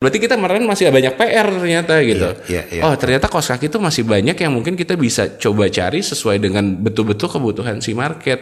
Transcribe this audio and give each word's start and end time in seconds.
Berarti 0.00 0.16
kita 0.16 0.40
kemarin 0.40 0.64
masih 0.64 0.88
banyak 0.88 1.12
PR 1.12 1.44
ternyata 1.60 2.00
gitu. 2.00 2.32
iya, 2.48 2.64
iya. 2.72 2.88
Oh 2.88 2.96
ternyata 2.96 3.28
kos 3.28 3.52
kaki 3.52 3.68
itu 3.68 3.76
masih 3.76 4.08
banyak 4.08 4.32
yang 4.32 4.48
mungkin 4.48 4.72
kita 4.72 4.96
bisa 4.96 5.36
coba 5.36 5.68
cari 5.68 6.00
sesuai 6.00 6.40
dengan 6.40 6.72
betul-betul 6.72 7.28
kebutuhan 7.28 7.84
si 7.84 7.92
market. 7.92 8.40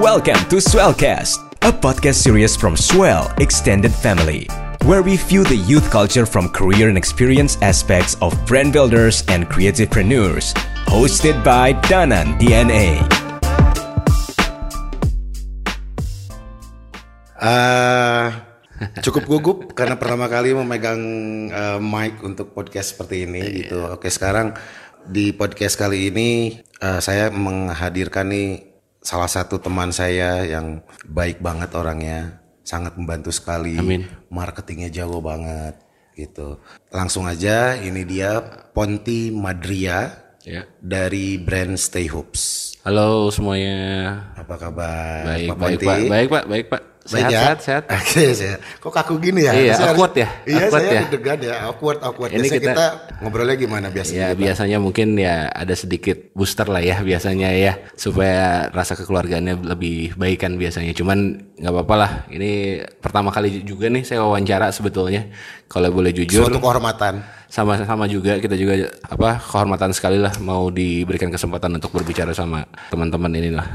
Welcome 0.00 0.40
to 0.48 0.56
Swellcast, 0.56 1.44
a 1.60 1.68
podcast 1.68 2.24
series 2.24 2.56
from 2.56 2.80
Swell 2.80 3.28
Extended 3.44 3.92
Family, 3.92 4.48
where 4.88 5.04
we 5.04 5.20
view 5.20 5.44
the 5.44 5.60
youth 5.68 5.92
culture 5.92 6.24
from 6.24 6.48
career 6.48 6.88
and 6.88 6.96
experience 6.96 7.60
aspects 7.60 8.16
of 8.24 8.32
brand 8.48 8.72
builders 8.72 9.20
and 9.28 9.52
creativepreneurs. 9.52 10.56
Hosted 10.88 11.36
by 11.44 11.76
Danan 11.92 12.40
DNA. 12.40 13.04
Eh, 17.36 18.49
cukup 19.04 19.24
gugup 19.28 19.58
karena 19.76 20.00
pertama 20.00 20.26
kali 20.26 20.56
memegang 20.56 21.00
eh, 21.52 21.78
mic 21.78 22.20
untuk 22.24 22.56
podcast 22.56 22.96
seperti 22.96 23.28
ini 23.28 23.42
gitu. 23.64 23.92
Oke, 23.92 24.08
sekarang 24.08 24.56
di 25.04 25.32
podcast 25.36 25.76
kali 25.76 26.08
ini 26.08 26.60
eh, 26.80 27.00
saya 27.00 27.28
menghadirkan 27.28 28.28
nih 28.32 28.48
salah 29.00 29.28
satu 29.28 29.60
teman 29.60 29.92
saya 29.92 30.44
yang 30.44 30.84
baik 31.08 31.40
banget 31.40 31.72
orangnya, 31.72 32.40
sangat 32.64 32.96
membantu 32.96 33.32
sekali. 33.32 33.76
Amin. 33.80 34.08
Marketingnya 34.28 34.92
jago 34.92 35.20
banget 35.20 35.76
gitu. 36.16 36.60
Langsung 36.92 37.24
aja 37.24 37.76
ini 37.76 38.04
dia 38.04 38.40
Ponti 38.72 39.32
Madria 39.32 40.28
Ya. 40.40 40.64
dari 40.80 41.36
brand 41.36 41.76
Stay 41.76 42.08
Hoops. 42.08 42.72
Halo 42.80 43.28
semuanya. 43.28 43.76
Apa 44.40 44.56
kabar? 44.56 45.36
Baik, 45.36 45.52
Pak 45.52 45.56
baik 45.60 45.76
Ponti? 45.76 45.84
pak, 45.84 45.98
baik 46.08 46.28
pak, 46.32 46.44
baik 46.48 46.66
pak. 46.72 46.82
Sehat, 47.10 47.30
sehat, 47.32 47.58
sehat. 47.58 47.82
Oke, 47.98 48.24
sehat. 48.32 48.58
Kok 48.78 48.92
kaku 48.92 49.14
gini 49.18 49.42
ya? 49.42 49.52
Iya, 49.52 49.74
Saya 49.74 49.90
harus- 49.90 49.90
awkward 49.90 50.14
ya? 50.14 50.28
Iya, 50.42 50.56
Awkward 50.62 50.72
saya 50.72 50.86
ya? 50.88 51.00
deg-degan 51.02 51.38
ya. 51.42 51.54
Awkward, 51.66 51.98
awkward. 52.00 52.30
Ini 52.30 52.38
Biasanya 52.40 52.54
kita, 52.56 52.72
kita- 52.72 52.92
ngobrolnya 53.18 53.56
gimana 53.56 53.86
biasanya? 53.88 54.18
Ya 54.20 54.28
biasanya 54.32 54.78
mungkin 54.78 55.08
ya 55.14 55.34
ada 55.48 55.74
sedikit 55.74 56.30
booster 56.32 56.64
lah 56.64 56.78
ya 56.80 56.96
biasanya 57.00 57.50
ya 57.50 57.72
supaya 57.94 58.70
rasa 58.70 58.94
kekeluargaannya 58.94 59.58
lebih 59.66 60.14
baik 60.14 60.38
kan 60.40 60.54
biasanya. 60.54 60.94
Cuman 60.94 61.18
nggak 61.58 61.72
apa-apa 61.72 61.94
lah. 61.96 62.10
Ini 62.28 62.50
pertama 62.96 63.28
kali 63.28 63.60
juga 63.62 63.86
nih 63.86 64.02
saya 64.02 64.22
wawancara 64.22 64.70
sebetulnya. 64.70 65.26
Kalau 65.66 65.90
boleh 65.90 66.10
jujur 66.10 66.46
Suatu 66.46 66.58
kehormatan. 66.58 67.22
sama-sama 67.46 68.06
juga 68.06 68.38
kita 68.38 68.54
juga 68.54 68.78
apa 69.02 69.38
kehormatan 69.38 69.90
sekali 69.90 70.18
lah 70.18 70.30
mau 70.38 70.66
diberikan 70.66 71.26
kesempatan 71.28 71.74
untuk 71.74 71.90
berbicara 71.90 72.30
sama 72.30 72.62
teman-teman 72.90 73.30
ini 73.34 73.50
lah. 73.50 73.66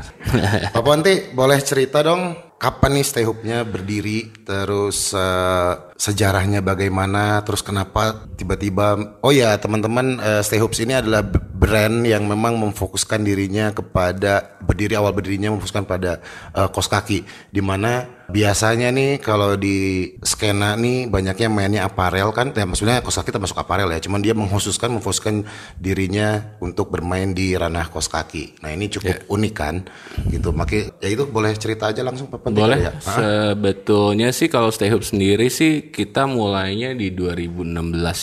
Pak 0.71 0.79
Ponti, 0.79 1.31
boleh 1.31 1.59
cerita 1.59 1.99
dong 1.99 2.35
kapan 2.55 2.99
nih 2.99 3.05
Stay 3.05 3.25
Hoop-nya 3.27 3.67
berdiri, 3.67 4.31
terus 4.47 5.11
eh, 5.11 5.73
sejarahnya 5.95 6.63
bagaimana, 6.63 7.43
terus 7.43 7.59
kenapa 7.59 8.27
tiba-tiba 8.39 9.19
oh 9.19 9.31
ya 9.31 9.55
teman-teman 9.59 10.19
eh, 10.19 10.41
Stay 10.43 10.59
Hoops 10.59 10.79
ini 10.79 10.95
adalah 10.95 11.23
brand 11.55 12.03
yang 12.07 12.27
memang 12.27 12.59
memfokuskan 12.59 13.23
dirinya 13.23 13.71
kepada 13.75 14.55
berdiri 14.63 14.95
awal 14.95 15.11
berdirinya 15.11 15.51
memfokuskan 15.55 15.83
pada 15.83 16.23
eh, 16.55 16.69
kos 16.71 16.87
kaki. 16.87 17.27
Di 17.51 17.59
mana 17.59 18.07
biasanya 18.25 18.89
nih 18.89 19.21
kalau 19.21 19.53
di 19.59 20.09
skena 20.25 20.73
nih 20.79 21.11
banyaknya 21.11 21.47
mainnya 21.51 21.81
aparel 21.83 22.31
kan? 22.31 22.55
Ya 22.55 22.63
maksudnya 22.63 23.03
kos 23.03 23.19
kaki 23.19 23.35
termasuk 23.35 23.59
aparel 23.59 23.91
ya. 23.91 23.99
Cuman 23.99 24.23
dia 24.23 24.31
mengkhususkan 24.31 24.95
memfokuskan 24.95 25.43
dirinya 25.79 26.55
untuk 26.63 26.91
bermain 26.91 27.35
di 27.35 27.55
ranah 27.55 27.91
kos 27.91 28.07
kaki. 28.07 28.63
Nah 28.63 28.71
ini 28.71 28.87
cukup 28.87 29.27
unik 29.27 29.53
kan? 29.53 29.83
Gitu. 30.31 30.49
Makanya 30.55 30.95
ya 31.03 31.09
itu 31.11 31.23
boleh 31.27 31.51
cerita 31.55 31.91
aja 31.91 31.99
langsung 32.03 32.31
Pak 32.31 32.44
Ponti 32.45 32.61
Boleh. 32.61 32.77
ya? 32.77 32.93
Sebetulnya 33.01 34.29
sih 34.29 34.45
kalau 34.53 34.69
Stay 34.69 34.93
Hoop 34.93 35.01
sendiri 35.01 35.49
sih 35.49 35.89
kita 35.89 36.29
mulainya 36.29 36.93
di 36.93 37.09
2016 37.09 37.73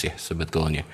ya 0.06 0.14
sebetulnya. 0.14 0.86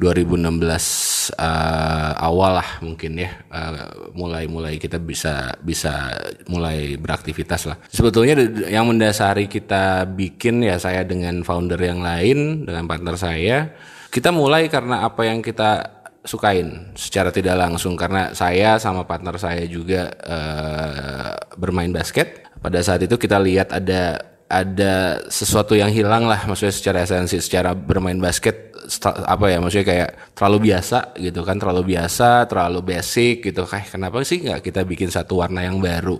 2016 0.00 1.36
eh, 1.36 2.12
awal 2.24 2.56
lah 2.56 2.80
mungkin 2.80 3.20
ya 3.20 3.36
eh, 3.52 3.84
mulai-mulai 4.16 4.80
kita 4.80 4.96
bisa 4.96 5.60
bisa 5.60 6.08
mulai 6.48 6.96
beraktivitas 6.96 7.68
lah. 7.68 7.76
Sebetulnya 7.92 8.40
yang 8.72 8.88
mendasari 8.88 9.44
kita 9.44 10.08
bikin 10.08 10.64
ya 10.64 10.80
saya 10.80 11.04
dengan 11.04 11.44
founder 11.44 11.76
yang 11.76 12.00
lain 12.00 12.64
dengan 12.64 12.88
partner 12.88 13.20
saya 13.20 13.76
kita 14.08 14.32
mulai 14.32 14.72
karena 14.72 15.04
apa 15.04 15.28
yang 15.28 15.44
kita 15.44 16.00
sukain 16.24 16.92
secara 16.96 17.32
tidak 17.32 17.56
langsung 17.56 17.96
karena 17.96 18.36
saya 18.36 18.76
sama 18.76 19.08
partner 19.08 19.36
saya 19.36 19.68
juga 19.68 20.08
eh, 20.16 21.32
bermain 21.60 21.92
basket. 21.92 22.49
Pada 22.60 22.80
saat 22.84 23.00
itu 23.04 23.16
kita 23.16 23.40
lihat 23.40 23.72
ada 23.72 24.20
ada 24.50 25.22
sesuatu 25.30 25.78
yang 25.78 25.94
hilang 25.94 26.26
lah 26.26 26.42
maksudnya 26.42 26.74
secara 26.74 27.06
esensi 27.06 27.38
secara 27.38 27.70
bermain 27.70 28.18
basket 28.18 28.74
apa 29.06 29.46
ya 29.46 29.62
maksudnya 29.62 29.86
kayak 29.86 30.10
terlalu 30.34 30.74
biasa 30.74 31.14
gitu 31.14 31.46
kan 31.46 31.56
terlalu 31.62 31.94
biasa 31.94 32.50
terlalu 32.50 32.80
basic 32.82 33.46
gitu. 33.46 33.62
Kayak 33.62 33.94
kenapa 33.94 34.26
sih 34.26 34.42
nggak 34.42 34.60
kita 34.66 34.82
bikin 34.82 35.08
satu 35.14 35.38
warna 35.38 35.62
yang 35.62 35.78
baru? 35.78 36.18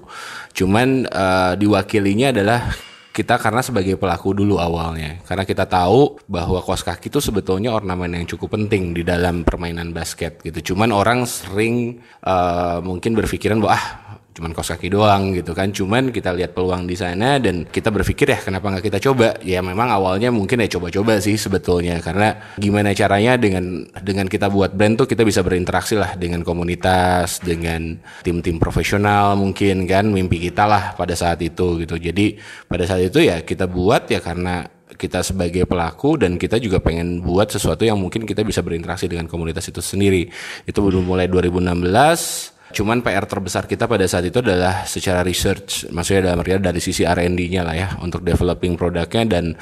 Cuman 0.55 1.11
eh, 1.11 1.53
diwakilinya 1.59 2.31
adalah 2.31 2.71
kita 3.11 3.43
karena 3.43 3.59
sebagai 3.59 3.99
pelaku 3.99 4.39
dulu 4.39 4.63
awalnya. 4.63 5.19
Karena 5.27 5.43
kita 5.43 5.67
tahu 5.67 6.23
bahwa 6.31 6.63
kos 6.63 6.87
kaki 6.87 7.11
itu 7.11 7.19
sebetulnya 7.19 7.75
ornamen 7.75 8.23
yang 8.23 8.27
cukup 8.31 8.55
penting 8.55 8.95
di 8.95 9.03
dalam 9.03 9.43
permainan 9.43 9.91
basket 9.91 10.39
gitu. 10.47 10.73
Cuman 10.73 10.95
orang 10.95 11.27
sering 11.27 11.99
eh, 12.23 12.79
mungkin 12.87 13.19
berpikiran 13.19 13.59
bahwa 13.59 13.75
ah 13.75 13.85
cuman 14.41 14.57
kos 14.57 14.73
kaki 14.73 14.89
doang 14.89 15.37
gitu 15.37 15.53
kan. 15.53 15.69
Cuman 15.69 16.09
kita 16.09 16.33
lihat 16.33 16.57
peluang 16.57 16.89
di 16.89 16.97
sana 16.97 17.37
dan 17.37 17.69
kita 17.69 17.93
berpikir 17.93 18.33
ya 18.33 18.41
kenapa 18.41 18.73
nggak 18.73 18.89
kita 18.89 18.97
coba? 18.97 19.37
Ya 19.45 19.61
memang 19.61 19.93
awalnya 19.93 20.33
mungkin 20.33 20.65
ya 20.65 20.69
coba-coba 20.81 21.21
sih 21.21 21.37
sebetulnya. 21.37 22.01
Karena 22.01 22.57
gimana 22.57 22.97
caranya 22.97 23.37
dengan 23.37 23.85
dengan 24.01 24.25
kita 24.33 24.49
buat 24.49 24.73
brand 24.73 24.97
tuh 24.97 25.05
kita 25.05 25.29
bisa 25.29 25.45
berinteraksi 25.45 26.01
lah 26.01 26.17
dengan 26.17 26.41
komunitas 26.41 27.45
dengan 27.45 28.01
tim-tim 28.25 28.57
profesional 28.57 29.37
mungkin 29.37 29.85
kan 29.85 30.09
mimpi 30.09 30.41
kita 30.41 30.65
lah 30.65 30.97
pada 30.97 31.13
saat 31.13 31.45
itu 31.45 31.77
gitu. 31.85 32.01
Jadi 32.01 32.41
pada 32.65 32.89
saat 32.89 33.05
itu 33.05 33.21
ya 33.21 33.45
kita 33.45 33.69
buat 33.69 34.09
ya 34.09 34.25
karena 34.25 34.65
kita 34.97 35.21
sebagai 35.21 35.69
pelaku 35.69 36.17
dan 36.17 36.41
kita 36.41 36.57
juga 36.57 36.81
pengen 36.81 37.21
buat 37.21 37.53
sesuatu 37.53 37.85
yang 37.85 38.01
mungkin 38.01 38.25
kita 38.25 38.41
bisa 38.41 38.65
berinteraksi 38.65 39.05
dengan 39.05 39.29
komunitas 39.29 39.69
itu 39.69 39.85
sendiri. 39.85 40.33
Itu 40.65 40.81
baru 40.81 41.05
mulai 41.05 41.29
2016 41.29 42.60
Cuman 42.71 43.03
PR 43.03 43.27
terbesar 43.27 43.67
kita 43.67 43.87
pada 43.87 44.07
saat 44.07 44.27
itu 44.27 44.39
adalah 44.43 44.87
secara 44.87 45.27
research, 45.27 45.91
maksudnya 45.91 46.31
dalam 46.31 46.43
artian 46.43 46.63
dari 46.63 46.79
sisi 46.79 47.03
R&D-nya 47.07 47.63
lah 47.63 47.75
ya 47.75 47.89
untuk 48.03 48.23
developing 48.23 48.79
produknya 48.79 49.39
dan 49.39 49.55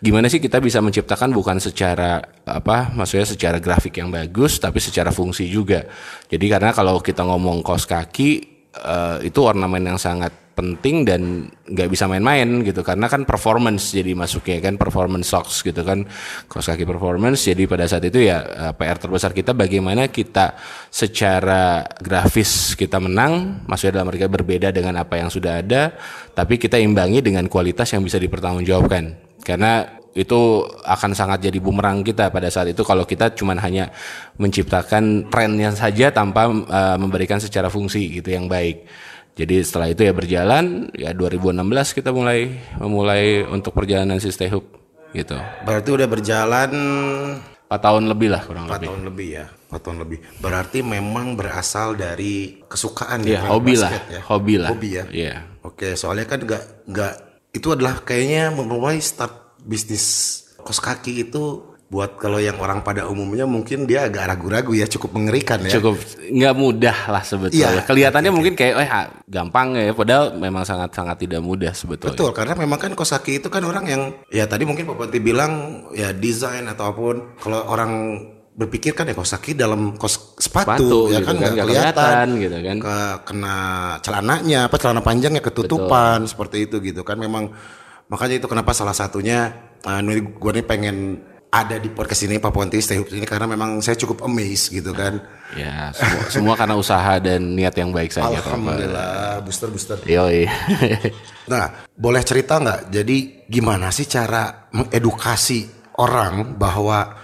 gimana 0.00 0.28
sih 0.28 0.40
kita 0.40 0.60
bisa 0.60 0.84
menciptakan 0.84 1.32
bukan 1.32 1.60
secara 1.60 2.20
apa, 2.44 2.92
maksudnya 2.92 3.24
secara 3.24 3.56
grafik 3.60 4.00
yang 4.00 4.12
bagus 4.12 4.60
tapi 4.60 4.80
secara 4.80 5.12
fungsi 5.12 5.48
juga. 5.48 5.84
Jadi 6.28 6.44
karena 6.48 6.76
kalau 6.76 7.00
kita 7.00 7.24
ngomong 7.24 7.64
kaos 7.64 7.88
kaki 7.88 8.30
eh, 8.76 9.16
itu 9.24 9.40
ornamen 9.40 9.94
yang 9.94 10.00
sangat 10.00 10.43
penting 10.54 11.02
dan 11.02 11.50
nggak 11.66 11.88
bisa 11.90 12.06
main-main 12.06 12.46
gitu. 12.62 12.80
Karena 12.86 13.10
kan 13.10 13.26
performance 13.26 13.90
jadi 13.90 14.14
masuknya 14.14 14.62
kan 14.62 14.78
performance 14.78 15.28
socks 15.28 15.60
gitu 15.66 15.82
kan 15.82 16.06
kaos 16.46 16.70
kaki 16.70 16.86
performance. 16.86 17.44
Jadi 17.44 17.66
pada 17.66 17.84
saat 17.90 18.06
itu 18.06 18.22
ya 18.22 18.40
eh, 18.40 18.72
PR 18.72 18.96
terbesar 18.96 19.34
kita 19.34 19.52
bagaimana 19.52 20.08
kita 20.08 20.54
secara 20.88 21.84
grafis 21.98 22.78
kita 22.78 23.02
menang 23.02 23.66
maksudnya 23.66 24.00
dalam 24.00 24.14
artian 24.14 24.30
berbeda 24.30 24.70
dengan 24.70 25.02
apa 25.02 25.18
yang 25.18 25.28
sudah 25.28 25.60
ada 25.60 25.92
tapi 26.32 26.56
kita 26.56 26.78
imbangi 26.78 27.20
dengan 27.20 27.50
kualitas 27.50 27.90
yang 27.92 28.06
bisa 28.06 28.16
dipertanggungjawabkan. 28.22 29.36
Karena 29.44 29.84
itu 30.14 30.62
akan 30.86 31.10
sangat 31.10 31.50
jadi 31.50 31.58
bumerang 31.58 32.06
kita 32.06 32.30
pada 32.30 32.46
saat 32.46 32.70
itu 32.70 32.86
kalau 32.86 33.02
kita 33.02 33.34
cuman 33.34 33.58
hanya 33.58 33.90
menciptakan 34.38 35.26
trennya 35.26 35.74
saja 35.74 36.14
tanpa 36.14 36.46
eh, 36.48 36.96
memberikan 37.02 37.42
secara 37.42 37.66
fungsi 37.66 38.22
gitu 38.22 38.30
yang 38.30 38.46
baik. 38.46 38.86
Jadi 39.34 39.60
setelah 39.60 39.88
itu 39.88 40.00
ya 40.00 40.12
berjalan 40.12 40.64
ya 40.92 41.10
2016 41.10 41.58
kita 41.92 42.10
mulai 42.10 42.54
memulai 42.78 43.42
untuk 43.42 43.74
perjalanan 43.74 44.16
si 44.16 44.30
Stay 44.30 44.46
Hoop 44.46 44.62
gitu. 45.10 45.34
berarti 45.62 45.90
udah 45.90 46.06
berjalan 46.06 46.70
4 47.64 47.70
tahun 47.72 48.06
lebih 48.08 48.28
lah 48.30 48.42
kurang 48.42 48.66
4 48.66 48.72
lebih. 48.72 48.86
tahun 48.86 49.02
lebih 49.04 49.28
ya 49.32 49.46
4 49.68 49.78
tahun 49.80 49.98
lebih 50.00 50.18
berarti 50.38 50.78
memang 50.80 51.34
berasal 51.34 51.94
dari 51.94 52.62
kesukaan 52.64 53.22
Ya, 53.22 53.42
main 53.42 53.50
hobi 53.50 53.74
lah, 53.74 53.90
ya? 54.06 54.20
hobi 54.24 54.54
lah. 54.54 54.70
hobi 54.70 54.88
ya 54.92 55.04
Iya. 55.10 55.34
Oke, 55.62 55.94
soalnya 55.94 56.26
kan 56.26 56.38
nggak 56.38 56.62
nggak 56.86 57.14
itu 57.52 57.68
adalah 57.70 58.02
kayaknya 58.02 58.50
memulai 58.50 58.98
start 58.98 59.58
bisnis 59.58 60.04
kos 60.60 60.78
kaki 60.78 61.24
itu 61.24 61.73
buat 61.94 62.18
kalau 62.18 62.42
yang 62.42 62.58
orang 62.58 62.82
pada 62.82 63.06
umumnya 63.06 63.46
mungkin 63.46 63.86
dia 63.86 64.10
agak 64.10 64.26
ragu-ragu 64.34 64.74
ya, 64.74 64.90
cukup 64.90 65.14
mengerikan 65.14 65.62
ya. 65.62 65.78
Cukup 65.78 65.94
nggak 66.18 66.54
mudah 66.58 66.98
lah 67.06 67.22
sebetulnya. 67.22 67.78
Iya, 67.78 67.86
Kelihatannya 67.86 68.32
mungkin 68.34 68.58
kayak 68.58 68.74
eh 68.82 68.90
ah, 68.90 69.06
gampang 69.30 69.78
ya, 69.78 69.94
padahal 69.94 70.34
memang 70.34 70.66
sangat-sangat 70.66 71.22
tidak 71.22 71.38
mudah 71.46 71.70
sebetulnya. 71.70 72.18
Betul, 72.18 72.34
karena 72.34 72.58
memang 72.58 72.82
kan 72.82 72.90
kos 72.98 73.14
kaki 73.14 73.38
itu 73.38 73.46
kan 73.46 73.62
orang 73.62 73.86
yang 73.86 74.02
ya 74.26 74.50
tadi 74.50 74.66
mungkin 74.66 74.90
Pak 74.90 74.96
Ponti 74.98 75.22
bilang 75.22 75.86
ya 75.94 76.10
desain 76.10 76.66
ataupun 76.66 77.38
kalau 77.38 77.70
orang 77.70 78.18
berpikir 78.58 78.98
kan 78.98 79.06
ya 79.06 79.14
kos 79.14 79.30
kaki 79.38 79.54
dalam 79.54 79.94
kos 79.94 80.34
sepatu, 80.42 80.42
Sepatu 80.42 80.98
ya 81.14 81.22
gitu 81.22 81.26
kan 81.30 81.34
kan, 81.38 81.38
nggak 81.38 81.52
nggak 81.54 81.66
kelihatan, 81.70 81.94
kelihatan 81.94 82.28
gitu 82.42 82.56
kan. 82.58 82.76
ke 82.82 82.96
kena 83.30 83.56
celananya 84.02 84.60
apa 84.66 84.76
celana 84.82 85.02
panjangnya 85.06 85.42
ketutupan 85.46 86.26
seperti 86.26 86.66
itu 86.66 86.82
gitu 86.82 87.06
kan 87.06 87.22
memang 87.22 87.54
Makanya 88.12 88.36
itu 88.36 88.46
kenapa 88.50 88.76
salah 88.76 88.92
satunya 88.92 89.52
uh, 89.84 90.00
gue 90.04 90.52
nih 90.60 90.66
pengen 90.66 90.96
ada 91.54 91.78
di 91.78 91.86
podcast 91.86 92.26
ini 92.26 92.42
Pak 92.42 92.50
Ponti 92.50 92.82
Stay 92.82 92.98
Hoops 92.98 93.14
ini 93.14 93.22
karena 93.22 93.46
memang 93.46 93.78
saya 93.78 93.94
cukup 93.94 94.26
amazed 94.26 94.74
gitu 94.74 94.90
kan. 94.90 95.22
Ya, 95.54 95.94
semua, 95.94 96.22
semua 96.26 96.54
karena 96.58 96.74
usaha 96.74 97.22
dan 97.22 97.54
niat 97.54 97.78
yang 97.78 97.94
baik 97.94 98.10
saja. 98.10 98.42
Alhamdulillah, 98.42 99.38
booster 99.46 99.70
booster. 99.70 100.02
Yoi. 100.02 100.50
nah, 101.52 101.86
boleh 101.94 102.26
cerita 102.26 102.58
nggak? 102.58 102.90
Jadi 102.90 103.46
gimana 103.46 103.94
sih 103.94 104.10
cara 104.10 104.66
mengedukasi 104.74 105.94
orang 106.02 106.58
bahwa 106.58 107.14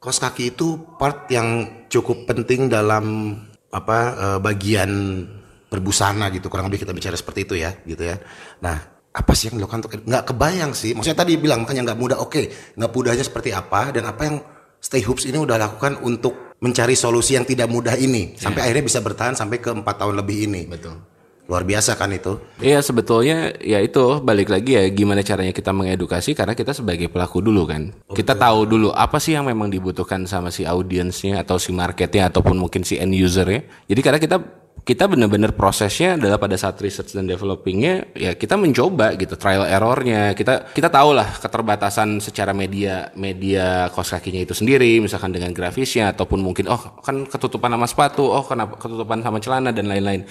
kos 0.00 0.24
kaki 0.24 0.56
itu 0.56 0.96
part 0.96 1.28
yang 1.28 1.84
cukup 1.92 2.24
penting 2.24 2.72
dalam 2.72 3.36
apa 3.68 3.98
eh, 4.16 4.38
bagian 4.40 4.90
berbusana 5.68 6.32
gitu 6.32 6.48
kurang 6.48 6.72
lebih 6.72 6.88
kita 6.88 6.96
bicara 6.96 7.12
seperti 7.12 7.44
itu 7.44 7.54
ya 7.60 7.76
gitu 7.84 8.00
ya. 8.08 8.16
Nah 8.64 8.95
apa 9.16 9.32
sih 9.32 9.48
yang 9.48 9.56
dilakukan 9.56 9.80
untuk 9.88 9.92
nggak 10.04 10.24
kebayang 10.28 10.72
sih. 10.76 10.92
Maksudnya 10.92 11.18
tadi 11.24 11.40
bilang 11.40 11.64
makanya 11.64 11.92
nggak 11.92 11.98
mudah. 11.98 12.18
Oke 12.20 12.52
nggak 12.76 12.90
mudahnya 12.92 13.24
seperti 13.24 13.56
apa 13.56 13.96
dan 13.96 14.04
apa 14.04 14.22
yang 14.28 14.36
Stay 14.76 15.00
Hoops 15.02 15.24
ini 15.24 15.40
udah 15.40 15.56
lakukan 15.56 15.98
untuk 16.04 16.54
mencari 16.60 16.92
solusi 16.92 17.34
yang 17.34 17.48
tidak 17.48 17.68
mudah 17.68 17.96
ini 17.96 18.36
sampai 18.36 18.60
yeah. 18.60 18.66
akhirnya 18.68 18.84
bisa 18.84 19.00
bertahan 19.00 19.34
sampai 19.34 19.58
ke 19.58 19.72
empat 19.72 19.96
tahun 19.96 20.14
lebih 20.20 20.46
ini. 20.46 20.62
Betul. 20.68 21.00
Luar 21.46 21.62
biasa 21.62 21.94
kan 21.94 22.10
itu? 22.10 22.42
Iya 22.58 22.82
sebetulnya 22.82 23.54
ya 23.62 23.78
itu 23.78 24.18
balik 24.18 24.50
lagi 24.50 24.74
ya 24.74 24.82
gimana 24.90 25.22
caranya 25.22 25.54
kita 25.54 25.70
mengedukasi 25.70 26.34
karena 26.34 26.58
kita 26.58 26.74
sebagai 26.74 27.06
pelaku 27.06 27.38
dulu 27.38 27.70
kan. 27.70 27.94
Okay. 28.10 28.22
kita 28.22 28.34
tahu 28.34 28.66
dulu 28.66 28.90
apa 28.90 29.22
sih 29.22 29.38
yang 29.38 29.46
memang 29.46 29.70
dibutuhkan 29.70 30.26
sama 30.26 30.50
si 30.50 30.66
audiensnya 30.66 31.46
atau 31.46 31.54
si 31.56 31.70
marketnya 31.70 32.34
ataupun 32.34 32.58
mungkin 32.58 32.82
si 32.82 32.98
end 32.98 33.14
usernya. 33.14 33.62
Jadi 33.86 34.00
karena 34.02 34.18
kita 34.18 34.36
kita 34.86 35.10
benar-benar 35.10 35.56
prosesnya 35.56 36.14
adalah 36.14 36.38
pada 36.38 36.54
saat 36.54 36.78
research 36.78 37.16
dan 37.16 37.26
developingnya 37.26 38.12
ya 38.14 38.38
kita 38.38 38.54
mencoba 38.54 39.18
gitu 39.18 39.34
trial 39.34 39.66
errornya. 39.66 40.36
Kita 40.38 40.70
kita 40.70 40.86
tahu 40.92 41.10
lah 41.10 41.26
keterbatasan 41.42 42.22
secara 42.22 42.54
media 42.54 43.10
media 43.18 43.90
kos 43.90 44.14
kakinya 44.14 44.46
itu 44.46 44.54
sendiri 44.54 45.02
misalkan 45.02 45.34
dengan 45.34 45.50
grafisnya 45.50 46.14
ataupun 46.14 46.38
mungkin 46.38 46.70
oh 46.70 47.02
kan 47.02 47.26
ketutupan 47.26 47.74
sama 47.74 47.86
sepatu 47.90 48.30
oh 48.30 48.46
kenapa 48.46 48.78
ketutupan 48.78 49.24
sama 49.26 49.38
celana 49.42 49.74
dan 49.74 49.90
lain-lain 49.90 50.22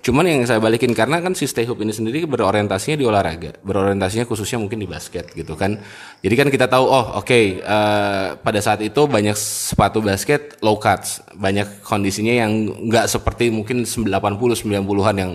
Cuman 0.00 0.24
yang 0.24 0.40
saya 0.48 0.56
balikin 0.56 0.96
karena 0.96 1.20
kan 1.20 1.36
si 1.36 1.44
Stay 1.44 1.68
Hoop 1.68 1.84
ini 1.84 1.92
sendiri 1.92 2.24
berorientasinya 2.24 2.96
di 2.96 3.04
olahraga, 3.04 3.60
berorientasinya 3.60 4.24
khususnya 4.24 4.56
mungkin 4.56 4.80
di 4.80 4.88
basket 4.88 5.28
gitu 5.36 5.52
kan. 5.60 5.76
Jadi 6.24 6.34
kan 6.40 6.48
kita 6.48 6.72
tahu 6.72 6.88
oh 6.88 7.20
oke 7.20 7.28
okay, 7.28 7.60
uh, 7.60 7.68
eh, 7.68 8.26
pada 8.40 8.64
saat 8.64 8.80
itu 8.80 9.04
banyak 9.04 9.36
sepatu 9.36 10.00
basket 10.00 10.56
low 10.64 10.80
cuts, 10.80 11.20
banyak 11.36 11.84
kondisinya 11.84 12.32
yang 12.32 12.52
nggak 12.88 13.12
seperti 13.12 13.52
mungkin 13.52 13.84
80 13.84 14.08
90-an 14.08 15.16
yang 15.20 15.32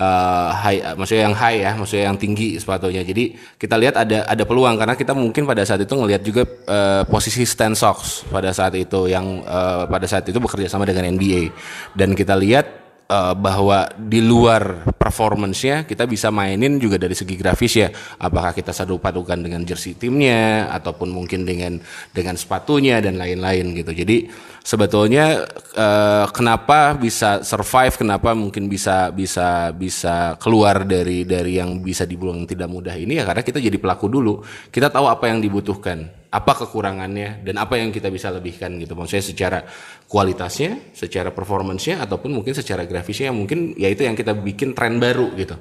uh, 0.00 0.48
high 0.56 0.96
maksudnya 0.96 1.28
yang 1.28 1.36
high 1.36 1.58
ya, 1.60 1.72
maksudnya 1.76 2.08
yang 2.08 2.16
tinggi 2.16 2.56
sepatunya. 2.56 3.04
Jadi 3.04 3.36
kita 3.60 3.76
lihat 3.76 4.00
ada 4.00 4.24
ada 4.24 4.44
peluang 4.48 4.80
karena 4.80 4.96
kita 4.96 5.12
mungkin 5.12 5.44
pada 5.44 5.68
saat 5.68 5.84
itu 5.84 5.92
ngelihat 5.92 6.24
juga 6.24 6.48
uh, 6.64 7.04
posisi 7.04 7.44
stand 7.44 7.76
socks 7.76 8.24
pada 8.32 8.56
saat 8.56 8.72
itu 8.72 9.04
yang 9.04 9.44
uh, 9.44 9.84
pada 9.84 10.08
saat 10.08 10.24
itu 10.24 10.40
bekerja 10.40 10.72
sama 10.72 10.88
dengan 10.88 11.04
NBA 11.12 11.52
dan 11.92 12.16
kita 12.16 12.32
lihat 12.32 12.87
uh, 13.08 13.34
bahwa 13.34 13.88
di 13.96 14.20
luar 14.20 14.84
performance-nya 14.94 15.88
kita 15.88 16.04
bisa 16.04 16.28
mainin 16.28 16.76
juga 16.76 17.00
dari 17.00 17.16
segi 17.16 17.34
grafis 17.34 17.74
ya. 17.80 17.88
Apakah 18.20 18.52
kita 18.52 18.70
sadu 18.70 19.00
padukan 19.00 19.40
dengan 19.40 19.64
jersey 19.64 19.96
timnya 19.96 20.68
ataupun 20.70 21.08
mungkin 21.10 21.48
dengan 21.48 21.80
dengan 22.12 22.36
sepatunya 22.36 23.00
dan 23.00 23.16
lain-lain 23.16 23.72
gitu. 23.74 23.90
Jadi 23.90 24.28
sebetulnya 24.60 25.48
uh, 25.74 26.28
kenapa 26.30 26.94
bisa 26.94 27.40
survive, 27.42 27.96
kenapa 27.96 28.36
mungkin 28.36 28.68
bisa 28.68 29.10
bisa 29.10 29.72
bisa 29.72 30.36
keluar 30.36 30.84
dari 30.84 31.24
dari 31.24 31.56
yang 31.58 31.80
bisa 31.80 32.04
dibilang 32.04 32.44
tidak 32.44 32.68
mudah 32.68 32.94
ini 32.94 33.18
ya 33.18 33.24
karena 33.24 33.42
kita 33.42 33.58
jadi 33.58 33.80
pelaku 33.80 34.06
dulu. 34.06 34.44
Kita 34.68 34.92
tahu 34.92 35.08
apa 35.08 35.32
yang 35.32 35.40
dibutuhkan 35.40 36.27
apa 36.28 36.52
kekurangannya 36.64 37.40
dan 37.40 37.56
apa 37.56 37.80
yang 37.80 37.88
kita 37.88 38.12
bisa 38.12 38.28
lebihkan 38.28 38.76
gitu? 38.76 38.92
Maksudnya 38.92 39.24
secara 39.24 39.58
kualitasnya 40.04 40.92
secara 40.92 41.32
performancenya 41.32 42.04
ataupun 42.04 42.36
mungkin 42.36 42.52
secara 42.52 42.84
grafisnya 42.84 43.32
mungkin 43.32 43.72
ya 43.80 43.88
itu 43.88 44.04
yang 44.04 44.12
kita 44.12 44.36
bikin 44.36 44.76
tren 44.76 45.00
baru 45.00 45.32
gitu. 45.36 45.56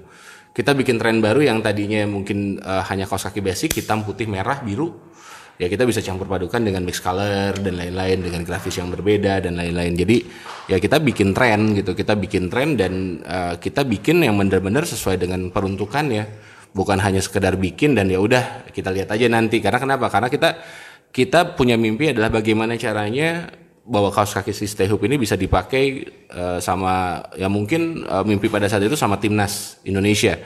Kita 0.51 0.73
bikin 0.73 0.97
tren 0.97 1.21
baru 1.21 1.45
yang 1.45 1.61
tadinya 1.61 2.03
mungkin 2.09 2.59
uh, 2.59 2.83
hanya 2.89 3.05
kaos 3.05 3.29
kaki 3.29 3.39
basic 3.39 3.79
hitam 3.79 4.03
putih 4.03 4.27
merah 4.27 4.59
biru. 4.59 5.15
Ya 5.57 5.65
kita 5.65 5.89
bisa 5.89 6.05
campur 6.05 6.29
padukan 6.29 6.61
dengan 6.61 6.85
mix 6.85 7.01
color 7.01 7.57
dan 7.57 7.73
lain-lain 7.81 8.21
dengan 8.21 8.45
grafis 8.45 8.77
yang 8.77 8.93
berbeda 8.93 9.41
dan 9.41 9.57
lain-lain. 9.57 9.97
Jadi 9.97 10.21
ya 10.69 10.77
kita 10.77 11.01
bikin 11.01 11.33
tren 11.33 11.73
gitu. 11.73 11.97
Kita 11.97 12.13
bikin 12.13 12.49
tren 12.49 12.77
dan 12.77 13.23
uh, 13.25 13.55
kita 13.57 13.81
bikin 13.85 14.21
yang 14.21 14.37
benar-benar 14.37 14.85
sesuai 14.85 15.17
dengan 15.17 15.49
peruntukannya 15.49 16.56
bukan 16.77 17.01
hanya 17.01 17.17
sekedar 17.17 17.57
bikin 17.57 17.97
dan 17.97 18.05
ya 18.05 18.21
udah 18.21 18.69
kita 18.69 18.93
lihat 18.93 19.09
aja 19.09 19.25
nanti. 19.25 19.57
Karena 19.57 19.81
kenapa? 19.81 20.13
Karena 20.13 20.29
kita 20.29 20.61
kita 21.09 21.57
punya 21.57 21.73
mimpi 21.73 22.13
adalah 22.13 22.29
bagaimana 22.29 22.77
caranya 22.77 23.49
bahwa 23.87 24.13
kaos 24.13 24.35
kaki 24.35 24.53
si 24.53 24.69
Stay 24.69 24.85
Hoop 24.91 25.01
ini 25.07 25.17
bisa 25.17 25.33
dipakai 25.33 26.05
uh, 26.29 26.59
sama 26.61 27.23
ya 27.39 27.49
mungkin 27.49 28.05
uh, 28.05 28.21
mimpi 28.21 28.51
pada 28.51 28.69
saat 28.69 28.83
itu 28.83 28.99
sama 28.99 29.17
timnas 29.17 29.81
Indonesia 29.87 30.37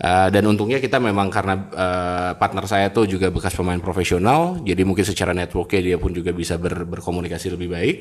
Uh, 0.00 0.32
dan 0.32 0.48
untungnya 0.48 0.80
kita 0.80 0.96
memang 0.96 1.28
karena 1.28 1.60
uh, 1.76 2.32
partner 2.32 2.64
saya 2.64 2.88
tuh 2.88 3.04
juga 3.04 3.28
bekas 3.28 3.52
pemain 3.52 3.76
profesional, 3.76 4.56
jadi 4.64 4.80
mungkin 4.80 5.04
secara 5.04 5.36
networknya 5.36 5.92
dia 5.92 5.96
pun 6.00 6.16
juga 6.16 6.32
bisa 6.32 6.56
ber, 6.56 6.88
berkomunikasi 6.88 7.52
lebih 7.52 7.68
baik 7.68 7.96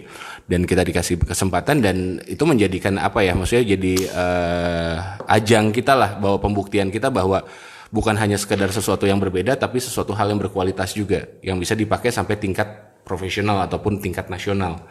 dan 0.47 0.63
kita 0.63 0.87
dikasih 0.87 1.19
kesempatan 1.19 1.83
dan 1.83 2.23
itu 2.23 2.39
menjadikan 2.47 2.95
apa 3.03 3.19
ya, 3.27 3.35
maksudnya 3.35 3.75
jadi 3.75 3.93
uh, 4.15 4.95
ajang 5.27 5.75
kita 5.75 5.91
lah 5.91 6.15
bahwa 6.23 6.39
pembuktian 6.39 6.87
kita 6.87 7.11
bahwa 7.11 7.43
bukan 7.91 8.15
hanya 8.15 8.39
sekedar 8.39 8.71
sesuatu 8.71 9.03
yang 9.03 9.19
berbeda, 9.19 9.59
tapi 9.59 9.83
sesuatu 9.83 10.15
hal 10.15 10.31
yang 10.31 10.39
berkualitas 10.39 10.95
juga 10.95 11.27
yang 11.43 11.59
bisa 11.59 11.75
dipakai 11.75 12.15
sampai 12.15 12.39
tingkat 12.39 12.95
profesional 13.03 13.59
ataupun 13.67 13.99
tingkat 13.99 14.31
nasional. 14.31 14.87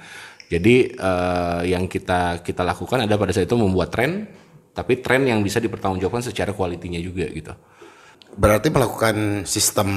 Jadi 0.52 0.92
uh, 1.00 1.64
yang 1.64 1.88
kita 1.88 2.44
kita 2.44 2.68
lakukan 2.68 3.08
ada 3.08 3.16
pada 3.16 3.32
saat 3.32 3.48
itu 3.48 3.56
membuat 3.56 3.96
tren 3.96 4.28
tapi 4.72 5.00
tren 5.02 5.26
yang 5.26 5.40
bisa 5.42 5.58
dipertanggungjawabkan 5.58 6.24
secara 6.24 6.54
kualitinya 6.54 7.00
juga 7.00 7.26
gitu. 7.28 7.52
Berarti 8.38 8.68
melakukan 8.70 9.48
sistem 9.48 9.88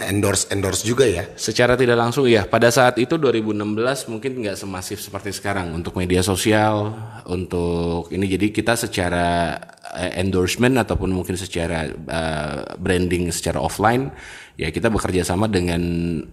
endorse 0.00 0.48
endorse 0.48 0.82
juga 0.82 1.04
ya? 1.04 1.28
Secara 1.36 1.76
tidak 1.76 2.00
langsung 2.00 2.24
ya. 2.24 2.48
Pada 2.48 2.72
saat 2.72 2.96
itu 2.96 3.20
2016 3.20 4.08
mungkin 4.08 4.32
nggak 4.40 4.56
semasif 4.56 5.04
seperti 5.04 5.36
sekarang 5.36 5.76
untuk 5.76 5.94
media 6.00 6.24
sosial, 6.24 6.96
untuk 7.28 8.08
ini 8.08 8.24
jadi 8.24 8.48
kita 8.48 8.80
secara 8.80 9.60
eh, 10.00 10.20
endorsement 10.24 10.80
ataupun 10.80 11.12
mungkin 11.12 11.36
secara 11.36 11.84
uh, 11.90 12.80
branding 12.80 13.28
secara 13.28 13.60
offline 13.60 14.08
ya 14.60 14.68
kita 14.68 14.92
bekerja 14.92 15.24
sama 15.24 15.48
dengan 15.48 15.80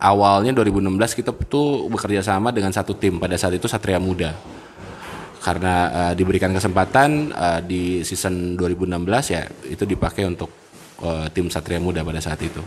awalnya 0.04 0.52
2016 0.52 1.24
kita 1.24 1.32
tuh 1.48 1.88
bekerja 1.88 2.20
sama 2.20 2.52
dengan 2.52 2.76
satu 2.76 2.92
tim 3.00 3.24
pada 3.24 3.40
saat 3.40 3.56
itu 3.56 3.72
Satria 3.72 4.04
Muda 4.04 4.36
karena 5.48 5.76
uh, 5.88 6.14
diberikan 6.14 6.52
kesempatan 6.52 7.32
uh, 7.32 7.60
di 7.64 8.04
season 8.04 8.60
2016 8.60 9.32
ya 9.32 9.48
itu 9.72 9.88
dipakai 9.88 10.28
untuk 10.28 10.52
uh, 11.00 11.32
tim 11.32 11.48
Satria 11.48 11.80
Muda 11.80 12.04
pada 12.04 12.20
saat 12.20 12.44
itu. 12.44 12.60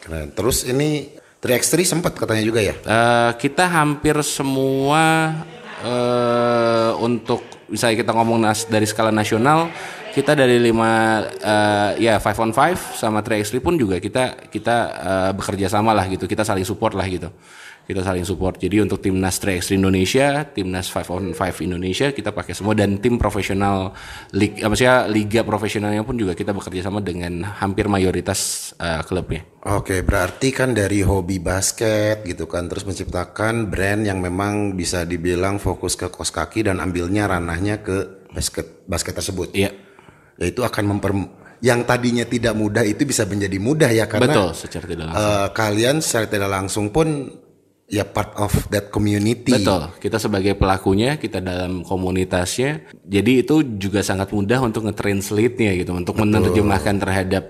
Keren. 0.00 0.32
Terus 0.32 0.64
ini 0.64 1.12
3x3 1.44 1.84
sempat 1.84 2.16
katanya 2.16 2.40
juga 2.40 2.64
ya? 2.64 2.72
Uh, 2.80 3.36
kita 3.36 3.68
hampir 3.68 4.16
semua 4.24 5.36
uh, 5.84 6.96
untuk 7.04 7.44
misalnya 7.68 8.00
kita 8.00 8.12
ngomong 8.16 8.40
nas 8.40 8.64
dari 8.64 8.88
skala 8.88 9.12
nasional 9.12 9.68
kita 10.16 10.32
dari 10.32 10.62
lima 10.62 11.20
uh, 11.26 11.90
ya 11.98 12.22
five 12.22 12.38
on 12.40 12.52
five 12.54 12.78
sama 12.96 13.20
3x3 13.20 13.58
pun 13.60 13.74
juga 13.76 14.00
kita 14.00 14.48
kita 14.48 14.76
uh, 14.94 15.30
bekerja 15.34 15.66
sama 15.68 15.90
lah 15.90 16.06
gitu 16.08 16.24
kita 16.24 16.46
saling 16.46 16.64
support 16.64 16.94
lah 16.96 17.04
gitu 17.04 17.28
kita 17.84 18.00
saling 18.00 18.24
support. 18.24 18.56
Jadi 18.56 18.80
untuk 18.80 19.04
timnas 19.04 19.36
3x 19.36 19.76
Indonesia, 19.76 20.48
timnas 20.48 20.88
5 20.88 21.12
on 21.12 21.24
5 21.36 21.60
Indonesia 21.60 22.08
kita 22.16 22.32
pakai 22.32 22.56
semua 22.56 22.72
dan 22.72 22.96
tim 22.96 23.20
profesional 23.20 23.92
liga, 24.32 24.64
maksudnya 24.64 25.04
liga 25.04 25.40
profesionalnya 25.44 26.00
pun 26.00 26.16
juga 26.16 26.32
kita 26.32 26.56
bekerja 26.56 26.88
sama 26.88 27.04
dengan 27.04 27.44
hampir 27.44 27.84
mayoritas 27.92 28.72
uh, 28.80 29.04
klubnya. 29.04 29.44
Oke, 29.68 30.00
berarti 30.00 30.48
kan 30.52 30.72
dari 30.72 31.04
hobi 31.04 31.40
basket 31.40 32.24
gitu 32.24 32.48
kan 32.48 32.68
terus 32.72 32.88
menciptakan 32.88 33.68
brand 33.68 34.08
yang 34.08 34.20
memang 34.20 34.72
bisa 34.72 35.04
dibilang 35.04 35.60
fokus 35.60 35.96
ke 35.96 36.08
kos 36.08 36.32
kaki 36.32 36.64
dan 36.64 36.80
ambilnya 36.80 37.28
ranahnya 37.28 37.84
ke 37.84 38.28
basket 38.32 38.88
basket 38.88 39.12
tersebut. 39.20 39.52
Iya. 39.52 39.70
Yaitu 40.40 40.64
akan 40.64 40.84
memper 40.96 41.12
yang 41.64 41.84
tadinya 41.88 42.28
tidak 42.28 42.52
mudah 42.52 42.84
itu 42.84 43.08
bisa 43.08 43.24
menjadi 43.24 43.56
mudah 43.56 43.88
ya 43.88 44.04
karena 44.04 44.28
Betul, 44.28 44.48
secara 44.52 44.84
tidak 44.84 45.04
langsung. 45.08 45.24
Uh, 45.24 45.48
kalian 45.56 45.96
secara 46.04 46.26
tidak 46.28 46.50
langsung 46.52 46.86
pun 46.92 47.08
ya 47.84 48.04
part 48.08 48.32
of 48.40 48.50
that 48.72 48.88
community. 48.88 49.52
Betul, 49.52 49.92
kita 50.00 50.16
sebagai 50.16 50.56
pelakunya, 50.56 51.20
kita 51.20 51.38
dalam 51.44 51.84
komunitasnya, 51.84 52.88
jadi 53.04 53.44
itu 53.44 53.60
juga 53.76 54.00
sangat 54.00 54.32
mudah 54.32 54.64
untuk 54.64 54.88
nge-translate-nya 54.88 55.72
gitu, 55.76 55.92
untuk 55.92 56.16
Betul. 56.16 56.32
menerjemahkan 56.32 56.96
terhadap 56.96 57.44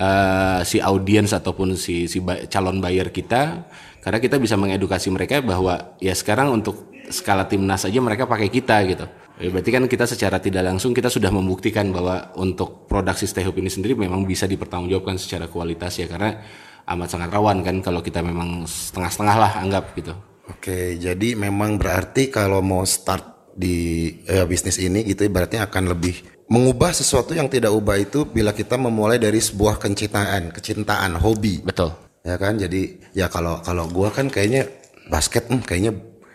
uh, 0.00 0.64
si 0.64 0.80
audiens 0.80 1.36
ataupun 1.36 1.76
si 1.76 2.08
si 2.08 2.18
calon 2.48 2.80
buyer 2.80 3.12
kita, 3.12 3.68
karena 4.00 4.18
kita 4.20 4.40
bisa 4.40 4.56
mengedukasi 4.56 5.12
mereka 5.12 5.44
bahwa 5.44 5.96
ya 6.00 6.16
sekarang 6.16 6.52
untuk 6.52 6.88
skala 7.12 7.44
timnas 7.44 7.84
aja 7.84 8.00
mereka 8.00 8.24
pakai 8.24 8.48
kita 8.48 8.80
gitu. 8.88 9.06
Ya, 9.34 9.50
berarti 9.50 9.70
kan 9.74 9.82
kita 9.90 10.06
secara 10.06 10.38
tidak 10.38 10.62
langsung 10.62 10.94
kita 10.94 11.10
sudah 11.10 11.26
membuktikan 11.34 11.90
bahwa 11.90 12.30
untuk 12.38 12.86
produksi 12.86 13.26
stay 13.26 13.42
hope 13.42 13.58
ini 13.58 13.66
sendiri 13.66 13.98
memang 13.98 14.22
bisa 14.22 14.46
dipertanggungjawabkan 14.46 15.18
secara 15.18 15.50
kualitas 15.50 15.98
ya 15.98 16.06
karena 16.06 16.38
amat 16.84 17.08
sangat 17.08 17.30
rawan 17.32 17.64
kan 17.64 17.80
kalau 17.80 18.04
kita 18.04 18.20
memang 18.20 18.68
setengah-setengah 18.68 19.36
lah 19.36 19.52
anggap 19.60 19.84
gitu. 19.96 20.12
Oke, 20.44 21.00
jadi 21.00 21.32
memang 21.32 21.80
berarti 21.80 22.28
kalau 22.28 22.60
mau 22.60 22.84
start 22.84 23.52
di 23.56 24.10
eh, 24.28 24.44
bisnis 24.44 24.76
ini 24.82 25.06
gitu 25.06 25.24
berarti 25.30 25.56
akan 25.56 25.94
lebih 25.96 26.20
mengubah 26.52 26.92
sesuatu 26.92 27.32
yang 27.32 27.48
tidak 27.48 27.72
ubah 27.72 27.96
itu 27.96 28.28
bila 28.28 28.52
kita 28.52 28.76
memulai 28.76 29.16
dari 29.16 29.40
sebuah 29.40 29.80
kecintaan, 29.80 30.52
kecintaan, 30.52 31.16
hobi. 31.16 31.64
Betul. 31.64 31.96
Ya 32.20 32.36
kan? 32.36 32.60
Jadi 32.60 33.00
ya 33.16 33.32
kalau 33.32 33.64
kalau 33.64 33.88
gua 33.88 34.12
kan 34.12 34.28
kayaknya 34.28 34.68
basket 35.08 35.48
hmm, 35.48 35.64
kayaknya 35.64 35.92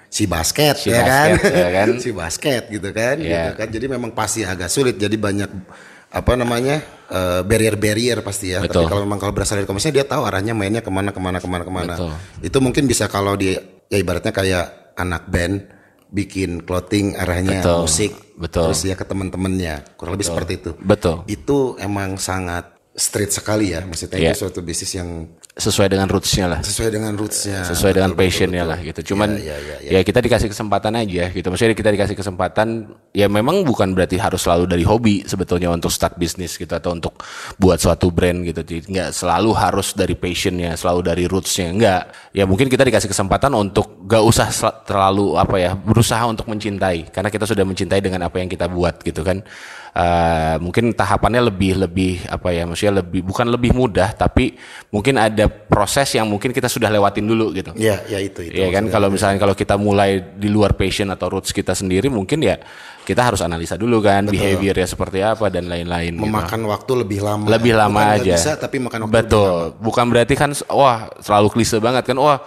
si 0.09 0.25
basket 0.25 0.73
Si 0.73 0.89
ya 0.89 1.05
basket, 1.05 1.09
kan, 1.09 1.29
ya 1.53 1.69
kan? 1.69 1.87
si 2.03 2.09
basket 2.09 2.63
gitu 2.73 2.89
kan, 2.89 3.15
Iya. 3.21 3.29
gitu 3.29 3.51
kan. 3.61 3.67
Jadi 3.69 3.85
memang 3.85 4.11
pasti 4.17 4.41
agak 4.41 4.73
sulit. 4.73 4.97
Jadi 4.97 5.13
banyak 5.21 5.49
apa 6.09 6.33
namanya 6.33 6.81
eh, 7.09 7.41
barrier-barrier 7.45 8.25
pasti 8.25 8.53
ya. 8.53 8.59
Betul. 8.65 8.85
Tapi 8.85 8.89
kalau 8.89 9.01
memang 9.05 9.21
kalau 9.21 9.33
berasal 9.33 9.61
dari 9.61 9.69
komersial 9.69 9.93
dia 9.93 10.05
tahu 10.05 10.25
arahnya 10.25 10.57
mainnya 10.57 10.81
ke 10.81 10.89
mana 10.89 11.13
ke 11.13 11.21
mana 11.21 11.37
ke 11.37 11.47
mana 11.49 11.63
ke 11.65 11.71
mana. 11.73 11.93
Betul. 11.95 12.11
Itu 12.41 12.57
mungkin 12.61 12.89
bisa 12.89 13.05
kalau 13.05 13.37
di 13.37 13.53
ya 13.89 13.97
ibaratnya 13.97 14.33
kayak 14.33 14.65
anak 14.97 15.29
band 15.29 15.69
bikin 16.09 16.65
clothing 16.65 17.13
arahnya 17.13 17.61
Betul. 17.61 17.79
musik, 17.85 18.11
Betul. 18.33 18.73
terus 18.73 18.81
ya 18.81 18.97
ke 18.97 19.05
teman-temannya 19.05 19.93
kurang 19.93 20.17
lebih 20.17 20.25
seperti 20.25 20.53
itu. 20.57 20.71
Betul. 20.81 21.21
Itu 21.29 21.77
emang 21.77 22.17
sangat 22.17 22.73
street 22.97 23.31
sekali 23.31 23.71
ya, 23.71 23.85
maksudnya 23.85 24.17
Iya. 24.17 24.33
itu 24.33 24.43
suatu 24.43 24.59
bisnis 24.65 24.91
yang 24.97 25.38
Sesuai 25.59 25.91
dengan 25.91 26.07
rootsnya 26.07 26.45
lah. 26.47 26.59
sesuai 26.63 26.89
dengan 26.95 27.13
rootsnya. 27.13 27.67
sesuai 27.67 27.91
dengan 27.99 28.11
passionnya 28.15 28.63
lah 28.63 28.79
gitu. 28.79 29.13
Cuman 29.13 29.35
Ya, 29.39 29.55
ya, 29.55 29.99
ya, 29.99 30.01
kita 30.01 30.23
dikasih 30.23 30.49
kesempatan 30.49 30.95
aja 30.95 31.29
gitu. 31.29 31.47
Maksudnya 31.51 31.75
kita 31.75 31.91
dikasih 31.93 32.15
kesempatan 32.15 32.89
ya 33.11 33.27
memang 33.27 33.67
bukan 33.67 33.91
berarti 33.91 34.15
harus 34.15 34.41
selalu 34.43 34.65
dari 34.65 34.83
hobi 34.87 35.27
sebetulnya 35.27 35.69
untuk 35.69 35.91
start 35.91 36.15
bisnis 36.15 36.55
gitu 36.55 36.71
atau 36.71 36.95
untuk 36.95 37.19
buat 37.59 37.77
suatu 37.77 38.09
brand 38.09 38.41
gitu. 38.47 38.63
Jadi 38.63 38.89
nggak 38.89 39.09
selalu 39.11 39.51
harus 39.53 39.91
dari 39.93 40.15
passionnya, 40.15 40.79
selalu 40.79 41.01
dari 41.03 41.23
rootsnya. 41.27 41.67
Enggak. 41.69 42.03
Ya 42.31 42.47
mungkin 42.47 42.71
kita 42.71 42.87
dikasih 42.87 43.11
kesempatan 43.11 43.51
untuk 43.53 43.99
gak 44.09 44.23
usah 44.25 44.47
terlalu 44.87 45.37
apa 45.37 45.55
ya 45.61 45.77
berusaha 45.77 46.23
untuk 46.25 46.49
mencintai 46.49 47.13
karena 47.13 47.29
kita 47.29 47.45
sudah 47.45 47.61
mencintai 47.61 48.01
dengan 48.01 48.25
apa 48.25 48.41
yang 48.41 48.49
kita 48.49 48.65
buat 48.71 49.03
gitu 49.03 49.21
kan. 49.21 49.43
Eh, 49.99 50.55
mungkin 50.63 50.95
tahapannya 50.95 51.51
lebih 51.51 51.75
lebih 51.75 52.23
apa 52.31 52.55
ya 52.55 52.63
maksudnya 52.63 53.03
lebih 53.03 53.19
bukan 53.19 53.51
lebih 53.51 53.75
mudah 53.75 54.15
tapi 54.15 54.55
mungkin 54.95 55.19
ada 55.19 55.51
proses 55.51 56.15
yang 56.15 56.23
mungkin 56.23 56.55
kita 56.55 56.71
sudah 56.71 56.87
lewatin 56.87 57.27
dulu 57.27 57.51
gitu. 57.51 57.75
Ya, 57.75 57.99
ya 58.07 58.15
itu 58.23 58.47
itu. 58.47 58.55
Iya 58.63 58.71
kan 58.71 58.87
kalau 58.87 59.11
misalnya 59.11 59.43
kalau 59.43 59.51
kita 59.51 59.75
mulai 59.75 60.23
di 60.39 60.47
luar 60.47 60.79
passion 60.79 61.11
atau 61.11 61.35
roots 61.35 61.51
kita 61.51 61.75
sendiri 61.75 62.07
mungkin 62.07 62.39
ya 62.39 62.55
kita 63.03 63.27
harus 63.27 63.43
analisa 63.43 63.75
dulu 63.75 63.99
kan 63.99 64.23
behaviornya 64.31 64.87
seperti 64.87 65.19
apa 65.19 65.51
dan 65.51 65.67
lain-lain 65.67 66.15
gitu. 66.15 66.23
memakan 66.23 66.61
waktu 66.71 66.91
lebih 67.03 67.19
lama. 67.19 67.43
lebih 67.51 67.73
lama 67.75 67.99
Bukan 67.99 68.15
aja. 68.23 68.35
bisa 68.39 68.51
tapi 68.55 68.77
makan 68.79 68.99
waktu. 69.03 69.15
Betul. 69.19 69.55
Bukan 69.83 70.05
berarti 70.07 70.33
kan 70.39 70.55
wah 70.71 71.11
selalu 71.19 71.47
klise 71.51 71.75
banget 71.83 72.07
kan 72.07 72.15
wah 72.15 72.39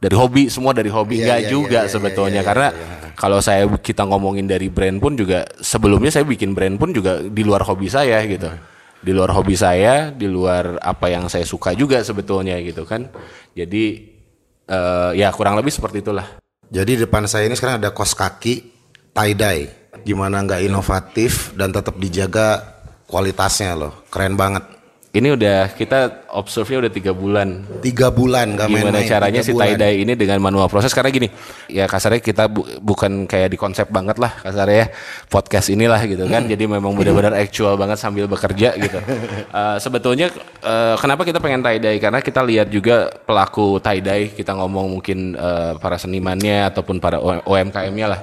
dari 0.00 0.16
hobi 0.16 0.48
semua 0.48 0.72
dari 0.72 0.88
hobi 0.88 1.20
Iya, 1.20 1.22
enggak 1.28 1.40
iya, 1.44 1.50
juga 1.52 1.80
iya, 1.84 1.86
iya, 1.86 1.92
sebetulnya 1.92 2.40
iya, 2.40 2.42
iya, 2.42 2.48
karena 2.48 2.68
iya. 2.72 3.12
kalau 3.20 3.38
saya 3.44 3.68
kita 3.68 4.08
ngomongin 4.08 4.48
dari 4.48 4.72
brand 4.72 4.96
pun 4.96 5.12
juga 5.12 5.44
sebelumnya 5.60 6.08
saya 6.08 6.24
bikin 6.24 6.56
brand 6.56 6.80
pun 6.80 6.96
juga 6.96 7.20
di 7.20 7.42
luar 7.44 7.60
hobi 7.68 7.92
saya 7.92 8.24
gitu. 8.24 8.48
Di 9.00 9.16
luar 9.16 9.32
hobi 9.32 9.56
saya, 9.56 10.12
di 10.12 10.28
luar 10.28 10.76
apa 10.80 11.08
yang 11.08 11.28
saya 11.28 11.44
suka 11.44 11.72
juga 11.76 12.00
sebetulnya 12.00 12.56
gitu 12.64 12.88
kan. 12.88 13.08
Jadi 13.52 13.84
eh, 14.64 15.10
ya 15.20 15.28
kurang 15.36 15.60
lebih 15.60 15.72
seperti 15.72 16.00
itulah. 16.00 16.40
Jadi 16.72 16.96
di 16.96 17.00
depan 17.04 17.28
saya 17.28 17.44
ini 17.48 17.56
sekarang 17.56 17.84
ada 17.84 17.92
kos 17.92 18.16
kaki 18.16 18.54
tie 19.12 19.36
dye. 19.36 19.68
Gimana 20.00 20.40
nggak 20.40 20.64
inovatif 20.64 21.52
dan 21.60 21.76
tetap 21.76 22.00
dijaga 22.00 22.80
kualitasnya 23.04 23.76
loh. 23.76 23.92
Keren 24.08 24.36
banget. 24.36 24.79
Ini 25.10 25.34
udah 25.34 25.74
kita 25.74 26.30
observe-nya 26.30 26.86
udah 26.86 26.92
tiga 26.94 27.10
bulan. 27.10 27.66
Tiga 27.82 28.14
bulan 28.14 28.54
nggak 28.54 28.70
Gimana 28.70 28.94
main-main. 28.94 29.10
caranya 29.10 29.42
si 29.42 29.50
bulan. 29.50 29.74
tie-dye 29.74 30.06
ini 30.06 30.14
dengan 30.14 30.38
manual 30.38 30.70
proses 30.70 30.94
karena 30.94 31.10
gini, 31.10 31.26
ya 31.66 31.90
kasarnya 31.90 32.22
kita 32.22 32.46
bu- 32.46 32.62
bukan 32.78 33.26
kayak 33.26 33.50
di 33.50 33.58
konsep 33.58 33.90
banget 33.90 34.22
lah 34.22 34.38
kasarnya 34.38 34.86
ya 34.86 34.88
podcast 35.26 35.66
inilah 35.66 35.98
gitu 36.06 36.30
kan. 36.30 36.46
Jadi 36.54 36.62
memang 36.62 36.94
benar-benar 36.94 37.34
actual 37.34 37.74
banget 37.74 37.98
sambil 37.98 38.30
bekerja 38.30 38.70
gitu. 38.78 38.98
Eh, 39.50 39.76
sebetulnya 39.82 40.30
eh, 40.62 40.94
kenapa 40.94 41.26
kita 41.26 41.42
pengen 41.42 41.58
tie-dye 41.58 41.98
karena 41.98 42.22
kita 42.22 42.38
lihat 42.46 42.70
juga 42.70 43.10
pelaku 43.26 43.82
tie-dye 43.82 44.30
kita 44.30 44.54
ngomong 44.54 44.94
mungkin 44.94 45.34
eh, 45.34 45.74
para 45.82 45.98
senimannya 45.98 46.70
ataupun 46.70 47.02
para 47.02 47.18
OMKM-nya 47.18 48.06
lah 48.06 48.20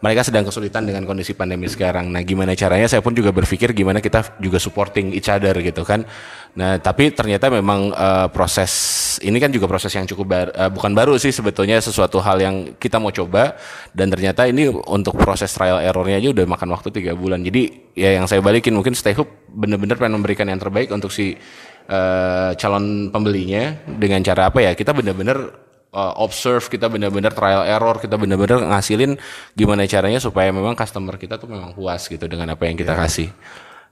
mereka 0.00 0.24
sedang 0.24 0.48
kesulitan 0.48 0.88
dengan 0.88 1.04
kondisi 1.04 1.36
pandemi 1.36 1.68
sekarang. 1.68 2.08
Nah, 2.08 2.24
gimana 2.24 2.56
caranya? 2.56 2.88
Saya 2.88 3.04
pun 3.04 3.12
juga 3.12 3.36
berpikir 3.36 3.76
gimana 3.76 4.00
kita 4.00 4.40
juga 4.40 4.56
supporting 4.56 5.12
each 5.12 5.28
other 5.28 5.52
gitu 5.60 5.84
kan. 5.84 6.08
Nah, 6.56 6.80
tapi 6.80 7.12
ternyata 7.12 7.52
memang 7.52 7.92
eh, 7.92 8.26
proses 8.32 8.72
ini 9.20 9.36
kan 9.36 9.52
juga 9.52 9.68
proses 9.68 9.92
yang 9.92 10.08
cukup 10.08 10.26
bar- 10.26 10.54
eh, 10.56 10.70
bukan 10.72 10.96
baru 10.96 11.20
sih 11.20 11.30
sebetulnya 11.30 11.76
sesuatu 11.78 12.16
hal 12.24 12.40
yang 12.40 12.56
kita 12.80 12.96
mau 12.96 13.12
coba 13.12 13.60
dan 13.92 14.08
ternyata 14.08 14.48
ini 14.48 14.72
untuk 14.72 15.20
proses 15.20 15.52
trial 15.52 15.84
errornya 15.84 16.16
aja 16.16 16.32
udah 16.32 16.44
makan 16.48 16.68
waktu 16.72 16.88
tiga 16.90 17.12
bulan. 17.12 17.44
Jadi 17.44 17.92
ya 17.92 18.16
yang 18.16 18.24
saya 18.24 18.40
balikin 18.40 18.72
mungkin 18.72 18.96
Stay 18.96 19.12
Hoop 19.12 19.28
bener-bener 19.52 20.00
pengen 20.00 20.16
memberikan 20.16 20.48
yang 20.48 20.58
terbaik 20.58 20.88
untuk 20.90 21.12
si 21.12 21.36
eh, 21.86 22.50
calon 22.56 23.12
pembelinya 23.12 23.76
dengan 23.84 24.24
cara 24.24 24.48
apa 24.48 24.64
ya? 24.64 24.72
Kita 24.72 24.96
bener-bener 24.96 25.68
uh, 25.92 26.14
observe 26.18 26.62
kita 26.66 26.86
benar-benar 26.86 27.34
trial 27.34 27.66
error 27.66 27.98
kita 27.98 28.14
benar-benar 28.14 28.62
ngasilin 28.66 29.18
gimana 29.54 29.86
caranya 29.90 30.22
supaya 30.22 30.50
memang 30.54 30.78
customer 30.78 31.18
kita 31.18 31.36
tuh 31.36 31.50
memang 31.50 31.74
puas 31.74 32.06
gitu 32.06 32.24
dengan 32.30 32.50
apa 32.54 32.66
yang 32.66 32.78
kita 32.78 32.94
kasih. 32.94 33.28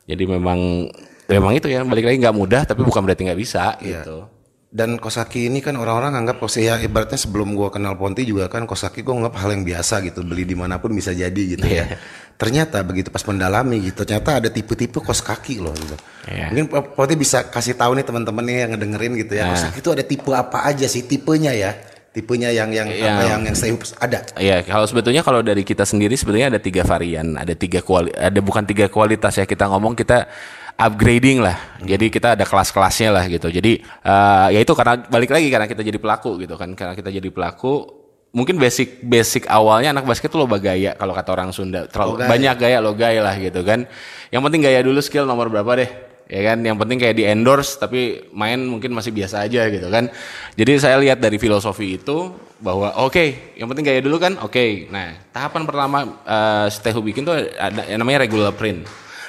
Jadi 0.08 0.24
memang 0.24 0.88
memang 1.28 1.52
itu 1.52 1.68
ya 1.68 1.84
balik 1.84 2.08
lagi 2.08 2.18
nggak 2.22 2.36
mudah 2.36 2.62
tapi 2.64 2.80
bukan 2.80 3.04
berarti 3.04 3.28
nggak 3.28 3.40
bisa 3.40 3.76
gitu 3.84 4.37
Dan 4.68 5.00
Kosaki 5.00 5.48
ini 5.48 5.64
kan 5.64 5.80
orang-orang 5.80 6.12
anggap 6.12 6.44
Kosaki 6.44 6.68
ya 6.68 6.76
ibaratnya 6.76 7.16
sebelum 7.16 7.56
gua 7.56 7.72
kenal 7.72 7.96
Ponti 7.96 8.20
juga 8.28 8.52
kan 8.52 8.68
Kosaki 8.68 9.00
gua 9.00 9.16
anggap 9.24 9.40
hal 9.40 9.56
yang 9.56 9.64
biasa 9.64 10.04
gitu 10.04 10.20
beli 10.20 10.44
di 10.44 10.52
mana 10.52 10.76
pun 10.76 10.92
bisa 10.92 11.16
jadi 11.16 11.32
gitu 11.56 11.64
Iya. 11.64 11.88
ya. 11.88 11.96
Ternyata 12.36 12.84
begitu 12.84 13.08
pas 13.08 13.24
mendalami 13.24 13.80
gitu 13.80 14.04
ternyata 14.04 14.44
ada 14.44 14.52
tipe-tipe 14.52 15.00
kos 15.00 15.24
kaki 15.24 15.64
loh 15.64 15.72
gitu. 15.72 15.96
Iya. 16.28 16.52
Mungkin 16.52 16.68
Ponti 16.92 17.16
bisa 17.16 17.48
kasih 17.48 17.80
tahu 17.80 17.96
nih 17.96 18.04
teman-teman 18.04 18.44
nih 18.44 18.56
yang 18.68 18.70
ngedengerin 18.76 19.12
gitu 19.16 19.32
ya. 19.40 19.48
Nah. 19.48 19.56
Kos 19.56 19.64
kaki 19.72 19.78
itu 19.80 19.90
ada 19.96 20.04
tipe 20.04 20.30
apa 20.36 20.58
aja 20.68 20.84
sih 20.84 21.08
tipenya 21.08 21.56
ya? 21.56 21.72
Tipenya 22.12 22.52
yang 22.52 22.68
yang 22.68 22.88
Iya. 22.92 23.08
apa 23.08 23.22
yang 23.24 23.40
yang 23.48 23.56
hoop 23.56 23.82
ada. 24.04 24.20
Iya, 24.36 24.64
kalau 24.68 24.84
sebetulnya 24.84 25.24
kalau 25.24 25.40
dari 25.40 25.64
kita 25.64 25.88
sendiri 25.88 26.12
sebenarnya 26.12 26.52
ada 26.52 26.60
tiga 26.60 26.84
varian, 26.84 27.40
ada 27.40 27.56
tiga 27.56 27.80
kuali, 27.80 28.12
ada 28.12 28.40
bukan 28.44 28.68
tiga 28.68 28.92
kualitas 28.92 29.32
ya 29.38 29.48
kita 29.48 29.64
ngomong 29.64 29.96
kita 29.96 30.28
upgrading 30.78 31.42
lah. 31.42 31.58
Jadi 31.82 32.06
kita 32.08 32.38
ada 32.38 32.46
kelas-kelasnya 32.46 33.10
lah 33.10 33.24
gitu. 33.26 33.50
Jadi 33.50 33.82
eh, 33.82 34.46
ya 34.54 34.60
itu 34.62 34.72
karena 34.78 35.02
balik 35.10 35.34
lagi 35.34 35.50
karena 35.50 35.66
kita 35.66 35.82
jadi 35.82 35.98
pelaku 35.98 36.38
gitu 36.38 36.54
kan, 36.54 36.70
karena 36.78 36.94
kita 36.94 37.10
jadi 37.10 37.28
pelaku. 37.28 37.98
Mungkin 38.28 38.60
basic 38.60 39.00
basic 39.02 39.48
awalnya 39.48 39.96
anak 39.96 40.04
basket 40.04 40.28
tuh 40.28 40.44
loba 40.44 40.60
gaya 40.60 40.92
kalau 40.94 41.16
kata 41.16 41.32
orang 41.32 41.50
Sunda. 41.50 41.88
Terlalu 41.88 42.12
Lo 42.12 42.18
gaya. 42.20 42.28
banyak 42.28 42.54
gaya 42.60 42.78
lo 42.78 42.92
gaya 42.92 43.20
lah 43.24 43.34
gitu 43.40 43.64
kan. 43.64 43.88
Yang 44.30 44.42
penting 44.46 44.60
gaya 44.62 44.80
dulu 44.84 45.00
skill 45.00 45.24
nomor 45.24 45.48
berapa 45.48 45.72
deh. 45.80 45.90
Ya 46.28 46.44
kan, 46.52 46.60
yang 46.60 46.76
penting 46.76 47.00
kayak 47.00 47.16
di 47.16 47.24
endorse 47.24 47.80
tapi 47.80 48.28
main 48.36 48.60
mungkin 48.60 48.92
masih 48.92 49.16
biasa 49.16 49.48
aja 49.48 49.64
gitu 49.72 49.88
kan. 49.88 50.12
Jadi 50.60 50.72
saya 50.76 51.00
lihat 51.00 51.24
dari 51.24 51.40
filosofi 51.40 51.96
itu 51.96 52.36
bahwa 52.60 52.92
oke, 53.00 53.56
yang 53.56 53.64
penting 53.64 53.88
gaya 53.88 54.04
dulu 54.04 54.20
kan, 54.20 54.36
oke. 54.44 54.92
Nah, 54.92 55.16
tahapan 55.32 55.64
pertama 55.64 55.98
eh 56.28 56.66
Stay 56.68 56.92
Hoop 56.92 57.08
bikin 57.08 57.24
tuh 57.24 57.32
ada 57.32 57.88
yang 57.88 58.04
namanya 58.04 58.28
regular 58.28 58.52
print. 58.52 58.84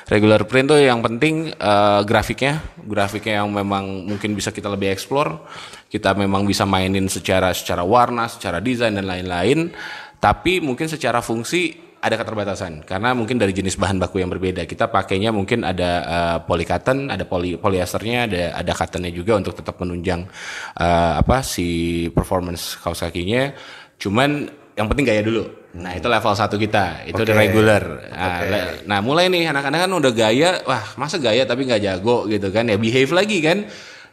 Regular 0.09 0.41
print 0.49 0.73
tuh 0.73 0.81
yang 0.81 1.05
penting 1.05 1.53
eh, 1.53 2.01
grafiknya, 2.01 2.65
grafiknya 2.81 3.45
yang 3.45 3.53
memang 3.53 4.09
mungkin 4.09 4.33
bisa 4.33 4.49
kita 4.49 4.65
lebih 4.65 4.89
explore, 4.89 5.45
kita 5.85 6.17
memang 6.17 6.49
bisa 6.49 6.65
mainin 6.65 7.05
secara 7.05 7.53
secara 7.53 7.85
warna, 7.85 8.25
secara 8.25 8.57
desain 8.57 8.97
dan 8.97 9.05
lain-lain. 9.05 9.69
Tapi 10.17 10.65
mungkin 10.65 10.89
secara 10.89 11.21
fungsi 11.21 11.77
ada 12.01 12.15
keterbatasan 12.15 12.87
karena 12.87 13.11
mungkin 13.11 13.37
dari 13.37 13.53
jenis 13.53 13.77
bahan 13.77 14.01
baku 14.01 14.17
yang 14.17 14.33
berbeda. 14.33 14.65
Kita 14.65 14.89
pakainya 14.89 15.29
mungkin 15.29 15.61
ada 15.61 15.91
eh, 16.01 16.37
polycotton, 16.41 17.13
ada 17.13 17.29
poly, 17.29 17.61
polyesternya, 17.61 18.25
ada 18.25 18.43
ada 18.57 18.71
cottonnya 18.73 19.13
juga 19.13 19.37
untuk 19.37 19.61
tetap 19.61 19.77
menunjang 19.77 20.25
eh, 20.73 21.13
apa 21.21 21.45
si 21.45 22.09
performance 22.09 22.81
kaos 22.81 23.05
kakinya. 23.05 23.53
Cuman 24.01 24.49
yang 24.73 24.89
penting 24.89 25.05
gaya 25.05 25.21
dulu. 25.21 25.58
Nah, 25.69 25.93
itu 25.93 26.09
level 26.09 26.33
satu 26.33 26.57
kita. 26.57 27.05
Itu 27.05 27.21
Oke. 27.21 27.29
regular. 27.29 28.09
Nah, 28.09 28.41
le- 28.41 28.81
nah, 28.89 28.99
mulai 29.05 29.29
nih 29.29 29.53
anak-anak 29.53 29.85
kan 29.85 29.91
udah 29.93 30.11
gaya, 30.17 30.49
wah, 30.65 30.81
masa 30.97 31.21
gaya 31.21 31.45
tapi 31.45 31.69
nggak 31.69 31.81
jago 31.85 32.25
gitu 32.25 32.49
kan. 32.49 32.65
Ya 32.65 32.77
behave 32.81 33.13
lagi 33.13 33.37
kan. 33.37 33.69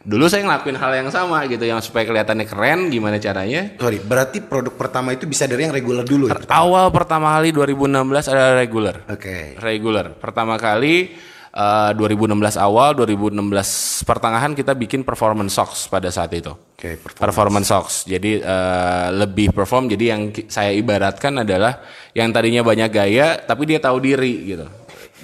Dulu 0.07 0.29
saya 0.31 0.45
ngelakuin 0.47 0.77
hal 0.79 0.91
yang 1.03 1.09
sama 1.11 1.43
gitu 1.51 1.67
yang 1.67 1.83
supaya 1.83 2.07
kelihatannya 2.07 2.47
keren 2.47 2.87
gimana 2.87 3.19
caranya? 3.19 3.75
Sorry, 3.75 3.99
berarti 3.99 4.39
produk 4.39 4.71
pertama 4.71 5.11
itu 5.11 5.27
bisa 5.27 5.49
dari 5.49 5.67
yang 5.67 5.75
regular 5.75 6.07
dulu 6.07 6.31
ya? 6.31 6.39
Awal 6.47 6.93
pertama 6.95 7.35
kali 7.35 7.51
2016 7.51 8.31
ada 8.31 8.55
regular. 8.55 9.03
Oke. 9.11 9.59
Regular. 9.59 10.15
Pertama 10.15 10.55
kali 10.55 11.11
eh, 11.57 11.91
2016 11.97 12.61
awal, 12.61 12.93
2016 12.93 14.05
pertengahan 14.05 14.53
kita 14.53 14.77
bikin 14.77 15.01
performance 15.01 15.57
socks 15.57 15.89
pada 15.89 16.13
saat 16.13 16.29
itu. 16.37 16.53
Oke, 16.53 17.01
performance. 17.01 17.17
Performance 17.25 17.67
socks. 17.67 17.95
Jadi 18.05 18.37
eh, 18.37 19.07
lebih 19.17 19.49
perform. 19.49 19.89
Jadi 19.89 20.05
yang 20.05 20.29
saya 20.45 20.69
ibaratkan 20.69 21.41
adalah 21.41 21.81
yang 22.13 22.29
tadinya 22.29 22.61
banyak 22.61 22.89
gaya, 22.93 23.41
tapi 23.41 23.65
dia 23.65 23.81
tahu 23.81 23.97
diri 23.97 24.53
gitu. 24.53 24.69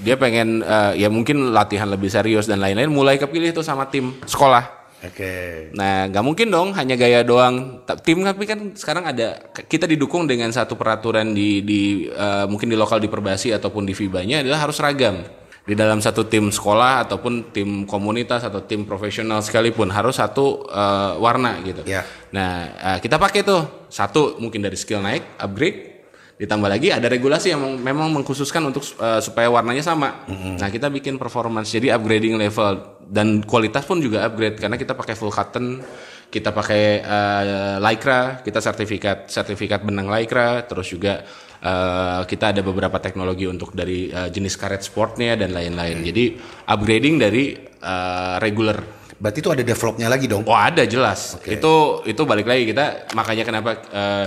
Dia 0.01 0.17
pengen 0.17 0.65
eh, 0.65 1.05
ya 1.05 1.13
mungkin 1.13 1.53
latihan 1.53 1.85
lebih 1.85 2.09
serius 2.09 2.49
dan 2.49 2.57
lain-lain. 2.57 2.89
Mulai 2.89 3.21
kepilih 3.21 3.53
tuh 3.53 3.61
sama 3.61 3.85
tim 3.93 4.17
sekolah. 4.25 4.83
Oke. 5.03 5.67
Nah, 5.75 6.07
nggak 6.07 6.23
mungkin 6.23 6.47
dong 6.47 6.71
hanya 6.79 6.95
gaya 6.95 7.27
doang. 7.27 7.83
Tim 8.07 8.23
tapi 8.23 8.47
kan 8.47 8.71
sekarang 8.71 9.03
ada 9.03 9.51
kita 9.67 9.83
didukung 9.83 10.23
dengan 10.23 10.47
satu 10.55 10.79
peraturan 10.79 11.35
di 11.35 11.59
di 11.59 12.07
eh, 12.07 12.45
mungkin 12.47 12.71
di 12.71 12.79
lokal 12.79 13.03
di 13.03 13.11
Perbasi 13.11 13.51
ataupun 13.51 13.83
di 13.83 13.91
FIBA-nya 13.91 14.47
adalah 14.47 14.63
harus 14.63 14.79
ragam. 14.79 15.42
Di 15.63 15.79
dalam 15.79 16.03
satu 16.03 16.27
tim 16.27 16.51
sekolah 16.51 17.07
ataupun 17.07 17.55
tim 17.55 17.87
komunitas 17.87 18.43
atau 18.43 18.59
tim 18.67 18.83
profesional 18.83 19.39
sekalipun 19.39 19.87
harus 19.87 20.19
satu 20.19 20.67
eh, 20.67 21.13
warna 21.23 21.55
gitu. 21.63 21.87
Ya. 21.87 22.03
Nah, 22.35 22.67
eh, 22.75 22.97
kita 22.99 23.15
pakai 23.15 23.47
tuh 23.47 23.87
satu 23.87 24.35
mungkin 24.43 24.59
dari 24.59 24.75
skill 24.75 24.99
naik, 24.99 25.39
upgrade, 25.39 25.93
ditambah 26.35 26.67
lagi 26.67 26.91
ada 26.91 27.07
regulasi 27.07 27.55
yang 27.55 27.61
memang 27.79 28.11
mengkhususkan 28.11 28.59
untuk 28.67 28.83
eh, 28.99 29.23
supaya 29.23 29.47
warnanya 29.47 29.85
sama. 29.85 30.27
Nah, 30.27 30.67
kita 30.67 30.91
bikin 30.91 31.15
performance 31.15 31.71
jadi 31.71 31.95
upgrading 31.95 32.35
level 32.35 32.99
dan 33.07 33.39
kualitas 33.47 33.87
pun 33.87 34.03
juga 34.03 34.27
upgrade 34.27 34.59
karena 34.59 34.75
kita 34.75 34.91
pakai 34.97 35.15
full 35.15 35.31
cotton, 35.31 35.79
kita 36.27 36.51
pakai 36.51 36.83
eh, 36.99 37.75
lycra, 37.79 38.43
kita 38.43 38.59
sertifikat 38.59 39.31
sertifikat 39.31 39.79
benang 39.85 40.11
lycra, 40.11 40.65
terus 40.67 40.91
juga 40.91 41.23
eh, 41.63 42.21
kita 42.27 42.51
ada 42.51 42.61
beberapa 42.61 42.99
teknologi 42.99 43.47
untuk 43.47 43.71
dari 43.71 44.11
eh, 44.11 44.27
jenis 44.27 44.59
karet 44.59 44.83
sportnya 44.83 45.39
dan 45.39 45.55
lain-lain. 45.55 46.03
Jadi 46.03 46.35
upgrading 46.67 47.15
dari 47.17 47.55
eh, 47.63 48.35
regular 48.43 49.03
Berarti 49.23 49.39
itu 49.39 49.51
ada 49.55 49.63
developnya 49.63 50.11
lagi 50.11 50.27
dong. 50.27 50.43
Oh 50.43 50.57
ada 50.57 50.83
jelas. 50.83 51.39
Itu 51.47 52.03
itu 52.03 52.21
balik 52.27 52.43
lagi 52.43 52.67
kita 52.67 53.15
makanya 53.15 53.47
kenapa 53.47 53.71
eh, 53.87 54.25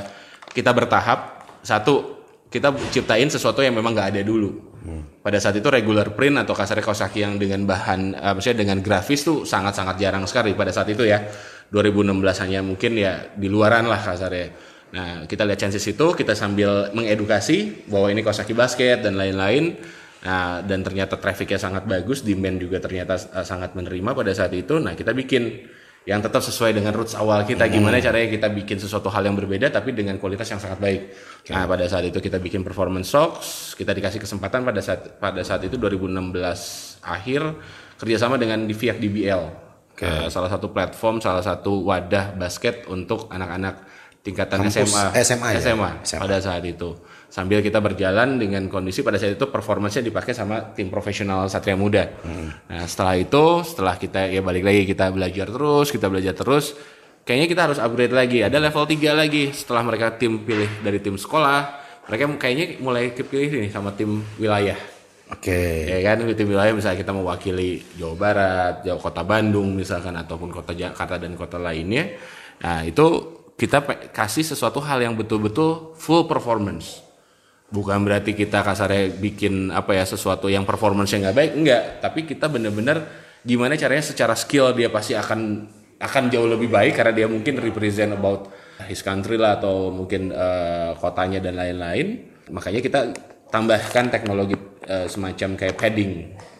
kita 0.56 0.72
bertahap. 0.72 1.36
Satu 1.60 2.24
kita 2.48 2.72
ciptain 2.94 3.28
sesuatu 3.28 3.60
yang 3.60 3.76
memang 3.76 3.92
nggak 3.92 4.16
ada 4.16 4.22
dulu. 4.24 4.76
Pada 5.20 5.42
saat 5.42 5.58
itu 5.58 5.66
regular 5.66 6.14
print 6.14 6.46
atau 6.46 6.54
kasarnya 6.54 6.84
kaos 6.86 7.02
kaki 7.02 7.18
yang 7.26 7.34
dengan 7.36 7.66
bahan, 7.66 8.14
eh, 8.14 8.32
maksudnya 8.38 8.62
dengan 8.62 8.78
grafis 8.78 9.26
tuh 9.26 9.42
sangat-sangat 9.42 9.98
jarang 9.98 10.24
sekali 10.24 10.54
pada 10.54 10.70
saat 10.70 10.88
itu 10.88 11.02
ya. 11.02 11.20
2016 11.66 12.46
hanya 12.46 12.62
mungkin 12.62 12.94
ya 12.94 13.34
di 13.34 13.50
luaran 13.50 13.90
lah 13.90 13.98
kasarnya. 13.98 14.54
Nah 14.96 15.28
kita 15.28 15.44
lihat 15.44 15.60
chances 15.60 15.84
itu 15.84 16.06
kita 16.16 16.32
sambil 16.32 16.88
mengedukasi 16.96 17.84
bahwa 17.92 18.08
ini 18.08 18.24
kaos 18.24 18.40
kaki 18.40 18.56
basket 18.56 19.04
dan 19.04 19.20
lain-lain. 19.20 19.76
Nah, 20.26 20.58
dan 20.64 20.82
ternyata 20.82 21.14
trafficnya 21.22 21.54
sangat 21.54 21.86
bagus, 21.86 22.26
demand 22.26 22.58
juga 22.58 22.82
ternyata 22.82 23.14
uh, 23.14 23.46
sangat 23.46 23.78
menerima 23.78 24.10
pada 24.10 24.32
saat 24.34 24.50
itu. 24.58 24.74
Nah, 24.82 24.98
kita 24.98 25.14
bikin 25.14 25.70
yang 26.02 26.18
tetap 26.18 26.42
sesuai 26.42 26.74
dengan 26.74 26.90
roots 26.90 27.14
awal 27.14 27.46
kita. 27.46 27.66
Gimana 27.70 28.02
caranya 28.02 28.30
kita 28.34 28.50
bikin 28.50 28.78
sesuatu 28.82 29.06
hal 29.06 29.22
yang 29.22 29.38
berbeda 29.38 29.70
tapi 29.70 29.94
dengan 29.94 30.18
kualitas 30.18 30.50
yang 30.50 30.58
sangat 30.58 30.82
baik. 30.82 31.14
Nah, 31.50 31.70
pada 31.70 31.86
saat 31.86 32.10
itu 32.10 32.18
kita 32.18 32.42
bikin 32.42 32.66
performance 32.66 33.06
socks, 33.10 33.78
kita 33.78 33.94
dikasih 33.94 34.18
kesempatan 34.18 34.66
pada 34.66 34.82
saat 34.82 35.14
pada 35.22 35.42
saat 35.46 35.62
itu 35.62 35.78
2016 35.78 37.06
akhir 37.06 37.42
kerjasama 38.02 38.34
dengan 38.34 38.66
Diviak 38.66 38.98
DBL. 38.98 39.42
Uh, 39.96 40.28
salah 40.28 40.50
satu 40.50 40.74
platform, 40.74 41.22
salah 41.22 41.40
satu 41.40 41.86
wadah 41.86 42.34
basket 42.34 42.84
untuk 42.90 43.30
anak-anak 43.30 43.85
tingkatan 44.26 44.66
Kampus 44.66 44.82
SMA, 44.82 45.04
SMA 45.22 45.48
ya? 45.54 45.60
SMA 45.62 45.90
SMA. 46.02 46.18
pada 46.18 46.36
saat 46.42 46.66
itu. 46.66 46.98
Sambil 47.30 47.62
kita 47.62 47.78
berjalan 47.78 48.42
dengan 48.42 48.66
kondisi 48.66 49.06
pada 49.06 49.22
saat 49.22 49.38
itu 49.38 49.46
performanya 49.46 50.02
dipakai 50.02 50.34
sama 50.34 50.74
tim 50.74 50.90
profesional 50.90 51.46
Satria 51.46 51.78
Muda. 51.78 52.10
Nah 52.66 52.82
setelah 52.90 53.14
itu, 53.14 53.62
setelah 53.62 53.94
kita 53.94 54.26
ya 54.26 54.42
balik 54.42 54.66
lagi 54.66 54.82
kita 54.82 55.14
belajar 55.14 55.46
terus, 55.46 55.94
kita 55.94 56.10
belajar 56.10 56.34
terus. 56.34 56.74
Kayaknya 57.26 57.46
kita 57.50 57.62
harus 57.70 57.78
upgrade 57.82 58.14
lagi. 58.14 58.38
Ada 58.46 58.62
level 58.62 58.86
3 58.86 59.10
lagi 59.10 59.50
setelah 59.50 59.82
mereka 59.82 60.14
tim 60.14 60.46
pilih 60.46 60.70
dari 60.82 61.02
tim 61.02 61.18
sekolah. 61.18 61.86
Mereka 62.06 62.38
kayaknya 62.38 62.78
mulai 62.78 63.10
kepilih 63.10 63.66
nih 63.66 63.70
sama 63.74 63.90
tim 63.90 64.22
wilayah. 64.38 64.78
Oke. 65.34 65.90
Ya 65.90 65.98
kan 66.06 66.22
tim 66.22 66.46
wilayah 66.46 66.70
misalnya 66.70 67.02
kita 67.02 67.10
mewakili 67.10 67.82
Jawa 67.98 68.14
Barat, 68.14 68.74
Jawa 68.86 68.98
Kota 69.02 69.26
Bandung 69.26 69.74
misalkan 69.74 70.14
ataupun 70.14 70.54
Kota 70.54 70.70
Jakarta 70.70 71.18
dan 71.18 71.34
kota 71.34 71.58
lainnya. 71.58 72.14
Nah, 72.62 72.86
itu 72.86 73.06
kita 73.56 73.80
kasih 74.12 74.44
sesuatu 74.44 74.84
hal 74.84 75.00
yang 75.00 75.16
betul-betul 75.16 75.96
full 75.96 76.28
performance. 76.28 77.00
Bukan 77.72 78.04
berarti 78.06 78.36
kita 78.36 78.62
kasarnya 78.62 79.10
bikin 79.16 79.74
apa 79.74 79.96
ya 79.96 80.06
sesuatu 80.06 80.46
yang 80.46 80.62
performance-nya 80.62 81.28
nggak 81.28 81.36
baik, 81.36 81.52
enggak, 81.56 81.82
tapi 81.98 82.20
kita 82.22 82.46
benar-benar 82.46 83.02
gimana 83.42 83.74
caranya 83.74 84.06
secara 84.06 84.38
skill 84.38 84.70
dia 84.70 84.86
pasti 84.86 85.18
akan 85.18 85.66
akan 85.96 86.24
jauh 86.28 86.46
lebih 86.46 86.68
baik 86.68 86.94
karena 86.94 87.12
dia 87.16 87.26
mungkin 87.26 87.58
represent 87.58 88.12
about 88.14 88.52
his 88.84 89.00
country 89.00 89.40
lah 89.40 89.56
atau 89.56 89.88
mungkin 89.90 90.30
eh, 90.30 90.92
kotanya 91.00 91.40
dan 91.40 91.56
lain-lain. 91.56 92.06
Makanya 92.52 92.80
kita 92.84 93.00
tambahkan 93.48 94.12
teknologi 94.12 94.54
eh, 94.86 95.08
semacam 95.08 95.56
kayak 95.56 95.74
padding. 95.80 96.12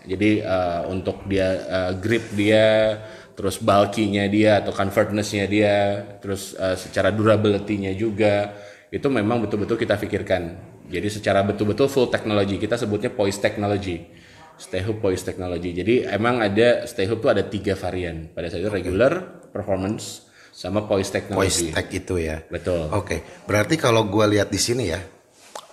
Jadi 0.09 0.30
eh, 0.40 0.80
untuk 0.88 1.22
dia 1.28 1.48
eh, 1.54 1.92
grip 2.00 2.32
dia, 2.32 2.98
terus 3.37 3.61
bulky-nya 3.61 4.27
dia 4.33 4.64
atau 4.64 4.72
convertness-nya 4.72 5.44
dia, 5.46 5.77
terus 6.18 6.57
eh, 6.57 6.75
secara 6.75 7.12
durability-nya 7.12 7.92
juga 7.92 8.57
itu 8.88 9.07
memang 9.12 9.44
betul-betul 9.44 9.77
kita 9.77 10.01
pikirkan. 10.01 10.42
Jadi 10.88 11.09
secara 11.12 11.44
betul-betul 11.44 11.92
full 11.92 12.09
teknologi 12.09 12.57
kita 12.57 12.81
sebutnya 12.81 13.12
poise 13.12 13.37
technology. 13.38 14.09
Stay 14.57 14.81
hoop 14.81 15.05
poise 15.05 15.20
technology. 15.20 15.77
Jadi 15.77 16.09
emang 16.09 16.40
ada 16.40 16.88
stay 16.88 17.05
hoop 17.05 17.20
itu 17.20 17.29
ada 17.29 17.44
tiga 17.44 17.77
varian. 17.77 18.33
Pada 18.33 18.49
saat 18.49 18.64
itu 18.64 18.72
regular, 18.72 19.44
performance, 19.53 20.25
sama 20.57 20.88
poise 20.88 21.12
technology. 21.12 21.68
tag 21.68 21.92
itu 21.92 22.16
ya. 22.16 22.40
Betul. 22.49 22.88
Oke, 22.96 23.44
berarti 23.44 23.77
kalau 23.77 24.09
gue 24.09 24.25
lihat 24.33 24.49
di 24.49 24.57
sini 24.57 24.88
ya, 24.88 25.01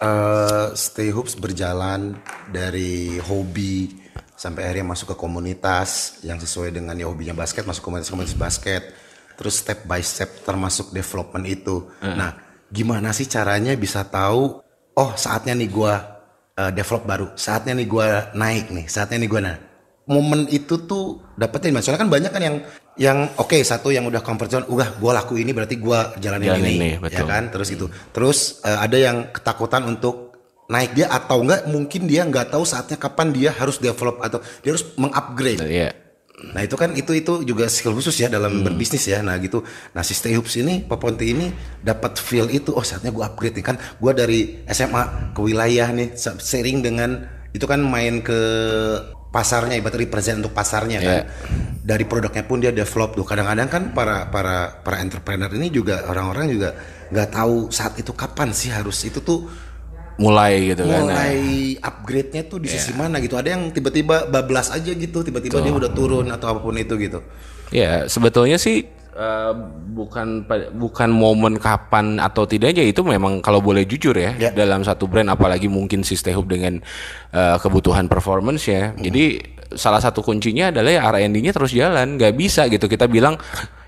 eh 0.03 0.67
Stay 0.75 1.15
Hoops 1.15 1.39
berjalan 1.39 2.19
dari 2.51 3.15
hobi 3.23 4.02
sampai 4.43 4.67
akhirnya 4.67 4.91
masuk 4.91 5.15
ke 5.15 5.17
komunitas 5.17 6.19
yang 6.19 6.35
sesuai 6.35 6.75
dengan 6.75 6.91
ya 6.99 7.07
hobinya 7.07 7.31
basket, 7.31 7.63
masuk 7.63 7.87
komunitas-komunitas 7.87 8.35
basket, 8.35 8.91
terus 9.39 9.63
step 9.63 9.87
by 9.87 10.03
step 10.03 10.43
termasuk 10.43 10.91
development 10.91 11.47
itu. 11.47 11.87
Nah, 12.03 12.35
gimana 12.67 13.15
sih 13.15 13.23
caranya 13.31 13.71
bisa 13.79 14.03
tahu, 14.03 14.59
oh 14.99 15.11
saatnya 15.15 15.55
nih 15.55 15.71
gue 15.71 15.93
develop 16.75 17.07
baru, 17.07 17.27
saatnya 17.39 17.71
nih 17.71 17.87
gue 17.87 18.07
naik 18.35 18.67
nih, 18.67 18.85
saatnya 18.91 19.23
nih 19.23 19.31
gue 19.31 19.41
nah. 19.41 19.57
Momen 20.03 20.51
itu 20.51 20.83
tuh 20.83 21.23
dapetin, 21.39 21.71
Mas. 21.71 21.87
soalnya 21.87 22.03
kan 22.03 22.11
banyak 22.11 22.27
kan 22.27 22.43
yang 22.43 22.57
yang 22.99 23.17
oke 23.39 23.55
satu 23.63 23.87
yang 23.89 24.03
udah 24.03 24.19
comfort 24.19 24.51
zone, 24.51 24.67
udah 24.67 24.99
gue 24.99 25.11
laku 25.15 25.39
ini 25.39 25.55
berarti 25.55 25.79
gue 25.79 25.99
jalanin 26.19 26.51
Jalanin 26.51 26.75
ini, 26.75 26.99
ini, 26.99 27.07
ya 27.07 27.23
kan 27.23 27.47
terus 27.47 27.71
itu 27.71 27.87
terus 28.11 28.59
eh, 28.67 28.77
ada 28.83 28.99
yang 28.99 29.31
ketakutan 29.31 29.87
untuk 29.87 30.22
naik 30.65 30.91
dia 30.93 31.07
atau 31.07 31.41
enggak 31.41 31.67
mungkin 31.67 32.01
dia 32.03 32.23
nggak 32.23 32.49
tahu 32.49 32.63
saatnya 32.63 32.95
kapan 32.95 33.29
dia 33.29 33.51
harus 33.51 33.77
develop 33.77 34.19
atau 34.19 34.39
dia 34.59 34.71
harus 34.71 34.85
mengupgrade 34.95 35.59
Iya. 35.61 35.89
nah 36.45 36.59
itu 36.59 36.73
kan 36.73 36.91
itu 36.91 37.13
itu 37.13 37.33
juga 37.41 37.67
skill 37.67 37.93
khusus 37.93 38.15
ya 38.15 38.27
dalam 38.27 38.51
Hmm. 38.51 38.63
berbisnis 38.65 39.05
ya 39.05 39.19
nah 39.19 39.37
gitu 39.37 39.61
nah 39.91 40.01
si 40.01 40.11
Stay 40.11 40.33
Hoops 40.33 40.55
ini 40.57 40.81
Poponti 40.81 41.29
ini 41.29 41.47
dapat 41.79 42.15
feel 42.15 42.47
itu 42.47 42.71
oh 42.71 42.81
saatnya 42.81 43.09
gue 43.09 43.21
upgrade 43.21 43.53
nih 43.53 43.65
kan 43.65 43.75
gue 43.75 44.11
dari 44.11 44.39
SMA 44.65 45.31
ke 45.31 45.39
wilayah 45.39 45.87
nih 45.89 46.15
se- 46.15 46.39
sering 46.39 46.79
dengan 46.79 47.21
itu 47.49 47.63
kan 47.63 47.79
main 47.79 48.19
ke 48.19 48.39
pasarnya 49.29 49.75
ibarat 49.75 49.97
represent 49.99 50.39
untuk 50.39 50.53
pasarnya 50.53 50.99
kan 50.99 51.15
Iya. 51.15 51.23
dari 51.81 52.05
produknya 52.05 52.43
pun 52.43 52.57
dia 52.57 52.69
develop 52.69 53.13
tuh 53.13 53.25
kadang-kadang 53.25 53.67
kan 53.67 53.83
para 53.91 54.29
para 54.29 54.79
para 54.79 54.99
entrepreneur 54.99 55.49
ini 55.49 55.69
juga 55.69 56.05
orang-orang 56.05 56.49
juga 56.49 56.69
nggak 57.09 57.29
tahu 57.29 57.55
saat 57.69 57.97
itu 57.97 58.13
kapan 58.13 58.49
sih 58.51 58.69
harus 58.69 59.01
itu 59.03 59.19
tuh 59.19 59.49
Mulai 60.17 60.73
gitu 60.73 60.83
kan. 60.85 61.09
Nah, 61.09 61.13
mulai 61.13 61.39
upgrade-nya 61.81 62.41
tuh 62.45 62.61
di 62.61 62.69
sisi 62.69 62.93
mana 62.93 63.17
gitu 63.19 63.35
ada 63.35 63.49
yang 63.53 63.73
tiba-tiba 63.73 64.29
bablas 64.29 64.69
aja 64.69 64.91
gitu 64.93 65.25
tiba-tiba 65.25 65.59
dia 65.59 65.73
udah 65.73 65.91
turun 65.91 66.29
atau 66.29 66.53
apa 66.53 66.59
pun 66.61 66.77
itu 66.77 66.95
gitu 66.97 67.19
Ya, 67.73 68.05
sebetulnya 68.05 68.61
sih 68.61 68.85
eh, 69.17 69.51
bukan 69.93 70.45
bukan 70.77 71.09
momen 71.09 71.57
kapan 71.57 72.21
atau 72.21 72.45
tidaknya 72.45 72.85
itu 72.85 73.01
memang 73.01 73.41
kalau 73.41 73.65
boleh 73.65 73.81
jujur 73.89 74.13
ya, 74.13 74.37
Ya. 74.37 74.49
dalam 74.53 74.85
satu 74.85 75.09
brand 75.09 75.33
apalagi 75.33 75.65
mungkin 75.65 76.05
si 76.05 76.13
Stay 76.13 76.37
dengan 76.45 76.77
eh, 77.33 77.55
kebutuhan 77.57 78.05
performance 78.05 78.69
ya. 78.69 78.93
Jadi 78.93 79.41
salah 79.73 79.97
satu 79.97 80.21
kuncinya 80.21 80.69
adalah 80.69 80.91
ya 80.93 81.01
R&D-nya 81.09 81.49
terus 81.49 81.73
jalan, 81.73 82.21
nggak 82.21 82.33
bisa 82.37 82.69
gitu 82.69 82.85
kita 82.85 83.09
bilang 83.09 83.41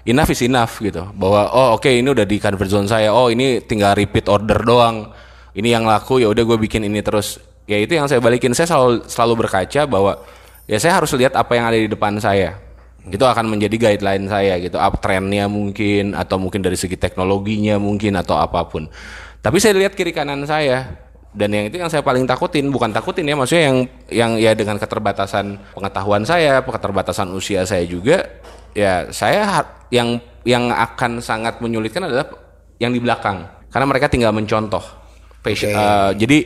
enough 0.06 0.34
is 0.34 0.42
enough 0.42 0.82
gitu. 0.82 1.06
Bahwa 1.14 1.50
oh 1.54 1.78
oke 1.78 1.90
ini 1.90 2.10
udah 2.10 2.26
di 2.26 2.38
convert 2.42 2.70
zone 2.70 2.90
saya, 2.90 3.14
oh 3.14 3.30
ini 3.30 3.62
tinggal 3.66 3.94
repeat 3.94 4.26
order 4.30 4.62
doang. 4.66 5.14
Ini 5.56 5.80
yang 5.80 5.88
laku 5.88 6.20
ya 6.20 6.28
udah 6.28 6.44
gue 6.44 6.58
bikin 6.68 6.84
ini 6.84 7.00
terus. 7.00 7.40
Ya 7.64 7.80
itu 7.80 7.96
yang 7.96 8.12
saya 8.12 8.20
balikin. 8.20 8.52
Saya 8.52 8.68
selalu 8.68 9.08
selalu 9.08 9.34
berkaca 9.48 9.88
bahwa 9.88 10.20
ya 10.68 10.76
saya 10.76 11.00
harus 11.00 11.16
lihat 11.16 11.34
apa 11.40 11.56
yang 11.56 11.72
ada 11.72 11.80
di 11.80 11.88
depan 11.88 12.20
saya. 12.20 12.60
Itu 13.08 13.24
akan 13.24 13.48
menjadi 13.48 13.76
guideline 13.80 14.28
saya 14.28 14.60
gitu. 14.60 14.76
Uptrendnya 14.76 15.48
mungkin 15.48 16.12
atau 16.12 16.36
mungkin 16.36 16.60
dari 16.60 16.76
segi 16.76 17.00
teknologinya 17.00 17.80
mungkin 17.80 18.20
atau 18.20 18.36
apa 18.36 18.68
pun. 18.68 18.92
Tapi 19.40 19.58
saya 19.64 19.80
lihat 19.80 19.96
kiri 19.96 20.12
kanan 20.12 20.44
saya 20.44 20.92
dan 21.32 21.56
yang 21.56 21.66
itu 21.72 21.80
yang 21.80 21.88
saya 21.88 22.04
paling 22.04 22.28
takutin 22.28 22.68
bukan 22.72 22.92
takutin 22.92 23.28
ya 23.28 23.36
maksudnya 23.36 23.64
yang 23.68 23.78
yang 24.08 24.32
ya 24.40 24.52
dengan 24.56 24.80
keterbatasan 24.80 25.60
pengetahuan 25.76 26.24
saya 26.24 26.64
keterbatasan 26.64 27.28
usia 27.36 27.68
saya 27.68 27.84
juga 27.84 28.24
ya 28.72 29.12
saya 29.12 29.68
yang 29.92 30.16
yang 30.48 30.72
akan 30.72 31.20
sangat 31.20 31.60
menyulitkan 31.60 32.04
adalah 32.04 32.28
yang 32.80 32.92
di 32.92 33.00
belakang. 33.00 33.48
Karena 33.72 33.86
mereka 33.88 34.08
tinggal 34.08 34.32
mencontoh 34.32 35.05
Passion- 35.46 35.70
Oke. 35.70 35.78
eh, 35.78 36.12
jadi 36.18 36.40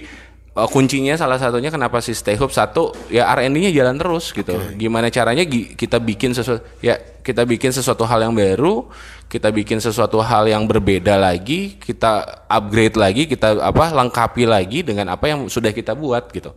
eh, 0.59 0.67
kuncinya 0.67 1.15
salah 1.15 1.39
satunya 1.39 1.71
kenapa 1.71 2.03
si 2.03 2.11
Stay 2.11 2.35
Hope 2.35 2.51
satu 2.51 2.91
ya 3.07 3.31
R&D-nya 3.31 3.71
jalan 3.71 3.95
terus 3.95 4.35
gitu. 4.35 4.59
Gimana 4.75 5.07
caranya 5.07 5.47
kita 5.47 6.03
bikin 6.03 6.35
sesuatu 6.35 6.59
ya 6.83 6.99
kita 7.23 7.47
bikin 7.47 7.71
sesuatu 7.71 8.03
hal 8.03 8.25
yang 8.27 8.33
baru, 8.35 8.89
kita 9.31 9.53
bikin 9.53 9.77
sesuatu 9.79 10.19
hal 10.19 10.49
yang 10.49 10.65
berbeda 10.65 11.15
lagi, 11.15 11.77
kita 11.79 12.43
upgrade 12.49 12.97
lagi, 12.99 13.23
kita 13.29 13.61
apa 13.61 13.93
lengkapi 13.93 14.43
lagi 14.49 14.83
dengan 14.83 15.13
apa 15.13 15.29
yang 15.29 15.45
sudah 15.47 15.71
kita 15.71 15.93
buat 15.95 16.27
gitu. 16.33 16.51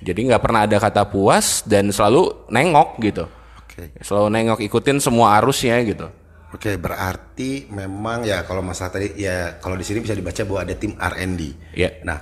Jadi 0.00 0.30
nggak 0.30 0.40
pernah 0.44 0.64
ada 0.64 0.76
kata 0.80 1.08
puas 1.08 1.64
dan 1.64 1.88
selalu 1.92 2.48
nengok 2.52 3.00
gitu. 3.04 3.24
Oke. 3.64 3.96
Selalu 4.00 4.28
nengok 4.32 4.60
ikutin 4.60 5.00
semua 5.00 5.40
arusnya 5.40 5.80
gitu. 5.84 6.08
Oke, 6.50 6.74
berarti 6.74 7.70
memang 7.70 8.22
ya 8.22 8.42
kalau 8.42 8.58
masalah 8.60 8.98
tadi 8.98 9.14
ya 9.16 9.58
kalau 9.58 9.74
di 9.74 9.84
sini 9.84 10.02
bisa 10.02 10.12
dibaca 10.12 10.42
bahwa 10.42 10.60
ada 10.60 10.74
tim 10.74 10.92
R&D. 10.94 11.40
Ya. 11.74 11.90
Nah, 12.02 12.18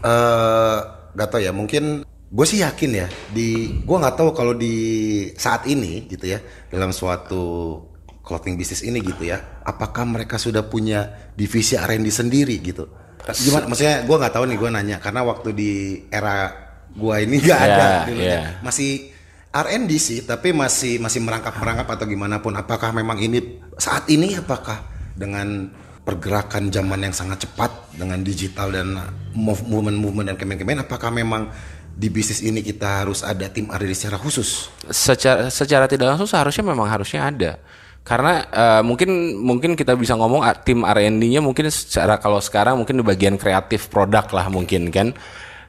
eh 0.00 0.78
gak 1.12 1.28
tau 1.28 1.38
ya, 1.38 1.50
mungkin 1.50 2.02
gue 2.04 2.46
sih 2.46 2.58
yakin 2.60 2.90
ya 2.92 3.06
di 3.30 3.70
gue 3.78 3.96
nggak 3.96 4.16
tahu 4.16 4.34
kalau 4.34 4.50
di 4.52 4.74
saat 5.34 5.66
ini 5.66 6.10
gitu 6.10 6.26
ya 6.26 6.42
dalam 6.66 6.90
suatu 6.90 7.78
clothing 8.20 8.54
bisnis 8.54 8.82
ini 8.82 8.98
gitu 8.98 9.22
ya, 9.22 9.38
apakah 9.62 10.02
mereka 10.02 10.34
sudah 10.34 10.64
punya 10.64 11.30
divisi 11.34 11.74
R&D 11.74 12.08
sendiri 12.08 12.58
gitu? 12.58 12.90
Gimana? 13.24 13.70
Maksudnya 13.70 14.02
gue 14.02 14.16
nggak 14.18 14.34
tahu 14.34 14.44
nih 14.50 14.58
gue 14.58 14.70
nanya 14.70 14.96
karena 14.98 15.22
waktu 15.22 15.48
di 15.50 15.70
era 16.10 16.50
gue 16.90 17.14
ini 17.22 17.36
nggak 17.38 17.60
Ya, 17.60 17.68
ada 17.70 17.86
dulunya. 18.06 18.34
ya. 18.34 18.40
masih 18.60 19.13
R&D 19.54 19.90
sih 20.02 20.18
tapi 20.26 20.50
masih 20.50 20.98
masih 20.98 21.22
merangkap-merangkap 21.22 21.86
atau 21.86 22.06
gimana 22.10 22.42
pun. 22.42 22.58
Apakah 22.58 22.90
memang 22.90 23.22
ini 23.22 23.62
saat 23.78 24.10
ini 24.10 24.34
apakah 24.34 24.82
dengan 25.14 25.70
pergerakan 26.02 26.74
zaman 26.74 27.06
yang 27.06 27.14
sangat 27.14 27.46
cepat 27.46 27.70
dengan 27.94 28.20
digital 28.20 28.74
dan 28.74 28.98
move- 29.32 29.64
movement-movement 29.64 30.34
dan 30.34 30.36
kemen-kemen 30.36 30.84
apakah 30.84 31.08
memang 31.08 31.48
di 31.94 32.10
bisnis 32.10 32.42
ini 32.42 32.60
kita 32.60 33.06
harus 33.06 33.22
ada 33.22 33.46
tim 33.46 33.70
R&D 33.70 33.94
secara 33.94 34.18
khusus? 34.18 34.68
Secara 34.90 35.46
secara 35.48 35.86
tidak 35.86 36.12
langsung 36.12 36.26
seharusnya 36.26 36.66
memang 36.66 36.90
harusnya 36.90 37.30
ada. 37.30 37.52
Karena 38.04 38.44
eh, 38.50 38.82
mungkin 38.84 39.38
mungkin 39.40 39.78
kita 39.78 39.96
bisa 39.96 40.12
ngomong 40.18 40.44
tim 40.66 40.84
R&D-nya 40.84 41.40
mungkin 41.40 41.70
secara 41.72 42.20
kalau 42.20 42.42
sekarang 42.42 42.76
mungkin 42.82 43.00
di 43.00 43.04
bagian 43.06 43.40
kreatif 43.40 43.88
produk 43.88 44.26
lah 44.28 44.50
mungkin 44.52 44.92
kan 44.92 45.16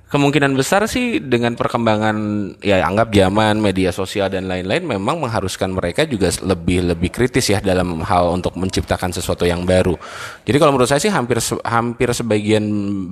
kemungkinan 0.05 0.53
besar 0.53 0.85
sih 0.85 1.17
dengan 1.17 1.57
perkembangan 1.57 2.15
ya 2.61 2.85
anggap 2.85 3.09
zaman 3.09 3.57
media 3.57 3.89
sosial 3.89 4.29
dan 4.29 4.45
lain-lain 4.45 4.85
memang 4.85 5.17
mengharuskan 5.17 5.73
mereka 5.73 6.05
juga 6.05 6.29
lebih 6.45 6.93
lebih 6.93 7.09
kritis 7.09 7.49
ya 7.49 7.57
dalam 7.57 8.05
hal 8.05 8.37
untuk 8.37 8.53
menciptakan 8.53 9.09
sesuatu 9.09 9.49
yang 9.49 9.65
baru. 9.65 9.97
Jadi 10.45 10.57
kalau 10.61 10.77
menurut 10.77 10.85
saya 10.85 11.01
sih 11.01 11.09
hampir 11.09 11.41
hampir 11.65 12.13
sebagian 12.13 12.63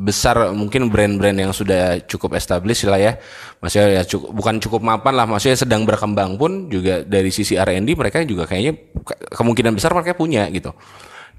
besar 0.05 0.53
mungkin 0.53 0.93
brand-brand 0.93 1.37
yang 1.49 1.51
sudah 1.51 1.97
cukup 2.05 2.37
established 2.37 2.85
lah 2.85 3.01
ya. 3.01 3.17
Maksudnya 3.57 3.87
ya 3.97 4.03
cukup, 4.05 4.29
bukan 4.29 4.55
cukup 4.61 4.81
mapan 4.85 5.13
lah, 5.17 5.25
maksudnya 5.25 5.57
sedang 5.57 5.89
berkembang 5.89 6.37
pun 6.37 6.69
juga 6.69 7.01
dari 7.01 7.33
sisi 7.33 7.57
R&D 7.57 7.95
mereka 7.97 8.21
juga 8.21 8.45
kayaknya 8.45 8.77
ke- 9.01 9.33
kemungkinan 9.33 9.73
besar 9.73 9.97
mereka 9.97 10.13
punya 10.13 10.45
gitu. 10.53 10.69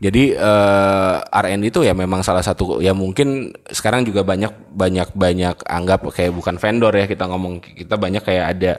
Jadi 0.03 0.35
eh, 0.35 1.17
R&D 1.23 1.71
itu 1.71 1.81
ya 1.87 1.95
memang 1.95 2.21
salah 2.27 2.43
satu 2.43 2.83
ya 2.83 2.91
mungkin 2.91 3.55
sekarang 3.71 4.03
juga 4.03 4.27
banyak 4.27 4.75
banyak 4.75 5.15
banyak 5.15 5.57
anggap 5.65 6.11
kayak 6.11 6.35
bukan 6.35 6.59
vendor 6.59 6.93
ya 6.95 7.07
kita 7.07 7.25
ngomong. 7.31 7.63
Kita 7.63 7.95
banyak 7.95 8.23
kayak 8.23 8.47
ada 8.59 8.73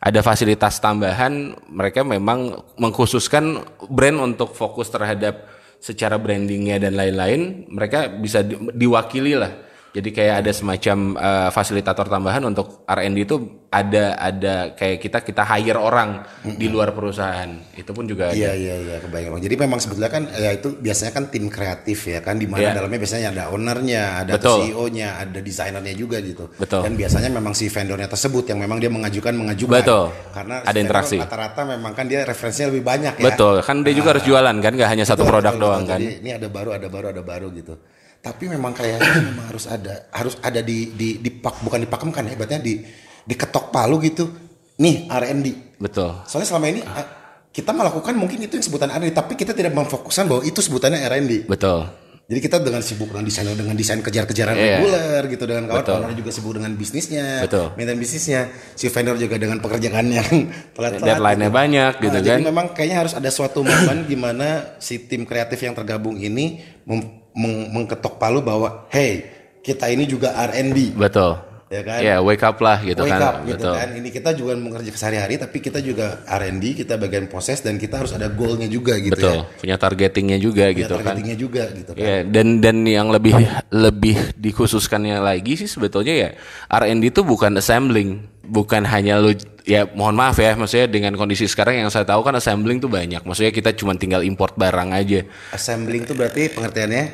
ada 0.00 0.20
fasilitas 0.22 0.78
tambahan. 0.78 1.58
Mereka 1.68 2.06
memang 2.06 2.62
mengkhususkan 2.78 3.66
brand 3.90 4.18
untuk 4.22 4.54
fokus 4.54 4.88
terhadap 4.88 5.46
secara 5.82 6.16
brandingnya 6.16 6.78
dan 6.78 6.94
lain-lain. 6.94 7.66
Mereka 7.68 8.20
bisa 8.22 8.40
di- 8.46 8.58
diwakili 8.76 9.34
lah. 9.34 9.69
Jadi 9.90 10.08
kayak 10.14 10.46
ada 10.46 10.50
semacam 10.54 10.98
eh, 11.18 11.48
fasilitator 11.50 12.06
tambahan 12.06 12.46
untuk 12.46 12.86
R&D 12.86 13.26
itu 13.26 13.36
ada 13.70 14.18
ada 14.18 14.74
kayak 14.74 14.98
kita 15.02 15.18
kita 15.22 15.42
hire 15.46 15.78
orang 15.78 16.26
di 16.42 16.66
luar 16.66 16.90
perusahaan 16.90 17.50
itu 17.74 17.90
pun 17.90 18.06
juga 18.06 18.30
ada. 18.30 18.38
Iya 18.38 18.54
iya 18.54 18.74
iya 18.82 18.96
kebayang. 19.02 19.38
Jadi 19.42 19.54
memang 19.58 19.78
sebetulnya 19.82 20.10
kan 20.10 20.26
ya 20.30 20.50
itu 20.54 20.74
biasanya 20.78 21.12
kan 21.14 21.24
tim 21.30 21.46
kreatif 21.50 22.06
ya 22.06 22.18
kan 22.22 22.38
di 22.38 22.46
mana 22.46 22.70
Iya. 22.70 22.76
dalamnya 22.82 22.98
biasanya 23.02 23.28
ada 23.34 23.44
ownernya, 23.50 24.02
ada. 24.26 24.32
CEO-nya, 24.38 25.08
ada 25.22 25.38
desainernya 25.42 25.94
juga 25.94 26.18
gitu. 26.22 26.50
Betul. 26.54 26.86
Dan 26.86 26.92
biasanya 26.98 27.30
memang 27.30 27.54
si 27.54 27.66
vendornya 27.70 28.06
tersebut 28.10 28.44
yang 28.50 28.58
memang 28.62 28.78
dia 28.82 28.90
mengajukan 28.90 29.32
mengajukan. 29.34 29.80
Betul. 29.82 30.04
Karena 30.34 30.56
Ada 30.66 30.78
si 30.78 30.82
interaksi. 30.82 31.16
Rata-rata 31.18 31.62
memang 31.66 31.92
kan 31.94 32.04
dia 32.06 32.26
referensinya 32.26 32.70
lebih 32.74 32.84
banyak 32.86 33.14
ya. 33.18 33.26
Betul, 33.30 33.62
kan 33.62 33.82
dia 33.82 33.94
juga 33.94 34.18
harus 34.18 34.24
jualan 34.26 34.56
kan, 34.58 34.72
nggak 34.74 34.90
hanya 34.90 35.04
satu 35.06 35.22
produk 35.26 35.54
betul, 35.54 35.62
doang 35.66 35.82
betul. 35.86 35.92
kan. 35.94 36.00
Jadi 36.02 36.14
ini 36.22 36.30
ada 36.34 36.48
baru, 36.50 36.70
ada 36.74 36.86
baru, 36.90 37.06
ada 37.14 37.22
baru 37.22 37.48
gitu. 37.54 37.74
Tapi 38.20 38.44
memang 38.46 38.72
kayaknya 38.72 39.00
memang 39.32 39.48
harus 39.48 39.64
ada, 39.64 40.06
harus 40.12 40.36
ada 40.40 40.60
di 40.60 40.92
di 40.92 41.16
dipak 41.16 41.60
bukan 41.60 41.80
dipakemkan 41.80 42.24
ya, 42.24 42.36
hebatnya 42.36 42.60
di 42.60 42.84
diketok 43.24 43.68
palu 43.70 43.96
gitu. 44.00 44.28
Nih 44.76 45.08
R&D. 45.08 45.76
Betul. 45.76 46.24
Soalnya 46.24 46.48
selama 46.48 46.66
ini 46.68 46.80
eh, 46.80 47.06
kita 47.50 47.72
melakukan 47.72 48.16
mungkin 48.16 48.40
itu 48.40 48.56
yang 48.56 48.64
sebutan 48.64 48.88
R&D, 48.90 49.12
tapi 49.12 49.34
kita 49.34 49.52
tidak 49.52 49.72
memfokuskan 49.72 50.24
bahwa 50.24 50.40
itu 50.42 50.60
sebutannya 50.60 51.00
R&D. 51.02 51.44
Betul. 51.44 51.88
Jadi 52.30 52.38
kita 52.38 52.62
dengan 52.62 52.78
sibuk 52.78 53.10
dengan 53.10 53.26
desain 53.26 53.42
dengan 53.42 53.74
desain 53.74 53.98
kejar-kejaran 53.98 54.54
Iya. 54.54 54.78
reguler 54.78 55.22
gitu 55.34 55.44
dengan 55.50 55.66
kawan 55.66 55.82
owner 55.82 56.14
juga 56.14 56.30
sibuk 56.30 56.54
dengan 56.54 56.70
bisnisnya, 56.78 57.42
Betul. 57.42 57.74
maintain 57.74 57.98
bisnisnya, 57.98 58.46
si 58.78 58.86
vendor 58.86 59.18
juga 59.18 59.34
dengan 59.34 59.58
pekerjaan 59.58 60.06
yang 60.22 60.46
telat-telat. 60.70 61.10
Deadline-nya 61.10 61.50
banyak 61.50 61.92
gitu 61.98 62.14
Nah, 62.14 62.22
Jadi 62.22 62.38
kan. 62.38 62.46
memang 62.46 62.66
kayaknya 62.70 62.96
harus 63.02 63.18
ada 63.18 63.26
suatu 63.28 63.66
momen 63.66 64.06
gimana 64.12 64.78
si 64.78 65.02
tim 65.02 65.26
kreatif 65.26 65.58
yang 65.58 65.74
tergabung 65.74 66.16
ini 66.16 66.62
mem- 66.86 67.18
meng- 67.32 67.70
mengketok 67.70 68.16
palu 68.16 68.40
bahwa 68.40 68.86
hey 68.88 69.26
kita 69.60 69.86
ini 69.86 70.04
juga 70.04 70.32
R&D 70.40 70.96
Betul. 70.96 71.36
ya 71.68 71.82
kan? 71.84 71.98
Ya, 72.00 72.16
wake 72.18 72.40
up 72.40 72.58
lah 72.58 72.80
gitu 72.80 73.04
Wake 73.04 73.12
kan. 73.12 73.20
up 73.20 73.36
gitu 73.44 73.60
Betul. 73.60 73.74
kan. 73.76 73.88
Ini 73.92 74.08
kita 74.08 74.30
juga 74.32 74.52
mengerja 74.56 74.90
sehari-hari 74.90 75.36
tapi 75.36 75.60
kita 75.60 75.78
juga 75.78 76.24
R&D, 76.26 76.64
kita 76.74 76.96
bagian 76.96 77.28
proses 77.28 77.60
dan 77.60 77.76
kita 77.76 78.00
harus 78.00 78.10
ada 78.10 78.26
goalnya 78.26 78.66
juga 78.66 78.96
gitu 78.96 79.14
Betul. 79.14 79.36
ya. 79.36 79.44
Punya 79.54 79.76
targetingnya 79.76 80.38
juga 80.40 80.64
Punya 80.66 80.78
gitu 80.80 80.92
kan. 80.96 81.04
targetingnya 81.04 81.36
juga 81.36 81.62
gitu 81.70 81.90
kan. 81.94 82.00
Ya, 82.02 82.16
dan 82.24 82.58
dan 82.58 82.76
yang 82.82 83.12
lebih 83.12 83.36
lebih 83.70 84.16
dikhususkannya 84.34 85.20
lagi 85.20 85.54
sih 85.54 85.68
sebetulnya 85.68 86.14
ya 86.16 86.28
R&D 86.72 87.14
itu 87.14 87.20
bukan 87.22 87.54
assembling, 87.54 88.24
bukan 88.50 88.82
hanya 88.82 89.22
lu 89.22 89.30
ya 89.62 89.86
mohon 89.94 90.18
maaf 90.18 90.34
ya 90.42 90.58
maksudnya 90.58 90.90
dengan 90.90 91.14
kondisi 91.14 91.46
sekarang 91.46 91.86
yang 91.86 91.90
saya 91.94 92.02
tahu 92.02 92.26
kan 92.26 92.34
assembling 92.34 92.82
tuh 92.82 92.90
banyak. 92.90 93.22
Maksudnya 93.22 93.54
kita 93.54 93.70
cuma 93.78 93.94
tinggal 93.94 94.26
import 94.26 94.58
barang 94.58 94.90
aja. 94.90 95.22
Assembling 95.54 96.02
itu 96.02 96.12
berarti 96.18 96.50
pengertiannya 96.50 97.04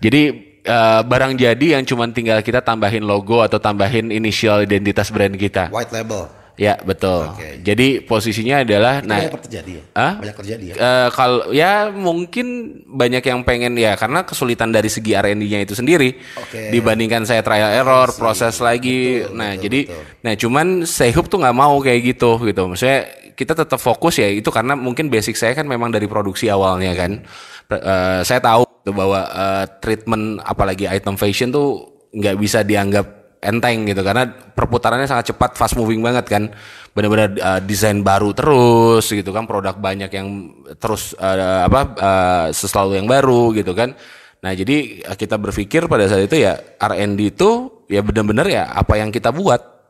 Jadi 0.00 0.22
eh, 0.66 1.00
barang 1.06 1.32
jadi 1.38 1.66
yang 1.78 1.86
cuma 1.86 2.10
tinggal 2.10 2.42
kita 2.42 2.58
tambahin 2.64 3.06
logo 3.06 3.44
atau 3.44 3.62
tambahin 3.62 4.10
inisial 4.10 4.66
identitas 4.66 5.14
brand 5.14 5.38
kita. 5.38 5.70
white 5.70 5.94
label. 5.94 6.39
Ya 6.60 6.76
betul. 6.76 7.32
Oke. 7.32 7.64
Jadi 7.64 8.04
posisinya 8.04 8.60
adalah 8.60 9.00
nah 9.00 9.16
banyak 9.16 9.48
terjadi 9.48 9.70
ya. 9.80 9.84
Hah? 9.96 10.14
Banyak 10.20 10.36
terjadi 10.44 10.64
ya. 10.68 10.74
eh, 10.76 11.08
kalau 11.08 11.48
ya 11.56 11.88
mungkin 11.88 12.46
banyak 12.84 13.24
yang 13.24 13.40
pengen 13.48 13.80
ya 13.80 13.96
karena 13.96 14.28
kesulitan 14.28 14.68
dari 14.68 14.92
segi 14.92 15.16
R&D-nya 15.16 15.64
itu 15.64 15.72
sendiri 15.72 16.20
Oke. 16.36 16.68
dibandingkan 16.68 17.24
saya 17.24 17.40
trial 17.40 17.72
error 17.72 18.12
proses 18.12 18.60
lagi. 18.60 19.24
nah 19.32 19.56
jadi 19.56 19.88
nah 20.20 20.36
cuman 20.36 20.84
Sehub 20.84 21.32
tuh 21.32 21.40
nggak 21.40 21.56
mau 21.56 21.80
kayak 21.80 22.12
gitu 22.12 22.36
gitu. 22.44 22.68
Maksudnya 22.68 23.08
kita 23.32 23.56
tetap 23.56 23.80
fokus 23.80 24.20
ya 24.20 24.28
itu 24.28 24.52
karena 24.52 24.76
mungkin 24.76 25.08
basic 25.08 25.40
saya 25.40 25.56
kan 25.56 25.64
memang 25.64 25.88
dari 25.88 26.04
produksi 26.04 26.52
awalnya 26.52 26.92
kan. 26.92 27.24
Eh, 27.72 28.20
saya 28.20 28.40
tahu 28.44 28.68
bahwa 28.92 29.24
eh, 29.24 29.64
treatment 29.80 30.44
apalagi 30.44 30.84
item 30.84 31.16
fashion 31.16 31.48
tuh 31.48 31.88
nggak 32.12 32.36
bisa 32.36 32.60
dianggap 32.60 33.19
enteng 33.40 33.88
gitu. 33.88 34.04
Karena 34.04 34.28
perputarannya 34.28 35.08
sangat 35.08 35.34
cepat 35.34 35.56
fast 35.56 35.74
moving 35.74 36.04
banget 36.04 36.28
kan. 36.28 36.52
Benar-benar 36.92 37.28
uh, 37.40 37.60
desain 37.64 38.00
baru 38.04 38.36
terus 38.36 39.08
gitu 39.08 39.32
kan. 39.32 39.48
Produk 39.48 39.76
banyak 39.76 40.10
yang 40.12 40.28
terus 40.76 41.16
uh, 41.16 41.66
apa 41.66 41.80
uh, 41.96 42.46
selalu 42.52 43.00
yang 43.00 43.08
baru 43.08 43.56
gitu 43.56 43.72
kan. 43.72 43.96
Nah 44.40 44.52
jadi 44.56 45.04
kita 45.04 45.36
berpikir 45.36 45.84
pada 45.84 46.08
saat 46.08 46.24
itu 46.24 46.40
ya 46.40 46.56
R&D 46.80 47.36
itu 47.36 47.84
ya 47.92 48.00
benar-benar 48.00 48.46
ya 48.48 48.68
apa 48.72 49.00
yang 49.00 49.10
kita 49.10 49.32
buat. 49.32 49.80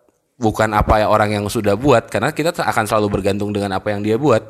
Bukan 0.40 0.72
apa 0.72 1.04
yang 1.04 1.10
orang 1.12 1.30
yang 1.36 1.44
sudah 1.52 1.76
buat. 1.76 2.08
Karena 2.08 2.32
kita 2.32 2.56
akan 2.56 2.84
selalu 2.88 3.20
bergantung 3.20 3.52
dengan 3.52 3.76
apa 3.76 3.92
yang 3.92 4.00
dia 4.00 4.16
buat 4.16 4.48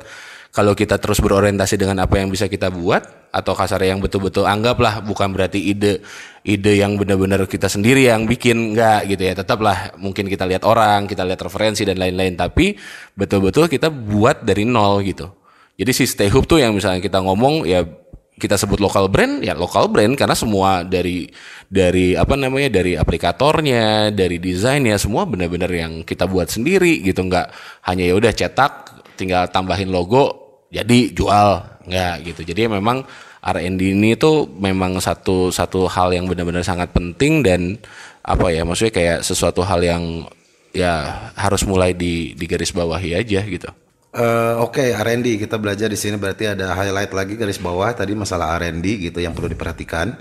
kalau 0.51 0.75
kita 0.75 0.99
terus 0.99 1.23
berorientasi 1.23 1.79
dengan 1.79 2.03
apa 2.03 2.19
yang 2.19 2.27
bisa 2.27 2.51
kita 2.51 2.67
buat 2.67 3.31
atau 3.31 3.55
kasarnya 3.55 3.95
yang 3.95 4.03
betul-betul 4.03 4.43
anggaplah 4.43 4.99
bukan 4.99 5.31
berarti 5.31 5.71
ide 5.71 6.03
ide 6.43 6.83
yang 6.83 6.99
benar-benar 6.99 7.47
kita 7.47 7.71
sendiri 7.71 8.11
yang 8.11 8.27
bikin 8.27 8.75
enggak 8.75 9.07
gitu 9.07 9.23
ya. 9.23 9.33
Tetaplah 9.33 9.95
mungkin 9.95 10.27
kita 10.27 10.43
lihat 10.43 10.67
orang 10.67 11.07
kita 11.07 11.23
lihat 11.23 11.39
referensi 11.39 11.87
dan 11.87 11.95
lain-lain 11.95 12.35
tapi 12.35 12.75
betul-betul 13.15 13.71
kita 13.71 13.87
buat 13.87 14.43
dari 14.43 14.67
nol 14.67 14.99
gitu. 15.07 15.31
Jadi 15.79 15.91
si 15.95 16.03
stay 16.03 16.27
hoop 16.27 16.43
tuh 16.43 16.59
yang 16.59 16.75
misalnya 16.75 16.99
kita 16.99 17.23
ngomong 17.23 17.63
ya 17.63 17.87
kita 18.35 18.59
sebut 18.59 18.83
lokal 18.83 19.07
brand 19.07 19.39
ya 19.45 19.55
lokal 19.55 19.87
brand 19.87 20.17
karena 20.19 20.35
semua 20.35 20.83
dari 20.83 21.31
dari 21.71 22.19
apa 22.19 22.35
namanya 22.35 22.83
dari 22.83 22.99
aplikatornya 22.99 24.11
dari 24.11 24.35
desainnya 24.41 24.99
semua 24.99 25.23
benar-benar 25.23 25.71
yang 25.71 26.03
kita 26.03 26.27
buat 26.27 26.51
sendiri 26.51 26.99
gitu. 27.07 27.23
Nggak 27.23 27.47
hanya 27.87 28.03
ya 28.03 28.13
udah 28.19 28.33
cetak 28.35 28.73
tinggal 29.15 29.47
tambahin 29.53 29.93
logo 29.93 30.40
jadi 30.71 30.99
jual 31.11 31.49
nggak 31.85 32.15
gitu. 32.31 32.41
Jadi 32.47 32.71
memang 32.71 33.03
R&D 33.41 33.81
ini 33.81 34.15
tuh 34.15 34.47
memang 34.47 34.97
satu 35.03 35.51
satu 35.51 35.89
hal 35.91 36.15
yang 36.15 36.31
benar-benar 36.31 36.63
sangat 36.63 36.95
penting 36.95 37.43
dan 37.43 37.75
apa 38.21 38.53
ya 38.53 38.61
maksudnya 38.63 38.93
kayak 38.93 39.19
sesuatu 39.25 39.65
hal 39.65 39.81
yang 39.81 40.29
ya 40.71 41.27
harus 41.35 41.67
mulai 41.67 41.91
di 41.91 42.31
di 42.37 42.45
garis 42.47 42.71
bawahi 42.71 43.17
aja 43.19 43.43
gitu. 43.43 43.69
Eh, 44.11 44.53
Oke, 44.59 44.91
R&D 44.91 45.39
kita 45.39 45.55
belajar 45.55 45.87
di 45.87 45.95
sini 45.95 46.19
berarti 46.19 46.43
ada 46.51 46.75
highlight 46.75 47.15
lagi 47.15 47.33
garis 47.39 47.59
bawah 47.63 47.95
tadi 47.95 48.11
masalah 48.11 48.59
R&D 48.59 49.07
gitu 49.07 49.23
yang 49.23 49.31
perlu 49.31 49.47
diperhatikan, 49.47 50.19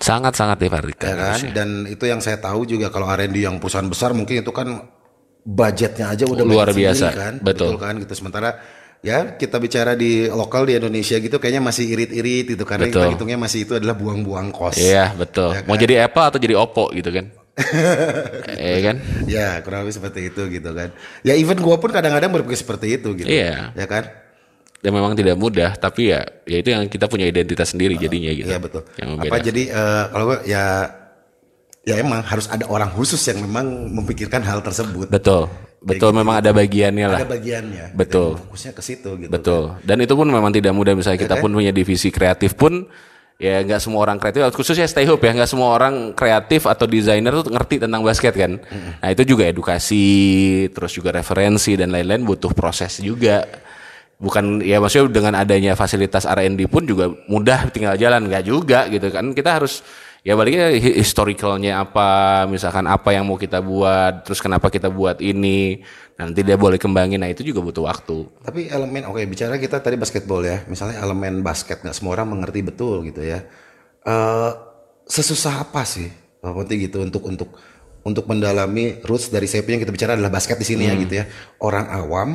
sangat-sangat 0.00 0.56
diperhatikan 0.56 1.08
ya 1.12 1.16
kan? 1.16 1.40
Dan 1.52 1.68
itu 1.84 2.08
yang 2.08 2.24
saya 2.24 2.40
tahu 2.40 2.64
juga 2.64 2.88
kalau 2.88 3.04
R&D 3.12 3.44
yang 3.44 3.60
perusahaan 3.60 3.84
besar 3.84 4.16
mungkin 4.16 4.40
itu 4.40 4.52
kan 4.56 4.88
budgetnya 5.44 6.16
aja 6.16 6.24
udah 6.24 6.44
Luar 6.48 6.72
budget 6.72 6.96
sendiri 6.96 6.96
biasa, 6.96 7.06
kan, 7.12 7.34
betul. 7.44 7.76
kan? 7.76 7.94
Gitu. 8.00 8.12
Sementara 8.16 8.56
ya 9.06 9.38
kita 9.38 9.62
bicara 9.62 9.94
di 9.94 10.26
lokal 10.26 10.66
di 10.66 10.74
Indonesia 10.74 11.14
gitu 11.14 11.38
kayaknya 11.38 11.62
masih 11.62 11.86
irit-irit 11.94 12.58
gitu 12.58 12.64
karena 12.66 12.90
Betul. 12.90 13.06
kita 13.06 13.14
hitungnya 13.14 13.38
masih 13.38 13.62
itu 13.62 13.78
adalah 13.78 13.94
buang-buang 13.94 14.50
kos. 14.50 14.74
Iya 14.74 15.14
betul. 15.14 15.54
Ya 15.54 15.62
Mau 15.62 15.78
kan? 15.78 15.82
jadi 15.86 15.94
Apple 16.10 16.26
atau 16.26 16.38
jadi 16.42 16.54
Oppo 16.58 16.90
gitu 16.90 17.14
kan? 17.14 17.30
Iya 18.66 18.78
kan? 18.82 18.96
Ya 19.30 19.48
kurang 19.62 19.86
lebih 19.86 19.94
seperti 19.94 20.20
itu 20.34 20.42
gitu 20.50 20.70
kan. 20.74 20.90
Ya 21.22 21.38
even 21.38 21.62
gua 21.62 21.78
pun 21.78 21.94
kadang-kadang 21.94 22.34
berpikir 22.34 22.58
seperti 22.58 22.98
itu 22.98 23.14
gitu. 23.14 23.30
Iya. 23.30 23.70
Ya 23.78 23.86
kan? 23.86 24.10
Dan 24.82 24.92
memang 24.92 25.16
tidak 25.16 25.40
mudah, 25.40 25.72
tapi 25.74 26.12
ya, 26.12 26.20
ya 26.44 26.60
itu 26.60 26.68
yang 26.68 26.84
kita 26.86 27.08
punya 27.08 27.24
identitas 27.26 27.72
sendiri 27.72 27.96
jadinya 27.96 28.28
gitu. 28.28 28.50
Iya 28.52 28.60
betul. 28.60 28.82
Yang 29.00 29.08
Apa 29.24 29.36
jadi 29.40 29.62
eh, 29.72 30.04
kalau 30.12 30.36
ya 30.44 30.64
ya 31.86 31.94
emang 32.02 32.20
harus 32.26 32.50
ada 32.50 32.66
orang 32.66 32.90
khusus 32.92 33.22
yang 33.30 33.40
memang 33.40 33.88
memikirkan 33.88 34.42
hal 34.42 34.60
tersebut. 34.60 35.08
Betul, 35.08 35.48
betul. 35.82 36.10
memang 36.12 36.40
ada 36.40 36.50
bagiannya 36.52 37.06
lah. 37.06 37.20
Ada 37.22 37.28
bagiannya. 37.28 37.84
Betul. 37.96 38.36
Dan 38.36 38.42
fokusnya 38.48 38.72
ke 38.72 38.82
situ 38.82 39.10
gitu. 39.20 39.30
Betul. 39.30 39.62
Dan 39.84 39.98
itu 40.04 40.14
pun 40.16 40.28
memang 40.28 40.52
tidak 40.52 40.72
mudah. 40.76 40.92
Misalnya 40.96 41.20
kita 41.20 41.36
pun 41.40 41.50
punya 41.52 41.72
divisi 41.72 42.08
kreatif 42.12 42.56
pun 42.56 42.88
ya 43.36 43.60
nggak 43.60 43.80
semua 43.84 44.00
orang 44.00 44.16
kreatif 44.16 44.48
khususnya 44.56 44.88
stay 44.88 45.04
hope 45.04 45.20
ya 45.20 45.36
nggak 45.36 45.50
semua 45.50 45.76
orang 45.76 46.16
kreatif 46.16 46.64
atau 46.64 46.88
desainer 46.88 47.28
tuh 47.36 47.52
ngerti 47.52 47.84
tentang 47.84 48.00
basket 48.00 48.32
kan 48.32 48.56
nah 48.96 49.08
itu 49.12 49.28
juga 49.28 49.44
edukasi 49.44 50.04
terus 50.72 50.96
juga 50.96 51.12
referensi 51.12 51.76
dan 51.76 51.92
lain-lain 51.92 52.24
butuh 52.24 52.56
proses 52.56 52.96
juga 53.04 53.44
bukan 54.16 54.64
ya 54.64 54.80
maksudnya 54.80 55.12
dengan 55.12 55.34
adanya 55.36 55.76
fasilitas 55.76 56.24
R&D 56.24 56.64
pun 56.72 56.88
juga 56.88 57.12
mudah 57.28 57.68
tinggal 57.68 58.00
jalan 58.00 58.24
nggak 58.24 58.44
juga 58.48 58.88
gitu 58.88 59.12
kan 59.12 59.36
kita 59.36 59.60
harus 59.60 59.84
ya 60.26 60.34
baliknya 60.34 60.74
hi- 60.74 60.98
historicalnya 60.98 61.86
apa 61.86 62.08
misalkan 62.50 62.82
apa 62.90 63.14
yang 63.14 63.22
mau 63.22 63.38
kita 63.38 63.62
buat 63.62 64.26
terus 64.26 64.42
kenapa 64.42 64.66
kita 64.74 64.90
buat 64.90 65.22
ini 65.22 65.86
nanti 66.18 66.42
dia 66.42 66.58
boleh 66.58 66.82
kembangin 66.82 67.22
nah 67.22 67.30
itu 67.30 67.46
juga 67.46 67.62
butuh 67.62 67.86
waktu 67.86 68.26
Tapi 68.42 68.66
elemen 68.66 69.06
oke 69.06 69.22
bicara 69.30 69.54
kita 69.54 69.78
tadi 69.78 69.94
basketball 69.94 70.42
ya. 70.42 70.64
Misalnya 70.66 70.98
elemen 70.98 71.44
basket 71.46 71.84
nggak 71.84 71.94
semua 71.94 72.18
orang 72.18 72.34
mengerti 72.34 72.64
betul 72.66 73.06
gitu 73.06 73.22
ya. 73.22 73.44
Eh 74.02 74.50
sesusah 75.06 75.62
apa 75.68 75.86
sih? 75.86 76.10
Penting 76.42 76.90
gitu 76.90 77.06
untuk 77.06 77.22
untuk 77.28 77.50
untuk 78.02 78.24
mendalami 78.26 79.02
roots 79.04 79.30
dari 79.30 79.46
CP 79.46 79.66
yang 79.76 79.82
kita 79.82 79.94
bicara 79.94 80.14
adalah 80.14 80.30
basket 80.30 80.56
di 80.58 80.66
sini 80.66 80.90
ya 80.90 80.94
gitu 80.96 81.14
ya. 81.20 81.24
Orang 81.62 81.86
awam 81.86 82.28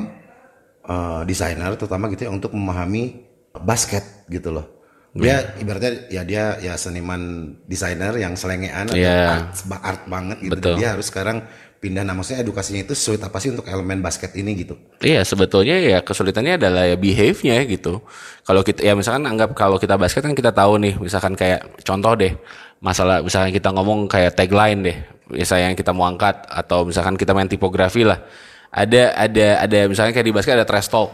eh, 0.85 1.21
desainer 1.27 1.73
terutama 1.75 2.07
gitu 2.13 2.27
ya 2.27 2.31
untuk 2.31 2.53
memahami 2.53 3.27
basket 3.65 4.03
gitu 4.29 4.53
loh. 4.53 4.80
Dia 5.11 5.59
ibaratnya 5.59 6.07
ya 6.07 6.23
dia 6.23 6.55
ya 6.63 6.79
seniman 6.79 7.51
desainer 7.67 8.15
yang 8.15 8.39
selengean 8.39 8.87
atau 8.87 8.95
Iya. 8.95 9.43
art, 9.43 9.59
art 9.83 10.01
banget 10.07 10.37
gitu. 10.39 10.55
Betul. 10.55 10.71
Dan 10.71 10.79
dia 10.79 10.89
harus 10.95 11.11
sekarang 11.11 11.43
pindah 11.81 12.05
nah 12.05 12.13
maksudnya 12.13 12.45
edukasinya 12.45 12.85
itu 12.85 12.93
sulit 12.95 13.19
apa 13.19 13.41
sih 13.41 13.51
untuk 13.51 13.67
elemen 13.67 13.99
basket 13.99 14.31
ini 14.39 14.55
gitu. 14.55 14.79
Iya 15.03 15.27
sebetulnya 15.27 15.81
ya 15.81 15.99
kesulitannya 15.99 16.55
adalah 16.61 16.87
ya 16.87 16.95
behave-nya 16.95 17.59
gitu. 17.67 17.99
Kalau 18.47 18.63
kita 18.63 18.87
ya 18.87 18.95
misalkan 18.95 19.27
anggap 19.27 19.51
kalau 19.51 19.75
kita 19.75 19.99
basket 19.99 20.23
kan 20.23 20.31
kita 20.31 20.55
tahu 20.55 20.79
nih 20.79 20.95
misalkan 21.01 21.35
kayak 21.35 21.81
contoh 21.83 22.15
deh 22.15 22.31
masalah 22.79 23.19
misalkan 23.19 23.51
kita 23.51 23.67
ngomong 23.73 24.07
kayak 24.07 24.31
tagline 24.37 24.79
deh 24.79 24.97
misalnya 25.27 25.73
yang 25.73 25.77
kita 25.77 25.91
mau 25.91 26.07
angkat 26.07 26.47
atau 26.47 26.87
misalkan 26.87 27.19
kita 27.19 27.35
main 27.35 27.51
tipografi 27.51 28.07
lah 28.07 28.19
ada 28.71 29.11
ada 29.15 29.47
ada 29.67 29.79
misalnya 29.91 30.15
kayak 30.15 30.27
di 30.27 30.33
basket 30.33 30.55
ada 30.55 30.65
trash 30.65 30.87
talk 30.87 31.11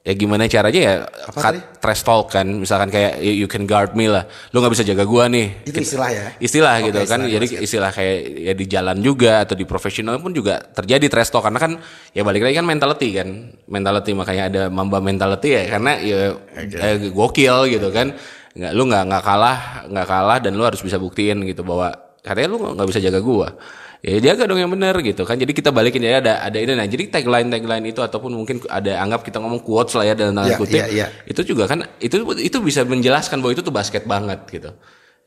ya 0.00 0.16
gimana 0.16 0.48
caranya 0.48 0.80
ya 0.80 0.94
cut 1.28 1.80
trash 1.80 2.02
talk 2.04 2.32
kan. 2.32 2.46
Misalkan 2.48 2.88
kayak 2.88 3.20
you 3.20 3.44
you 3.44 3.48
can 3.48 3.68
guard 3.68 3.92
me 3.92 4.08
lah. 4.08 4.24
Lu 4.52 4.64
nggak 4.64 4.72
bisa 4.72 4.84
jaga 4.84 5.04
gua 5.04 5.28
nih. 5.28 5.60
Itu 5.68 5.80
istilah 5.80 6.08
ya. 6.08 6.26
istilah 6.40 6.74
Oke, 6.80 6.84
gitu 6.88 7.00
kan. 7.04 7.20
istilah 7.20 7.28
di 7.28 7.32
jadi 7.36 7.46
basket. 7.46 7.64
istilah. 7.64 7.90
kayak 7.92 8.16
ya 8.40 8.52
di 8.56 8.64
jalan 8.68 8.96
juga 9.04 9.32
atau 9.44 9.54
di 9.56 9.64
profesional 9.68 10.16
pun 10.18 10.32
juga 10.32 10.60
terjadi 10.72 11.06
trash 11.12 11.30
talk. 11.32 11.44
Karena 11.44 11.60
kan 11.60 11.72
ya 12.16 12.22
balik 12.24 12.42
lagi 12.48 12.56
kan 12.56 12.66
mentality 12.66 13.08
kan. 13.12 13.28
Mentality 13.68 14.10
makanya 14.16 14.42
ada 14.48 14.62
mamba 14.72 14.98
mentality 15.04 15.48
ya. 15.52 15.62
Karena 15.68 15.92
ya 16.00 16.32
eh, 16.56 17.12
gokil 17.12 17.68
gitu 17.68 17.88
kan. 17.92 18.16
Nggak 18.56 18.72
lu 18.72 18.82
nggak 18.88 19.04
nggak 19.04 19.22
kalah 19.24 19.58
nggak 19.86 20.06
kalah 20.08 20.38
dan 20.40 20.52
lu 20.56 20.64
harus 20.64 20.80
bisa 20.80 20.96
buktiin 20.96 21.44
gitu 21.46 21.62
bahwa 21.62 21.92
katanya 22.24 22.48
lu 22.50 22.56
nggak 22.74 22.88
bisa 22.88 23.00
jaga 23.00 23.20
gua 23.22 23.54
ya 24.00 24.16
jaga 24.20 24.48
dong 24.48 24.60
yang 24.60 24.72
benar 24.72 24.96
gitu 25.04 25.22
kan. 25.28 25.36
Jadi 25.36 25.52
kita 25.52 25.70
balikin 25.70 26.00
ya 26.00 26.20
ada 26.24 26.40
ada 26.40 26.56
ini. 26.56 26.72
Nah 26.72 26.88
jadi 26.88 27.08
tagline 27.12 27.48
tagline 27.52 27.84
itu 27.88 28.00
ataupun 28.00 28.32
mungkin 28.32 28.56
ada 28.68 28.96
anggap 29.00 29.20
kita 29.24 29.36
ngomong 29.40 29.60
quotes 29.60 29.92
lah 29.96 30.08
ya 30.08 30.14
dalam 30.16 30.32
tanda 30.36 30.52
Ya, 30.52 30.56
kutip 30.56 30.80
ya, 30.80 30.86
ya. 30.88 31.06
itu 31.28 31.40
juga 31.44 31.68
kan 31.68 31.84
itu 32.00 32.16
itu 32.40 32.58
bisa 32.64 32.84
menjelaskan 32.88 33.44
bahwa 33.44 33.52
itu 33.52 33.62
tuh 33.62 33.74
basket 33.74 34.08
banget 34.08 34.40
gitu 34.48 34.72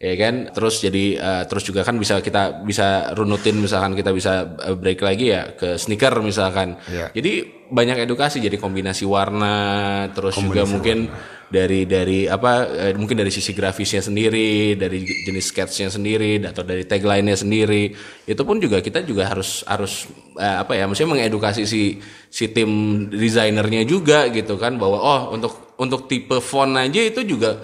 ya 0.02 0.14
kan? 0.20 0.54
Terus 0.54 0.82
jadi 0.82 1.06
eh, 1.18 1.44
terus 1.46 1.64
juga 1.66 1.82
kan 1.86 1.96
bisa 1.98 2.20
kita 2.20 2.64
bisa 2.66 3.14
runutin 3.18 3.60
misalkan 3.60 3.94
kita 3.94 4.12
bisa 4.12 4.58
eh, 4.66 4.76
break 4.76 5.00
lagi 5.02 5.26
ya 5.34 5.54
ke 5.54 5.76
sneaker 5.80 6.20
misalkan. 6.24 6.78
Iya. 6.90 7.10
jadi 7.14 7.34
banyak 7.74 8.06
edukasi 8.06 8.38
jadi 8.38 8.62
kombinasi 8.62 9.02
warna 9.10 10.06
terus 10.14 10.38
juga 10.38 10.62
mungkin 10.70 11.10
dari 11.54 11.86
dari 11.86 12.26
apa 12.26 12.66
eh, 12.66 12.94
mungkin 12.98 13.14
dari 13.14 13.30
sisi 13.30 13.54
grafisnya 13.54 14.02
sendiri 14.02 14.74
dari 14.74 15.06
jenis 15.06 15.54
sketsnya 15.54 15.90
sendiri 15.94 16.42
atau 16.42 16.66
dari 16.66 16.82
tagline-nya 16.90 17.38
sendiri. 17.38 17.94
Itu 18.26 18.42
pun 18.42 18.58
juga 18.58 18.82
kita 18.82 19.06
juga 19.06 19.30
harus 19.30 19.62
harus 19.70 20.10
eh, 20.42 20.58
apa 20.66 20.74
ya 20.74 20.90
maksudnya 20.90 21.14
mengedukasi 21.14 21.70
si 21.70 22.02
si 22.34 22.50
tim 22.50 23.06
desainernya 23.14 23.86
juga 23.86 24.34
gitu 24.34 24.58
kan 24.58 24.82
bahwa 24.82 24.98
oh 24.98 25.22
untuk 25.30 25.78
untuk 25.78 26.10
tipe 26.10 26.42
font 26.42 26.74
aja 26.74 27.02
itu 27.06 27.22
juga 27.22 27.62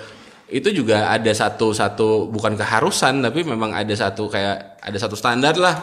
itu 0.49 0.73
juga 0.73 1.09
ada 1.09 1.29
satu 1.29 1.71
satu 1.71 2.27
bukan 2.27 2.57
keharusan 2.57 3.21
tapi 3.21 3.45
memang 3.45 3.71
ada 3.71 3.93
satu 3.93 4.27
kayak 4.27 4.81
ada 4.81 4.97
satu 4.97 5.13
standar 5.13 5.55
lah. 5.55 5.75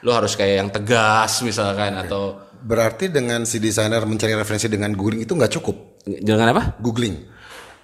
Lo 0.00 0.12
harus 0.12 0.36
kayak 0.36 0.54
yang 0.64 0.70
tegas 0.72 1.40
misalkan 1.40 1.96
atau 1.96 2.44
Berarti 2.56 3.12
dengan 3.12 3.46
si 3.46 3.62
desainer 3.62 4.02
mencari 4.02 4.34
referensi 4.34 4.66
dengan 4.66 4.90
googling 4.90 5.22
itu 5.22 5.32
nggak 5.32 5.52
cukup. 5.60 5.76
jangan 6.04 6.50
apa? 6.50 6.62
Googling. 6.80 7.36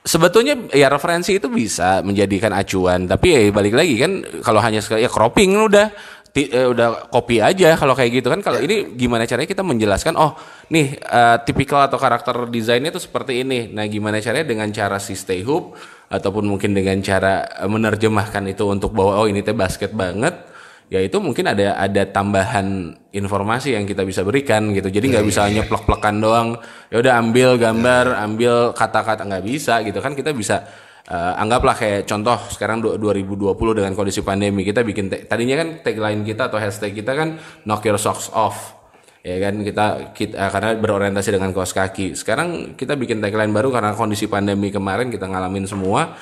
sebetulnya 0.03 0.59
ya 0.75 0.91
referensi 0.91 1.39
itu 1.39 1.47
bisa 1.47 2.03
menjadikan 2.03 2.51
acuan 2.51 3.07
tapi 3.07 3.39
ya 3.39 3.41
balik 3.55 3.79
lagi 3.79 3.95
kan 4.03 4.13
kalau 4.43 4.59
hanya 4.59 4.83
sekali 4.83 5.07
ya 5.07 5.11
cropping 5.11 5.55
udah 5.55 5.95
ti- 6.35 6.51
eh, 6.51 6.67
udah 6.67 7.07
copy 7.07 7.39
aja 7.39 7.77
kalau 7.79 7.95
kayak 7.95 8.19
gitu 8.19 8.33
kan. 8.33 8.43
Kalau 8.43 8.59
ini 8.59 8.99
gimana 8.99 9.29
caranya 9.29 9.47
kita 9.47 9.63
menjelaskan 9.63 10.19
oh 10.19 10.35
nih 10.75 10.99
eh, 10.99 11.37
tipikal 11.47 11.87
atau 11.87 12.03
karakter 12.03 12.51
desainnya 12.51 12.91
itu 12.91 12.99
seperti 12.99 13.47
ini. 13.47 13.71
Nah 13.71 13.87
gimana 13.87 14.19
caranya 14.19 14.49
dengan 14.49 14.69
cara 14.75 14.99
si 14.99 15.15
stay 15.15 15.45
hoop 15.47 15.77
ataupun 16.13 16.45
mungkin 16.45 16.77
dengan 16.77 17.01
cara 17.01 17.49
eh, 17.49 17.69
menerjemahkan 17.69 18.45
itu 18.53 18.69
untuk 18.69 18.93
bahwa 18.93 19.25
oh 19.25 19.27
ini 19.27 19.41
teh 19.41 19.57
basket 19.57 19.97
banget 19.97 20.53
ya 20.93 21.01
itu 21.01 21.17
mungkin 21.17 21.49
ada 21.49 21.81
ada 21.81 22.05
tambahan 22.05 22.93
informasi 23.17 23.73
yang 23.73 23.89
kita 23.89 24.05
bisa 24.05 24.21
berikan 24.21 24.77
gitu. 24.77 24.93
Jadi 24.93 25.09
nggak 25.09 25.25
bisa 25.25 25.49
hanya 25.49 25.65
plek-plekan 25.65 26.21
doang. 26.21 26.61
Ya 26.93 27.01
udah 27.01 27.17
ambil 27.17 27.57
gambar 27.57 28.13
ambil 28.21 28.77
kata-kata 28.77 29.25
nggak 29.25 29.45
bisa 29.49 29.81
gitu 29.89 30.05
kan. 30.05 30.13
Kita 30.13 30.37
bisa 30.37 30.69
eh, 31.09 31.33
anggaplah 31.41 31.73
kayak 31.81 32.05
contoh 32.05 32.37
sekarang 32.53 32.85
du- 32.85 33.01
2020 33.01 33.57
dengan 33.81 33.93
kondisi 33.97 34.21
pandemi. 34.21 34.69
Kita 34.69 34.85
bikin 34.85 35.09
tadinya 35.25 35.65
kan 35.65 35.69
tagline 35.81 36.29
kita 36.29 36.53
atau 36.53 36.61
hashtag 36.61 36.93
kita 36.93 37.17
kan 37.17 37.41
knock 37.65 37.89
your 37.89 37.97
socks 37.97 38.29
off 38.37 38.82
ya 39.23 39.37
kan 39.39 39.55
kita, 39.63 39.87
kita 40.13 40.35
eh, 40.37 40.51
karena 40.51 40.71
berorientasi 40.77 41.31
dengan 41.35 41.55
kaos 41.55 41.73
kaki. 41.73 42.19
Sekarang 42.19 42.75
kita 42.75 42.99
bikin 42.99 43.23
tagline 43.23 43.55
baru 43.55 43.71
karena 43.71 43.95
kondisi 43.95 44.27
pandemi 44.27 44.69
kemarin 44.75 45.09
kita 45.09 45.31
ngalamin 45.31 45.65
semua. 45.65 46.19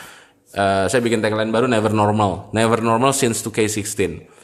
Eh, 0.53 0.87
saya 0.87 1.01
bikin 1.01 1.25
tagline 1.25 1.51
baru 1.51 1.67
never 1.67 1.91
normal. 1.91 2.53
Never 2.53 2.85
normal 2.85 3.17
since 3.17 3.41
2K16 3.41 4.41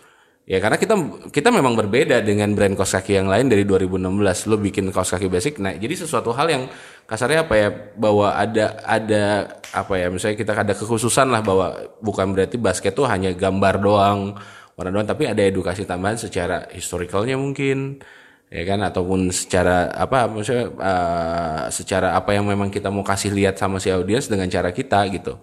Ya 0.47 0.63
karena 0.63 0.79
kita 0.79 0.95
kita 1.35 1.51
memang 1.51 1.75
berbeda 1.75 2.23
dengan 2.23 2.55
brand 2.55 2.79
kaos 2.79 2.95
kaki 2.95 3.19
yang 3.19 3.27
lain 3.27 3.51
dari 3.51 3.67
2016. 3.67 4.47
Lo 4.47 4.55
bikin 4.55 4.95
kaos 4.95 5.11
kaki 5.11 5.27
basic, 5.27 5.59
nah 5.59 5.75
jadi 5.75 6.07
sesuatu 6.07 6.31
hal 6.31 6.47
yang 6.47 6.63
kasarnya 7.03 7.51
apa 7.51 7.55
ya 7.59 7.69
bahwa 7.99 8.31
ada 8.31 8.79
ada 8.87 9.59
apa 9.75 9.99
ya 9.99 10.07
misalnya 10.07 10.39
kita 10.39 10.55
ada 10.55 10.71
kekhususan 10.71 11.35
lah 11.35 11.43
bahwa 11.43 11.91
bukan 11.99 12.31
berarti 12.31 12.63
basket 12.63 12.95
tuh 12.95 13.11
hanya 13.11 13.35
gambar 13.35 13.75
doang, 13.83 14.39
warna 14.79 14.95
doang, 14.95 15.11
tapi 15.11 15.27
ada 15.27 15.43
edukasi 15.43 15.83
tambahan 15.83 16.15
secara 16.15 16.71
historicalnya 16.71 17.35
mungkin 17.35 17.99
ya 18.47 18.63
kan 18.63 18.79
ataupun 18.79 19.35
secara 19.35 19.91
apa 19.91 20.31
maksudnya 20.31 20.71
eh, 20.71 21.63
secara 21.75 22.15
apa 22.15 22.31
yang 22.31 22.47
memang 22.47 22.71
kita 22.71 22.95
mau 22.95 23.03
kasih 23.03 23.35
lihat 23.35 23.59
sama 23.59 23.83
si 23.83 23.91
audiens 23.91 24.31
dengan 24.31 24.47
cara 24.47 24.71
kita 24.71 25.03
gitu 25.11 25.35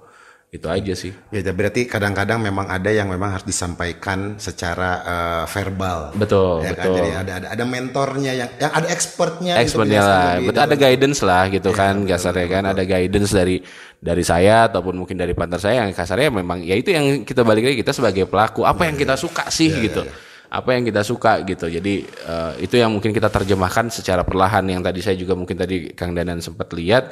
Itu 0.53 0.69
aja 0.69 0.93
sih. 0.93 1.09
Ya 1.33 1.41
berarti 1.49 1.89
kadang-kadang 1.89 2.37
memang 2.37 2.69
ada 2.69 2.93
yang 2.93 3.09
memang 3.09 3.33
harus 3.33 3.41
disampaikan 3.41 4.37
secara 4.37 5.01
eh, 5.01 5.43
verbal. 5.49 6.13
Betul, 6.13 6.61
ya 6.61 6.77
kan? 6.77 6.93
betul. 6.93 6.95
Jadi 7.01 7.09
ada 7.09 7.31
ada 7.41 7.47
ada 7.57 7.63
mentornya 7.65 8.31
yang 8.37 8.49
yang 8.61 8.69
ada 8.69 8.85
expertnya. 8.93 9.57
untuk 9.57 9.65
Expertnya 9.65 10.01
menjelaskan 10.05 10.29
lah, 10.29 10.45
betul 10.45 10.61
ada 10.61 10.75
guidance 10.77 11.19
lah 11.25 11.43
gitu 11.49 11.69
Iya, 11.73 11.79
kan 11.81 11.95
kasarnya 12.05 12.47
kan 12.53 12.63
ada 12.69 12.83
guidance 12.85 13.31
dari 13.33 13.65
dari 13.97 14.21
saya 14.21 14.69
ataupun 14.69 14.93
mungkin 14.93 15.17
dari 15.17 15.33
partner 15.33 15.57
saya 15.57 15.75
yang 15.81 15.89
kasarnya 15.89 16.29
memang 16.29 16.61
ya 16.61 16.77
itu 16.77 16.93
yang 16.93 17.25
kita 17.25 17.41
balik 17.41 17.73
lagi 17.73 17.81
kita 17.81 17.89
sebagai 17.89 18.29
pelaku 18.29 18.61
apa 18.61 18.85
yang 18.85 18.93
kita 18.93 19.17
suka 19.17 19.49
sih 19.49 19.73
gitu 19.73 20.05
apa 20.53 20.69
yang 20.77 20.85
kita 20.85 21.01
suka 21.01 21.41
gitu. 21.41 21.65
Jadi 21.65 22.05
eh, 22.05 22.51
itu 22.61 22.77
yang 22.77 22.93
mungkin 22.93 23.09
kita 23.09 23.33
terjemahkan 23.33 23.89
secara 23.89 24.21
perlahan. 24.21 24.61
Yang 24.69 24.81
tadi 24.85 24.99
saya 25.01 25.15
juga 25.17 25.33
mungkin 25.33 25.57
tadi 25.57 25.89
Kang 25.97 26.13
Danan 26.13 26.45
sempat 26.45 26.69
lihat 26.77 27.09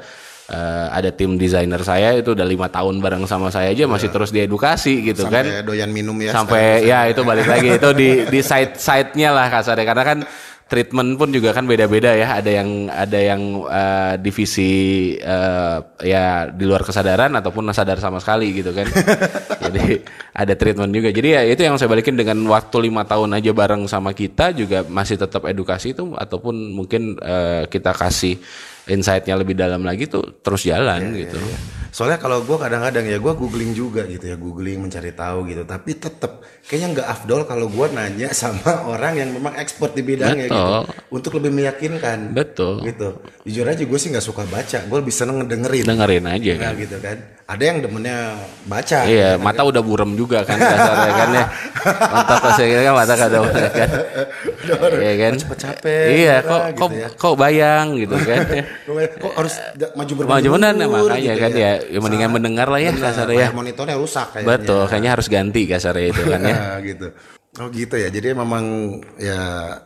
eh, 0.53 0.87
ada 0.93 1.09
tim 1.09 1.41
desainer 1.41 1.81
saya 1.81 2.13
itu 2.13 2.37
udah 2.37 2.45
lima 2.45 2.69
tahun 2.69 3.01
bareng 3.01 3.25
sama 3.25 3.49
saya 3.49 3.73
aja 3.73 3.89
masih 3.89 4.13
terus 4.13 4.29
diedukasi 4.29 5.01
gitu 5.09 5.25
kan. 5.25 5.41
Sampai 5.41 5.65
doyan 5.65 5.89
minum 5.89 6.13
ya. 6.21 6.37
sampai 6.37 6.85
ya 6.85 7.09
itu 7.09 7.25
balik 7.25 7.49
lagi. 7.49 7.81
Itu 7.81 7.97
di 7.97 8.29
di 8.29 8.39
side 8.45 8.77
side 8.77 9.17
nya 9.17 9.33
lah 9.33 9.49
kasarnya. 9.49 9.89
Karena 9.89 10.05
kan 10.05 10.19
treatment 10.71 11.19
pun 11.19 11.35
juga 11.35 11.51
kan 11.51 11.67
beda-beda 11.67 12.15
ya. 12.15 12.39
Ada 12.39 12.51
yang 12.63 12.87
ada 12.87 13.19
yang 13.19 13.41
eh, 13.67 14.13
divisi 14.23 14.71
eh, 15.19 15.77
ya 16.07 16.47
di 16.47 16.63
luar 16.63 16.87
kesadaran 16.87 17.35
ataupun 17.35 17.67
sadar 17.75 17.99
sama 17.99 18.23
sekali 18.23 18.55
gitu 18.55 18.71
kan. 18.71 18.87
Jadi 19.67 19.99
ada 20.31 20.53
treatment 20.55 20.95
juga. 20.95 21.11
Jadi 21.11 21.27
ya 21.35 21.43
itu 21.43 21.59
yang 21.67 21.75
saya 21.75 21.91
balikin 21.91 22.15
dengan 22.15 22.39
waktu 22.47 22.87
lima 22.87 23.03
tahun 23.03 23.35
aja 23.35 23.51
bareng 23.51 23.83
sama 23.91 24.15
kita 24.15 24.55
juga 24.55 24.87
masih 24.87 25.19
tetap 25.19 25.43
edukasi 25.43 25.91
itu 25.91 26.15
ataupun 26.15 26.71
mungkin 26.71 27.19
eh, 27.19 27.67
kita 27.67 27.91
kasih 27.91 28.39
insight-nya 28.87 29.35
lebih 29.35 29.59
dalam 29.59 29.83
lagi 29.83 30.07
tuh 30.07 30.41
terus 30.41 30.65
jalan 30.65 31.13
gitu 31.13 31.37
Soalnya 31.91 32.23
kalau 32.23 32.39
gue 32.47 32.55
kadang-kadang 32.55 33.03
ya 33.03 33.19
gue 33.19 33.33
googling 33.35 33.75
juga 33.75 34.07
gitu 34.07 34.23
ya 34.23 34.39
googling 34.39 34.79
mencari 34.79 35.11
tahu 35.11 35.43
gitu. 35.51 35.67
Tapi 35.67 35.91
tetap 35.99 36.39
kayaknya 36.63 36.87
nggak 36.95 37.07
afdol 37.11 37.43
kalau 37.43 37.67
gue 37.67 37.87
nanya 37.91 38.31
sama 38.41 38.87
orang 38.87 39.19
yang 39.19 39.29
memang 39.35 39.59
expert 39.59 39.91
di 39.91 39.99
bidangnya 39.99 40.47
gitu 40.47 40.87
untuk 41.11 41.35
lebih 41.35 41.51
meyakinkan. 41.51 42.31
betul 42.31 42.79
Gitu. 42.87 43.19
Jujur 43.43 43.67
aja 43.67 43.83
gue 43.83 43.99
sih 43.99 44.07
nggak 44.07 44.23
suka 44.23 44.47
baca. 44.47 44.79
Gue 44.87 44.97
lebih 45.03 45.11
seneng 45.11 45.43
ngedengerin. 45.43 45.83
dengerin 45.83 46.25
aja 46.31 46.51
kan 46.55 46.71
Nah, 46.71 46.79
gitu 46.79 46.97
kan. 47.03 47.17
Ada 47.51 47.63
yang 47.67 47.77
demennya 47.83 48.17
baca. 48.63 48.99
Iya, 49.03 49.35
mata 49.35 49.67
udah 49.67 49.83
burem 49.83 50.15
juga 50.15 50.47
kan 50.47 50.55
kasarnya 50.71 51.11
kan 51.11 51.29
ya. 51.35 51.45
Mata 52.07 52.33
pas 52.39 52.55
kan 52.55 52.93
mata 52.95 53.13
kada 53.19 53.37
kan. 53.43 53.89
Iya 54.95 55.13
kan? 55.19 55.33
cepet 55.35 55.57
capek, 55.59 56.05
Iya, 56.07 56.35
gitu 56.39 56.47
kok 56.47 56.61
ya. 56.63 57.07
kok 57.11 57.19
kok 57.19 57.35
bayang 57.35 57.85
gitu 57.99 58.15
kan. 58.15 58.39
Kok 59.21 59.33
harus 59.37 59.53
maju 59.97 60.11
berbanding 60.13 60.31
Maju 60.31 60.47
benar 60.57 60.73
makanya 60.75 61.33
gitu 61.33 61.41
kan 61.41 61.51
ya. 61.51 61.59
ya 61.59 61.80
mendingan 61.89 62.31
mendengar 62.31 62.67
lah 62.69 62.81
ya 62.81 62.91
kasarnya 62.93 63.49
ya. 63.49 63.49
monitornya 63.51 63.97
rusak 63.97 64.37
kayaknya. 64.37 64.49
Betul, 64.57 64.83
kayaknya 64.87 65.11
harus 65.17 65.27
ganti 65.31 65.61
kasarnya 65.65 66.07
itu 66.13 66.21
kan 66.27 66.41
ya. 66.43 66.57
Gitu. 66.91 67.07
Oh 67.59 67.67
gitu 67.67 67.95
ya. 67.99 68.07
Jadi 68.07 68.31
memang 68.31 68.63
ya 69.19 69.41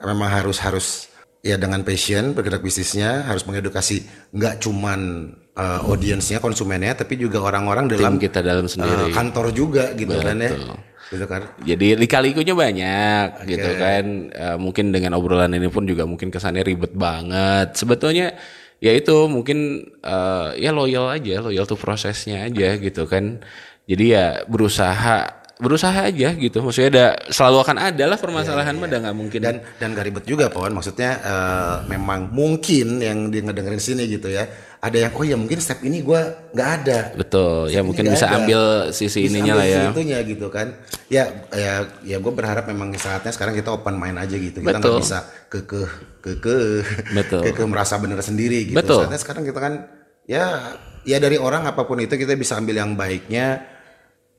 memang 0.06 0.30
harus 0.30 0.62
harus 0.62 1.10
ya 1.42 1.58
dengan 1.58 1.82
passion 1.82 2.38
bergerak 2.38 2.62
bisnisnya 2.62 3.26
harus 3.26 3.46
mengedukasi 3.46 4.06
nggak 4.34 4.62
cuman 4.62 5.30
uh, 5.58 5.90
audiensnya 5.90 6.38
konsumennya 6.42 6.94
tapi 6.94 7.18
juga 7.18 7.42
orang-orang 7.42 7.90
dalam 7.90 8.18
Tim 8.18 8.30
kita 8.30 8.46
dalam 8.46 8.66
uh, 8.66 8.72
sendiri. 8.72 9.14
kantor 9.14 9.50
juga 9.50 9.94
gitu 9.98 10.14
kan 10.14 10.38
ya. 10.38 10.54
Betul. 10.54 10.78
Gitu 11.06 11.26
kan. 11.30 11.42
Jadi 11.62 11.88
lika-likunya 12.02 12.54
banyak 12.58 13.28
gitu 13.46 13.70
kan. 13.78 14.04
Eh, 14.34 14.58
mungkin 14.58 14.90
dengan 14.90 15.14
obrolan 15.14 15.54
ini 15.54 15.70
pun 15.70 15.86
juga 15.86 16.02
mungkin 16.10 16.34
kesannya 16.34 16.66
ribet 16.66 16.98
banget. 16.98 17.78
Sebetulnya 17.78 18.34
ya 18.84 18.92
itu 18.96 19.16
mungkin 19.32 19.88
eh, 20.04 20.48
ya 20.60 20.72
loyal 20.76 21.12
aja, 21.14 21.44
loyal 21.44 21.66
tuh 21.70 21.80
prosesnya 21.80 22.48
aja 22.48 22.76
gitu 22.80 23.06
kan. 23.06 23.44
Jadi 23.86 24.06
ya 24.18 24.42
berusaha 24.50 25.45
berusaha 25.56 25.96
aja 26.04 26.36
gitu. 26.36 26.60
Maksudnya 26.60 26.90
ada 26.92 27.06
selalu 27.32 27.58
akan 27.64 27.78
ada 27.80 28.04
lah 28.06 28.18
permasalahan 28.20 28.76
mah 28.76 28.88
udah 28.92 29.00
nggak 29.08 29.16
mungkin. 29.16 29.40
dan 29.40 29.56
dan 29.80 29.96
gak 29.96 30.06
ribet 30.06 30.26
juga 30.28 30.52
Pon 30.52 30.72
maksudnya 30.72 31.12
eh, 31.20 31.76
memang 31.88 32.28
mungkin 32.30 33.00
yang 33.00 33.32
ngedengerin 33.32 33.80
sini 33.80 34.04
gitu 34.06 34.28
ya 34.28 34.44
ada 34.86 34.98
yang 35.02 35.12
oh 35.18 35.26
ya 35.26 35.34
mungkin 35.34 35.58
step 35.58 35.82
ini 35.82 36.06
gua 36.06 36.22
nggak 36.54 36.70
ada 36.82 37.00
Betul, 37.18 37.74
ya 37.74 37.82
Ini 37.82 37.88
mungkin 37.90 38.04
nggak 38.06 38.16
bisa 38.22 38.28
ada. 38.30 38.38
ambil 38.38 38.62
sisi 38.94 39.26
Bisa 39.26 39.34
ininya 39.34 39.54
ambil 39.58 39.58
lah 39.58 39.66
ya. 39.66 39.82
itunya 39.90 40.18
gitu 40.22 40.48
kan 40.54 40.68
ya 41.10 41.24
ya 41.50 41.74
ya 42.06 42.18
gue 42.22 42.34
berharap 42.34 42.70
memang 42.70 42.94
saatnya 42.94 43.34
sekarang 43.34 43.58
kita 43.58 43.74
open 43.74 43.98
mind 43.98 44.22
aja 44.22 44.36
gitu 44.38 44.62
kita 44.62 44.78
nggak 44.78 45.02
bisa 45.02 45.26
kekeh 45.50 45.90
kekeh 46.22 46.86
Betul. 47.18 47.42
kekeh 47.50 47.66
merasa 47.66 47.98
bener 47.98 48.22
sendiri 48.22 48.70
gitu 48.70 48.78
Betul. 48.78 49.10
saatnya 49.10 49.18
sekarang 49.18 49.42
kita 49.42 49.58
kan 49.58 49.74
ya 50.30 50.78
ya 51.02 51.18
dari 51.18 51.38
orang 51.42 51.66
apa 51.66 51.82
pun 51.86 51.98
itu 51.98 52.14
kita 52.14 52.38
bisa 52.38 52.58
ambil 52.58 52.78
yang 52.78 52.94
baiknya 52.94 53.75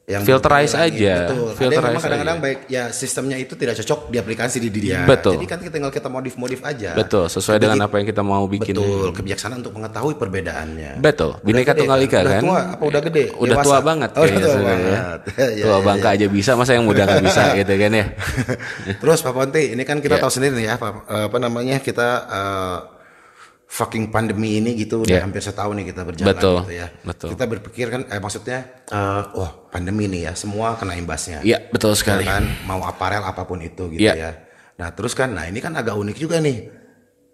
yang 0.07 0.23
Filterize 0.23 0.71
aja. 0.71 1.14
Betul. 1.27 1.35
Ada 1.35 1.42
yang 1.42 1.59
Filterize 1.59 1.90
memang 1.90 2.05
kadang-kadang 2.07 2.38
baik 2.38 2.59
ya 2.66 2.95
sistemnya 2.95 3.37
itu 3.37 3.59
tidak 3.59 3.75
cocok 3.77 4.01
di 4.07 4.16
aplikasi 4.16 4.62
di 4.62 4.71
dia. 4.71 5.03
Betul. 5.03 5.35
Jadi 5.35 5.47
kan 5.47 5.59
tinggal 5.59 5.90
kita 5.90 6.07
modif-modif 6.07 6.62
aja. 6.62 6.95
Betul, 6.95 7.27
sesuai 7.27 7.59
dengan 7.59 7.83
apa 7.83 7.99
yang 7.99 8.07
kita 8.07 8.23
mau 8.23 8.47
bikin. 8.47 8.79
Betul, 8.79 9.11
kebijaksanaan 9.12 9.66
untuk 9.66 9.75
mengetahui 9.75 10.14
perbedaannya. 10.14 11.03
Betul, 11.03 11.42
bineka 11.42 11.75
tunggal 11.75 11.99
ika 12.01 12.23
kan? 12.23 12.23
Udah 12.23 12.33
kan. 12.33 12.42
tua, 12.47 12.61
apa 12.73 12.83
udah 12.87 13.01
gede? 13.03 13.25
Udah 13.35 13.57
Dewasa? 13.59 13.66
tua 13.66 13.79
banget 13.83 14.11
Oh, 14.14 14.23
kayaknya 14.23 14.38
tua 14.38 14.53
sebenarnya. 14.55 14.90
banget. 14.95 15.21
Ya, 15.57 15.64
tua 15.66 15.77
ya, 15.77 15.83
bangka 15.83 16.09
aja 16.14 16.27
bisa, 16.31 16.51
masa 16.55 16.71
yang 16.73 16.87
muda 16.87 17.03
nggak 17.03 17.25
bisa 17.27 17.42
gitu 17.59 17.73
kan 17.75 17.90
ya. 17.92 18.07
Terus 18.97 19.19
Pak 19.21 19.33
Ponti, 19.35 19.62
ini 19.75 19.83
kan 19.83 19.99
kita 19.99 20.16
Ya. 20.16 20.23
tahu 20.23 20.31
sendiri 20.31 20.55
nih 20.55 20.66
ya, 20.71 20.75
Pak, 20.79 20.92
eh, 21.05 21.25
apa 21.27 21.37
namanya 21.37 21.77
kita 21.83 22.09
eh, 22.25 22.79
fucking 23.66 24.14
pandemi 24.14 24.62
ini 24.62 24.79
gitu 24.79 25.02
udah 25.02 25.26
hampir 25.26 25.42
setahun 25.42 25.74
nih 25.74 25.90
kita 25.90 26.07
berjalan 26.07 26.33
Betul, 26.38 26.57
gitu 26.64 26.72
ya. 26.79 26.88
betul. 27.02 27.29
Kita 27.35 27.44
berpikir 27.50 27.87
kan, 27.90 28.02
eh, 28.07 28.20
maksudnya, 28.22 28.59
eh, 28.87 29.22
wah 29.35 29.52
pandemi 29.68 30.07
nih 30.07 30.31
ya, 30.31 30.33
semua 30.38 30.79
kena 30.79 30.94
imbasnya. 30.94 31.42
Iya, 31.42 31.66
betul 31.74 31.92
sekali. 31.98 32.22
Ya 32.22 32.38
kan, 32.38 32.46
mau 32.64 32.81
aparel 32.87 33.26
apa 33.26 33.42
pun 33.42 33.59
itu 33.59 33.90
gitu 33.90 34.07
Iya. 34.07 34.14
ya. 34.14 34.31
Nah 34.79 34.94
terus 34.94 35.18
kan, 35.18 35.35
nah 35.35 35.44
ini 35.50 35.59
kan 35.59 35.74
agak 35.74 35.98
unik 35.98 36.16
juga 36.16 36.38
nih. 36.38 36.86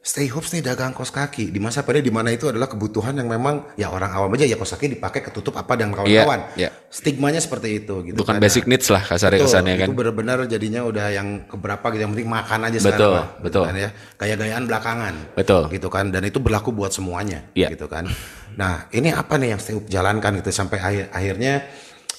Stay 0.02 0.26
hoops 0.26 0.50
nih 0.50 0.66
dagang 0.66 0.90
kos 0.90 1.14
kaki 1.14 1.54
di 1.54 1.62
masa 1.62 1.86
pada 1.86 2.02
di 2.02 2.10
mana 2.10 2.34
itu 2.34 2.50
adalah 2.50 2.66
kebutuhan 2.66 3.14
yang 3.14 3.30
memang 3.30 3.70
ya 3.78 3.86
orang 3.86 4.10
awam 4.10 4.34
aja 4.34 4.50
ya 4.50 4.58
kos 4.58 4.74
kaki 4.74 4.98
dipakai 4.98 5.22
ketutup 5.22 5.54
apa 5.54 5.78
dan 5.78 5.94
kawan-kawan. 5.94 6.58
Iya, 6.58 6.66
iya. 6.66 6.70
Stigmanya 6.90 7.38
seperti 7.38 7.86
itu 7.86 8.10
gitu. 8.10 8.18
Bukan 8.18 8.34
kan. 8.34 8.42
basic 8.42 8.66
needs 8.66 8.90
lah 8.90 8.98
kasarnya 8.98 9.38
Betul, 9.38 9.54
kesannya 9.54 9.74
kan. 9.78 9.86
Itu 9.86 9.94
benar-benar 9.94 10.38
jadinya 10.50 10.82
udah 10.82 11.06
yang 11.14 11.46
keberapa 11.46 11.86
gitu 11.94 12.02
yang 12.02 12.12
penting 12.18 12.26
makan 12.34 12.60
aja 12.66 12.78
Betul, 12.82 12.90
sekarang. 12.90 13.14
Pak. 13.14 13.26
Gitu 13.30 13.42
betul. 13.46 13.62
kan 13.62 13.74
ya. 13.78 13.90
Gaya-gayaan 14.18 14.62
belakangan. 14.66 15.14
Betul. 15.38 15.62
Gitu 15.70 15.86
kan 15.86 16.04
dan 16.10 16.22
itu 16.26 16.38
berlaku 16.42 16.74
buat 16.74 16.90
semuanya 16.90 17.46
Iya. 17.54 17.70
gitu 17.70 17.86
kan. 17.86 18.10
Nah, 18.58 18.90
ini 18.90 19.14
apa 19.14 19.38
nih 19.38 19.54
yang 19.54 19.60
Stay 19.62 19.78
Hoop 19.78 19.86
jalankan 19.86 20.34
gitu 20.42 20.50
sampai 20.50 20.82
akhir 20.82 21.04
akhirnya 21.14 21.62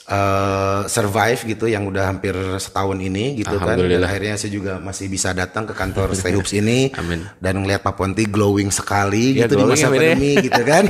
eh, 0.04 0.82
survive 0.86 1.40
gitu 1.48 1.66
yang 1.66 1.88
udah 1.88 2.10
hampir 2.10 2.36
setahun 2.58 2.98
ini 2.98 3.40
gitu 3.40 3.56
kan. 3.56 3.80
Dan 3.80 4.04
akhirnya 4.04 4.36
saya 4.36 4.52
juga 4.52 4.78
masih 4.78 5.08
bisa 5.08 5.32
datang 5.32 5.64
ke 5.64 5.74
kantor 5.74 6.12
Stay 6.14 6.34
Hoops 6.34 6.52
ini 6.52 6.92
Amin. 7.00 7.24
dan 7.40 7.60
ngelihat 7.60 7.82
Pak 7.82 7.96
Ponti 7.96 8.28
glowing 8.28 8.68
sekali 8.68 9.38
Ya, 9.38 9.48
gitu 9.48 9.56
di 9.56 9.64
glowing 9.64 9.80
masa 9.80 9.88
ya, 9.88 9.92
Bede. 9.92 10.00
pandemi 10.12 10.32
gitu 10.44 10.62
kan. 10.64 10.84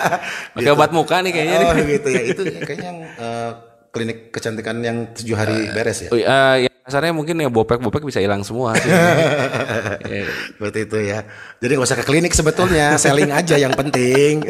Pakai 0.56 0.70
obat 0.72 0.90
muka 0.90 1.16
nih 1.20 1.32
kayaknya 1.32 1.56
nih. 1.56 1.68
oh 1.68 1.74
gitu 1.84 2.08
ya. 2.08 2.22
Itu 2.24 2.42
kayaknya 2.62 2.86
yang 2.88 2.98
eh, 3.04 3.50
klinik 3.94 4.18
kecantikan 4.28 4.76
yang 4.82 4.96
tujuh 5.14 5.36
hari 5.36 5.70
beres 5.70 6.02
ya. 6.02 6.10
Eh, 6.10 6.56
ya 6.66 6.70
kasarnya 6.84 7.16
mungkin 7.16 7.40
ya 7.40 7.48
bopek-bopek 7.48 8.04
bisa 8.04 8.20
hilang 8.20 8.44
semua. 8.44 8.74
sih. 8.76 8.90
Eh, 8.90 10.26
Seperti 10.56 10.78
itu 10.84 10.98
ya. 11.00 11.20
Jadi 11.60 11.72
nggak 11.76 11.88
usah 11.88 11.98
ke 12.00 12.04
klinik 12.04 12.32
sebetulnya, 12.32 12.96
selling 12.96 13.30
aja 13.30 13.56
yang 13.56 13.72
penting. 13.72 14.44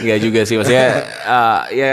Enggak 0.00 0.18
juga 0.18 0.40
sih 0.42 0.56
maksudnya 0.56 0.88
eh, 1.04 1.60
ya 1.76 1.92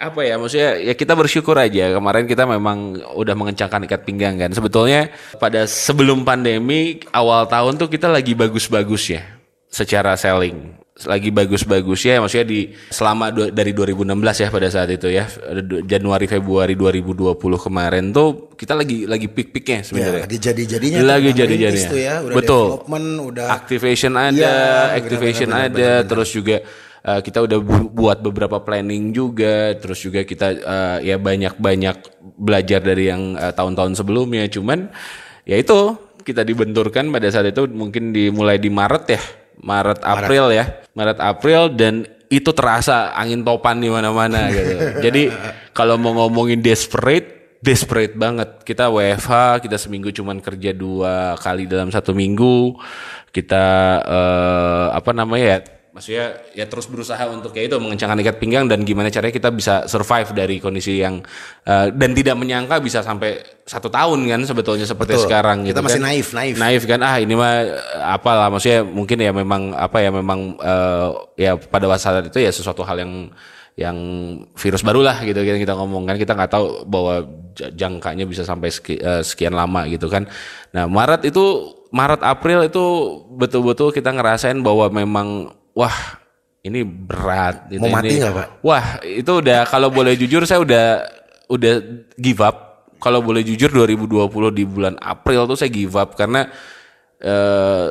apa 0.00 0.24
ya 0.24 0.40
maksudnya 0.40 0.80
ya 0.80 0.96
kita 0.96 1.12
bersyukur 1.12 1.52
aja 1.54 1.92
kemarin 1.92 2.24
kita 2.24 2.48
memang 2.48 2.96
udah 3.12 3.34
mengencangkan 3.36 3.84
ikat 3.84 4.00
pinggang 4.02 4.40
kan 4.40 4.48
sebetulnya 4.50 5.12
pada 5.36 5.68
sebelum 5.68 6.24
pandemi 6.24 7.04
awal 7.12 7.44
tahun 7.44 7.76
tuh 7.76 7.92
kita 7.92 8.08
lagi 8.08 8.32
bagus-bagus 8.32 9.12
ya 9.12 9.22
secara 9.68 10.16
selling 10.16 10.80
lagi 11.00 11.32
bagus-bagus 11.32 12.04
ya 12.04 12.20
maksudnya 12.20 12.44
di 12.44 12.60
selama 12.92 13.32
du- 13.32 13.48
dari 13.48 13.72
2016 13.72 14.04
ya 14.36 14.48
pada 14.48 14.68
saat 14.68 14.88
itu 14.92 15.08
ya 15.08 15.24
Januari 15.84 16.28
Februari 16.28 16.76
2020 16.76 17.36
kemarin 17.56 18.12
tuh 18.12 18.52
kita 18.52 18.76
lagi 18.76 19.08
lagi 19.08 19.28
peak-peaknya 19.28 19.80
ya, 19.80 19.84
sebenarnya 19.84 20.22
lagi 20.28 20.36
jadi-jadinya. 20.36 20.98
Lagi 21.00 21.30
jadi-jadinya. 21.32 21.90
ya, 21.96 22.14
udah 22.20 22.36
Betul. 22.36 22.64
development, 22.84 23.08
udah 23.32 23.46
activation 23.48 24.12
ada, 24.12 24.36
Iya, 24.36 24.56
activation 24.92 25.48
benar, 25.48 25.60
benar, 25.64 25.72
ada, 25.72 25.76
benar, 25.80 25.96
benar. 25.96 26.08
terus 26.12 26.28
juga 26.36 26.56
uh, 27.04 27.20
kita 27.20 27.44
udah 27.44 27.58
bu- 27.60 27.90
buat 27.92 28.18
beberapa 28.20 28.60
planning 28.60 29.12
juga, 29.14 29.76
terus 29.76 30.00
juga 30.00 30.24
kita 30.24 30.48
uh, 30.60 30.98
ya 31.00 31.16
banyak-banyak 31.16 31.96
belajar 32.36 32.80
dari 32.80 33.12
yang 33.12 33.36
uh, 33.36 33.52
tahun-tahun 33.52 33.98
sebelumnya. 34.00 34.48
Cuman 34.48 34.88
ya 35.44 35.56
itu 35.56 35.96
kita 36.24 36.44
dibenturkan 36.44 37.08
pada 37.08 37.28
saat 37.32 37.50
itu 37.50 37.64
mungkin 37.70 38.12
dimulai 38.12 38.60
di 38.60 38.68
Maret 38.68 39.04
ya, 39.08 39.22
Maret 39.60 40.00
April 40.04 40.44
ya, 40.52 40.64
Maret 40.92 41.18
April 41.18 41.60
dan 41.72 42.04
itu 42.30 42.50
terasa 42.54 43.10
angin 43.16 43.42
topan 43.42 43.82
di 43.82 43.90
mana-mana 43.90 44.48
gitu. 44.54 45.02
Jadi 45.02 45.22
kalau 45.74 45.98
mau 45.98 46.14
ngomongin 46.14 46.62
desperate 46.62 47.40
desperate 47.60 48.16
banget. 48.16 48.64
Kita 48.64 48.88
WFH, 48.88 49.62
kita 49.64 49.76
seminggu 49.76 50.10
cuman 50.10 50.40
kerja 50.40 50.72
dua 50.72 51.36
kali 51.38 51.68
dalam 51.68 51.92
satu 51.92 52.16
minggu. 52.16 52.74
Kita 53.30 53.64
eh, 54.02 54.86
apa 54.90 55.10
namanya 55.14 55.46
ya 55.46 55.58
maksudnya 55.90 56.38
ya 56.54 56.70
terus 56.70 56.86
berusaha 56.86 57.18
untuk 57.26 57.50
kayak 57.50 57.74
itu 57.74 57.76
mengencangkan 57.82 58.22
ikat 58.22 58.36
pinggang 58.38 58.70
dan 58.70 58.86
gimana 58.86 59.10
caranya 59.10 59.34
kita 59.34 59.50
bisa 59.50 59.90
survive 59.90 60.30
dari 60.30 60.62
kondisi 60.62 61.02
yang 61.02 61.18
uh, 61.66 61.90
dan 61.90 62.14
tidak 62.14 62.38
menyangka 62.38 62.78
bisa 62.78 63.02
sampai 63.02 63.42
satu 63.66 63.90
tahun 63.90 64.22
kan 64.30 64.40
sebetulnya 64.46 64.86
seperti 64.86 65.18
Betul. 65.18 65.26
sekarang 65.26 65.58
Kita 65.66 65.74
gitu 65.74 65.80
masih 65.82 65.98
kan. 65.98 66.06
naif, 66.06 66.26
naif. 66.30 66.54
naif 66.62 66.82
kan 66.86 67.00
ah 67.02 67.18
ini 67.18 67.34
mah 67.34 67.54
eh, 67.66 67.74
apalah 68.06 68.46
maksudnya 68.54 68.86
mungkin 68.86 69.18
ya 69.18 69.34
memang 69.34 69.74
apa 69.74 69.98
ya 69.98 70.10
memang 70.14 70.54
eh, 70.62 71.08
ya 71.42 71.52
pada 71.58 71.90
saat 71.98 72.30
itu 72.30 72.38
ya 72.38 72.54
sesuatu 72.54 72.86
hal 72.86 73.02
yang 73.02 73.12
yang 73.74 73.98
virus 74.54 74.86
baru 74.86 75.02
lah 75.02 75.18
gitu 75.26 75.42
kita 75.42 75.58
kita 75.58 75.74
ngomong 75.74 76.06
kan 76.06 76.16
kita 76.18 76.38
nggak 76.38 76.52
tahu 76.54 76.86
bahwa 76.86 77.26
jangkanya 77.74 78.30
bisa 78.30 78.46
sampai 78.46 78.70
seki- 78.70 79.00
sekian 79.26 79.56
lama 79.58 79.86
gitu 79.90 80.06
kan 80.06 80.28
nah 80.70 80.86
Maret 80.86 81.26
itu 81.26 81.74
Maret 81.90 82.22
April 82.22 82.66
itu 82.66 82.84
betul-betul 83.34 83.90
kita 83.90 84.14
ngerasain 84.14 84.58
bahwa 84.62 84.86
memang 84.90 85.59
wah 85.80 86.20
ini 86.60 86.84
berat 86.84 87.72
gitu 87.72 87.80
Mau 87.80 87.88
mati 87.88 88.20
nggak, 88.20 88.32
Pak? 88.36 88.48
Wah, 88.60 89.00
itu 89.00 89.32
udah 89.32 89.64
kalau 89.64 89.88
boleh 89.88 90.12
jujur 90.12 90.44
saya 90.44 90.60
udah 90.60 90.86
udah 91.48 91.74
give 92.20 92.44
up. 92.44 92.84
Kalau 93.00 93.24
boleh 93.24 93.40
jujur 93.40 93.72
2020 93.72 94.28
di 94.52 94.64
bulan 94.68 94.94
April 95.00 95.48
tuh 95.48 95.56
saya 95.56 95.72
give 95.72 95.96
up 95.96 96.12
karena 96.12 96.52
eh 97.20 97.88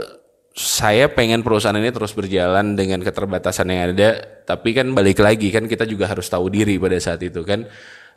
saya 0.60 1.08
pengen 1.08 1.40
perusahaan 1.40 1.78
ini 1.80 1.88
terus 1.88 2.12
berjalan 2.12 2.76
dengan 2.76 3.00
keterbatasan 3.00 3.72
yang 3.72 3.96
ada, 3.96 4.44
tapi 4.44 4.76
kan 4.76 4.92
balik 4.92 5.24
lagi 5.24 5.56
kan 5.56 5.72
kita 5.72 5.88
juga 5.88 6.04
harus 6.12 6.28
tahu 6.28 6.52
diri 6.52 6.76
pada 6.76 7.00
saat 7.00 7.24
itu 7.24 7.42
kan. 7.48 7.64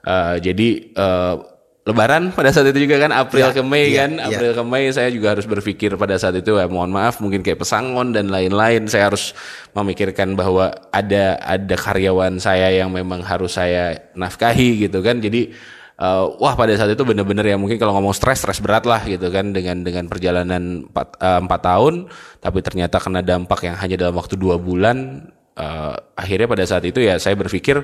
Eh, 0.03 0.37
jadi 0.43 0.69
eh, 0.91 1.37
Lebaran 1.83 2.31
pada 2.31 2.55
saat 2.55 2.71
itu 2.71 2.87
juga 2.87 2.95
kan 3.03 3.11
April 3.11 3.51
Ya, 3.51 3.59
ke 3.59 3.63
Mei 3.67 3.91
iya, 3.91 4.07
kan, 4.07 4.15
iya. 4.15 4.27
April 4.31 4.55
ke 4.55 4.63
Mei 4.63 4.87
saya 4.95 5.11
juga 5.11 5.35
harus 5.35 5.51
berpikir 5.51 5.99
pada 5.99 6.15
saat 6.15 6.39
itu 6.39 6.55
ya 6.55 6.71
mohon 6.71 6.95
maaf 6.95 7.19
mungkin 7.19 7.43
kayak 7.43 7.59
pesangon 7.59 8.15
dan 8.15 8.31
lain-lain. 8.31 8.87
Saya 8.87 9.11
harus 9.11 9.35
memikirkan 9.75 10.39
bahwa 10.39 10.71
ada 10.95 11.43
ada 11.43 11.75
karyawan 11.75 12.39
saya 12.39 12.71
yang 12.71 12.95
memang 12.95 13.27
harus 13.27 13.59
saya 13.59 13.99
nafkahi 14.15 14.87
gitu 14.87 15.03
kan. 15.03 15.19
Jadi 15.19 15.51
eh, 15.99 16.25
wah 16.39 16.55
pada 16.55 16.71
saat 16.79 16.95
itu 16.95 17.03
bener-bener 17.03 17.51
ya 17.51 17.59
mungkin 17.59 17.83
kalau 17.83 17.99
ngomong 17.99 18.15
stres 18.15 18.47
stres 18.47 18.63
berat 18.63 18.87
lah 18.87 19.03
gitu 19.03 19.27
kan 19.35 19.51
dengan 19.51 19.83
dengan 19.83 20.07
perjalanan 20.07 20.87
empat 20.87 21.19
empat 21.19 21.61
tahun. 21.67 22.07
Tapi 22.39 22.59
ternyata 22.63 23.03
kena 23.03 23.27
dampak 23.27 23.59
yang 23.67 23.75
hanya 23.75 23.99
dalam 23.99 24.15
waktu 24.15 24.39
dua 24.39 24.55
bulan 24.55 25.27
eh, 25.59 25.95
akhirnya 26.15 26.47
pada 26.47 26.63
saat 26.63 26.87
itu 26.87 27.03
ya 27.03 27.19
saya 27.19 27.35
berpikir 27.35 27.83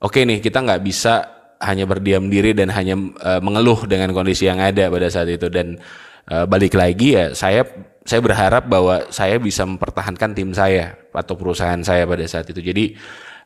oke 0.00 0.16
nih 0.16 0.40
kita 0.40 0.64
nggak 0.64 0.80
bisa 0.80 1.43
hanya 1.64 1.88
berdiam 1.88 2.28
diri 2.28 2.52
dan 2.52 2.68
hanya 2.70 2.94
eh, 3.24 3.40
mengeluh 3.40 3.88
dengan 3.88 4.12
kondisi 4.12 4.44
yang 4.44 4.60
ada 4.60 4.92
pada 4.92 5.08
saat 5.08 5.32
itu. 5.32 5.48
Dan 5.48 5.80
eh, 6.28 6.44
balik 6.44 6.76
lagi 6.76 7.16
ya 7.16 7.32
saya 7.32 7.64
saya 8.04 8.20
berharap 8.20 8.68
bahwa 8.68 9.08
saya 9.08 9.40
bisa 9.40 9.64
mempertahankan 9.64 10.36
tim 10.36 10.52
saya 10.52 10.92
atau 11.10 11.34
perusahaan 11.34 11.80
saya 11.80 12.04
pada 12.04 12.24
saat 12.28 12.46
itu. 12.52 12.60
Jadi 12.60 12.84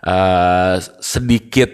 eh, 0.03 0.77
sedikit 0.99 1.71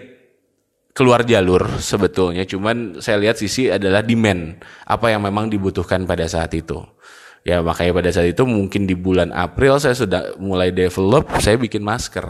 keluar 0.95 1.27
jalur 1.27 1.83
sebetulnya 1.83 2.47
cuman 2.47 3.03
saya 3.03 3.19
lihat 3.19 3.35
sisi 3.35 3.67
adalah 3.67 3.99
demand 3.99 4.63
apa 4.87 5.11
yang 5.11 5.27
memang 5.27 5.51
dibutuhkan 5.51 6.07
pada 6.07 6.23
saat 6.29 6.55
itu. 6.55 6.79
Ya 7.45 7.61
makanya 7.61 8.01
pada 8.01 8.09
saat 8.09 8.33
itu 8.33 8.41
mungkin 8.47 8.89
di 8.89 8.97
bulan 8.97 9.29
April 9.29 9.77
saya 9.77 9.93
sudah 9.93 10.33
mulai 10.41 10.73
develop 10.73 11.29
saya 11.43 11.59
bikin 11.61 11.85
masker. 11.85 12.25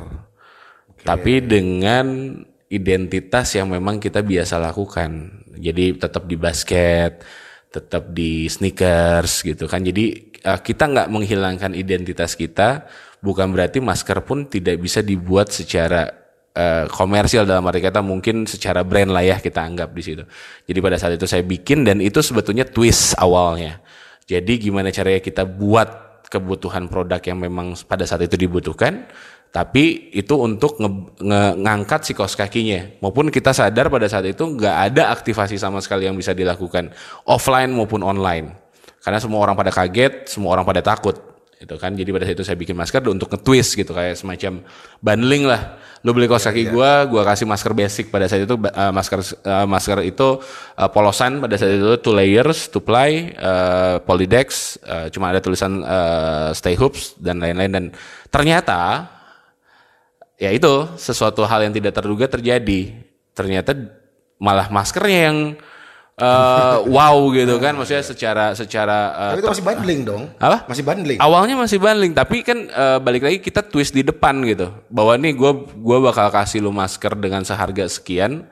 Tapi 1.05 1.39
dengan 1.45 2.35
identitas 2.69 3.53
yang 3.53 3.69
memang 3.69 4.01
kita 4.01 4.25
biasa 4.25 4.57
lakukan 4.57 5.43
jadi 5.55 5.97
tetap 5.97 6.25
di 6.25 6.35
basket 6.35 7.21
tetap 7.69 8.09
di 8.15 8.47
sneakers 8.47 9.45
gitu 9.45 9.69
kan 9.69 9.83
jadi 9.83 10.05
eh, 10.45 10.59
kita 10.61 10.89
nggak 10.89 11.07
menghilangkan 11.11 11.75
identitas 11.77 12.33
kita 12.33 12.87
bukan 13.25 13.49
berarti 13.49 13.81
masker 13.81 14.21
pun 14.21 14.45
tidak 14.45 14.77
bisa 14.77 15.01
dibuat 15.01 15.49
secara 15.49 16.05
eh, 16.53 16.85
komersial 16.85 17.49
dalam 17.49 17.65
arti 17.65 17.81
kata 17.81 18.05
mungkin 18.05 18.45
secara 18.45 18.85
brand 18.85 19.09
lah 19.09 19.25
ya 19.25 19.37
kita 19.41 19.65
anggap 19.65 19.89
di 19.91 20.01
situ. 20.05 20.23
Jadi 20.69 20.79
pada 20.79 21.01
saat 21.01 21.17
itu 21.17 21.25
saya 21.25 21.41
bikin 21.41 21.81
dan 21.81 21.97
itu 21.99 22.21
sebetulnya 22.21 22.63
twist 22.69 23.17
awalnya. 23.17 23.81
Jadi 24.29 24.69
gimana 24.69 24.93
caranya 24.93 25.21
kita 25.21 25.43
buat 25.45 26.21
kebutuhan 26.25 26.89
produk 26.89 27.21
yang 27.21 27.37
memang 27.37 27.77
pada 27.85 28.05
saat 28.09 28.25
itu 28.25 28.33
dibutuhkan, 28.37 29.05
tapi 29.55 30.11
itu 30.11 30.35
untuk 30.35 30.75
nge- 30.83 31.15
nge- 31.23 31.55
ngangkat 31.63 32.01
si 32.03 32.11
kos 32.11 32.35
kakinya. 32.35 32.99
Maupun 32.99 33.31
kita 33.31 33.55
sadar 33.55 33.87
pada 33.87 34.03
saat 34.11 34.27
itu 34.27 34.43
nggak 34.43 34.91
ada 34.91 35.15
aktivasi 35.15 35.55
sama 35.55 35.79
sekali 35.79 36.11
yang 36.11 36.19
bisa 36.19 36.35
dilakukan 36.35 36.91
offline 37.23 37.71
maupun 37.71 38.03
online. 38.03 38.51
Karena 38.99 39.23
semua 39.23 39.39
orang 39.39 39.55
pada 39.55 39.71
kaget, 39.71 40.27
semua 40.27 40.51
orang 40.59 40.67
pada 40.67 40.83
takut 40.83 41.15
itu 41.55 41.71
kan 41.79 41.95
jadi 41.95 42.11
pada 42.11 42.27
saat 42.27 42.35
itu 42.35 42.43
saya 42.43 42.59
bikin 42.59 42.75
masker 42.75 42.99
untuk 43.07 43.31
nge-twist 43.31 43.79
gitu 43.79 43.95
kayak 43.95 44.19
semacam 44.19 44.59
bundling 44.99 45.47
lah 45.47 45.79
lu 46.03 46.11
beli 46.11 46.27
kaos 46.27 46.43
kaki 46.43 46.67
gua 46.67 47.07
gua 47.07 47.23
kasih 47.23 47.47
masker 47.47 47.71
basic 47.71 48.11
pada 48.11 48.27
saat 48.27 48.43
itu 48.43 48.59
uh, 48.59 48.91
masker 48.91 49.23
uh, 49.23 49.63
masker 49.63 50.03
itu 50.03 50.43
uh, 50.75 50.89
polosan 50.91 51.39
pada 51.39 51.55
saat 51.55 51.79
itu 51.79 51.95
two 52.03 52.11
layers 52.11 52.67
two 52.67 52.83
ply 52.83 53.31
uh, 53.39 54.03
polydex 54.03 54.75
uh, 54.83 55.07
cuma 55.07 55.31
ada 55.31 55.39
tulisan 55.39 55.79
uh, 55.79 56.51
stay 56.51 56.75
hoops 56.75 57.15
dan 57.23 57.39
lain-lain 57.39 57.71
dan 57.71 57.85
ternyata 58.27 59.14
ya 60.35 60.51
itu 60.51 60.89
sesuatu 60.99 61.43
hal 61.47 61.63
yang 61.67 61.73
tidak 61.75 61.95
terduga 61.95 62.27
terjadi 62.27 62.91
ternyata 63.35 63.71
malah 64.35 64.67
maskernya 64.67 65.31
yang 65.31 65.37
uh, 66.19 66.83
wow 66.95 67.15
gitu 67.31 67.55
kan 67.59 67.75
maksudnya 67.75 68.03
secara 68.03 68.51
secara 68.55 68.97
uh, 69.15 69.31
Tapi 69.35 69.39
itu 69.43 69.49
masih 69.51 69.65
bundling 69.65 70.01
dong. 70.03 70.23
Apa? 70.39 70.57
Masih 70.67 70.83
bundling. 70.83 71.19
Awalnya 71.19 71.55
masih 71.55 71.77
bundling, 71.79 72.13
tapi 72.15 72.43
kan 72.43 72.57
eh, 72.67 72.97
balik 72.99 73.23
lagi 73.27 73.37
kita 73.39 73.63
twist 73.63 73.95
di 73.95 74.03
depan 74.03 74.43
gitu. 74.47 74.71
Bahwa 74.91 75.15
nih 75.15 75.35
gue 75.35 75.51
gua 75.79 75.97
bakal 76.11 76.27
kasih 76.31 76.63
lu 76.63 76.71
masker 76.71 77.15
dengan 77.15 77.43
seharga 77.43 77.87
sekian. 77.87 78.47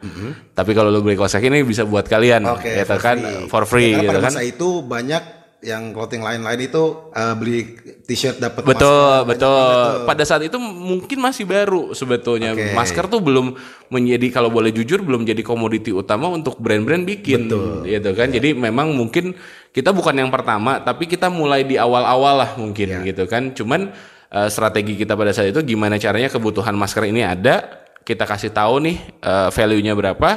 Tapi 0.54 0.72
kalau 0.72 0.92
lu 0.92 1.04
beli 1.04 1.20
kaos 1.20 1.34
kaki 1.36 1.50
ini 1.50 1.66
bisa 1.66 1.84
buat 1.84 2.06
kalian, 2.08 2.44
Mm-hmm. 2.44 2.60
Oke, 2.60 2.72
gitu 2.76 2.88
for 2.88 3.00
kan, 3.02 3.18
free. 3.20 3.48
for 3.50 3.64
free 3.68 3.92
Ya, 3.92 3.98
karena 3.98 4.04
gitu 4.04 4.10
pada 4.12 4.22
kan. 4.22 4.34
masa 4.36 4.44
itu 4.44 4.70
banyak 4.84 5.24
yang 5.64 5.96
clothing 5.96 6.20
lain-lain 6.20 6.68
itu 6.68 7.10
eh, 7.16 7.34
beli 7.40 7.60
t-shirt 8.04 8.38
dapat 8.38 8.68
Betul, 8.68 8.84
masker, 8.84 9.28
betul. 9.32 9.48
tuh. 9.48 10.06
Pada 10.06 10.24
saat 10.28 10.44
itu 10.44 10.58
mungkin 10.60 11.18
masih 11.24 11.48
baru 11.48 11.96
sebetulnya. 11.96 12.52
Oke. 12.52 12.76
Masker 12.76 13.08
tuh 13.08 13.24
belum 13.24 13.56
menjadi 13.88 14.28
kalau 14.30 14.52
boleh 14.52 14.76
jujur 14.76 15.00
belum 15.02 15.24
jadi 15.24 15.40
komoditi 15.42 15.96
utama 15.96 16.28
untuk 16.28 16.60
brand-brand 16.60 17.08
bikin 17.08 17.48
gitu 17.88 18.10
kan. 18.14 18.28
Jadi 18.30 18.52
memang 18.54 18.92
mungkin 18.92 19.34
kita 19.74 19.90
bukan 19.90 20.14
yang 20.20 20.30
pertama, 20.30 20.84
tapi 20.84 21.08
kita 21.10 21.32
mulai 21.32 21.66
di 21.66 21.80
awal-awal 21.80 22.44
lah 22.44 22.52
mungkin 22.60 23.02
gitu 23.08 23.24
kan. 23.26 23.56
Cuman 23.56 23.90
eh, 24.30 24.50
strategi 24.52 25.00
kita 25.00 25.16
pada 25.16 25.32
saat 25.32 25.56
itu 25.56 25.64
gimana 25.64 25.96
caranya 25.96 26.28
kebutuhan 26.28 26.76
masker 26.76 27.08
ini 27.08 27.24
ada, 27.24 27.82
kita 28.04 28.28
kasih 28.28 28.52
tahu 28.52 28.84
nih 28.84 28.98
eh, 29.24 29.50
value-nya 29.50 29.96
berapa. 29.96 30.30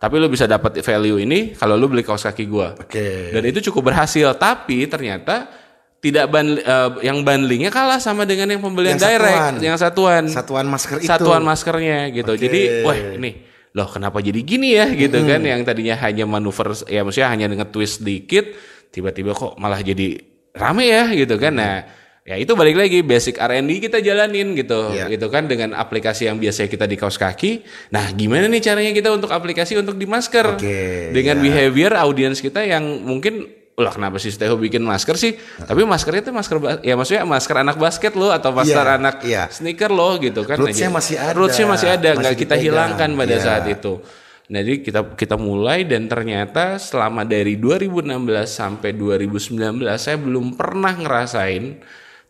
Tapi 0.00 0.14
lu 0.16 0.32
bisa 0.32 0.48
dapat 0.48 0.80
value 0.80 1.20
ini 1.20 1.52
kalau 1.52 1.76
lu 1.76 1.92
beli 1.92 2.00
kaos 2.00 2.24
kaki 2.24 2.48
gua. 2.48 2.72
Oke. 2.72 3.36
Dan 3.36 3.44
itu 3.44 3.60
cukup 3.68 3.92
berhasil, 3.92 4.32
tapi 4.40 4.88
ternyata 4.88 5.52
tidak 6.00 6.32
ban 6.32 6.56
eh, 6.56 6.90
yang 7.04 7.20
bundlingnya 7.20 7.68
kalah 7.68 8.00
sama 8.00 8.24
dengan 8.24 8.48
yang 8.48 8.64
pembelian 8.64 8.96
Yang 8.96 9.04
direct, 9.04 9.36
satuan. 9.36 9.54
yang 9.60 9.76
satuan. 9.76 10.22
Satuan 10.32 10.66
masker 10.72 10.96
itu. 11.04 11.08
Satuan 11.12 11.42
maskernya 11.44 12.08
gitu. 12.16 12.32
Oke. 12.32 12.40
Jadi, 12.40 12.60
wah 12.80 12.96
ini 12.96 13.30
loh 13.70 13.86
kenapa 13.86 14.18
jadi 14.18 14.40
gini 14.42 14.74
ya 14.74 14.90
gitu 14.90 15.22
kan 15.22 15.38
yang 15.46 15.62
tadinya 15.62 15.94
hanya 16.02 16.26
manuver 16.26 16.74
ya 16.90 17.06
maksudnya 17.06 17.30
hanya 17.30 17.46
dengan 17.46 17.70
twist 17.70 18.02
dikit 18.02 18.50
tiba-tiba 18.90 19.30
kok 19.30 19.54
malah 19.62 19.78
jadi 19.78 20.18
rame 20.56 20.90
ya 20.90 21.12
gitu 21.14 21.36
kan. 21.38 21.54
Nah, 21.54 21.86
ya 22.20 22.36
itu 22.36 22.52
balik 22.52 22.76
lagi 22.76 23.00
basic 23.00 23.36
R&D 23.36 23.80
kita 23.80 23.98
jalanin 23.98 24.52
gitu 24.52 24.92
Iya. 24.92 25.08
gitu 25.08 25.26
kan 25.26 25.48
dengan 25.48 25.72
aplikasi 25.72 26.28
yang 26.28 26.36
biasa 26.36 26.66
kita 26.66 26.84
di 26.84 26.94
kaos 26.94 27.16
kaki. 27.16 27.64
Nah, 27.90 28.12
gimana 28.12 28.44
nih 28.46 28.60
caranya 28.60 28.92
kita 28.92 29.08
untuk 29.08 29.32
aplikasi 29.32 29.74
untuk 29.74 29.96
di 29.96 30.04
masker? 30.04 30.60
Oke, 30.60 31.10
dengan 31.10 31.40
iya. 31.40 31.42
behavior 31.42 31.92
audiens 31.96 32.38
kita 32.38 32.60
yang 32.62 32.84
mungkin 33.02 33.48
lah 33.74 33.96
kenapa 33.96 34.20
sih 34.20 34.28
Steho 34.28 34.60
bikin 34.60 34.84
masker 34.84 35.16
sih? 35.16 35.32
Tapi 35.56 35.80
maskernya 35.88 36.28
itu 36.28 36.32
masker 36.36 36.84
ya 36.84 36.94
maksudnya 36.94 37.24
masker 37.24 37.56
anak 37.56 37.80
basket 37.80 38.12
loh 38.12 38.28
atau 38.28 38.52
masker 38.52 38.76
Iya, 38.84 38.94
anak 39.00 39.16
iya. 39.24 39.44
sneaker 39.48 39.88
loh 39.88 40.20
gitu 40.20 40.44
kan. 40.44 40.60
Roots-nya 40.60 40.92
Nah, 40.92 41.00
masih 41.00 41.16
ada. 41.16 41.32
Roots-nya 41.32 41.66
masih 41.66 41.88
ada, 41.88 42.08
nggak 42.12 42.36
kita 42.36 42.60
hilangkan 42.60 43.08
pada 43.16 43.32
Iya. 43.32 43.40
saat 43.40 43.64
itu. 43.64 44.04
Nah, 44.50 44.60
Jadi 44.60 44.84
kita 44.84 45.14
kita 45.16 45.40
mulai 45.40 45.88
dan 45.88 46.10
ternyata 46.10 46.76
selama 46.76 47.24
dari 47.24 47.56
2016 47.56 48.52
sampai 48.52 48.92
2019 48.92 49.56
saya 49.96 50.18
belum 50.20 50.58
pernah 50.58 50.92
ngerasain 50.92 51.80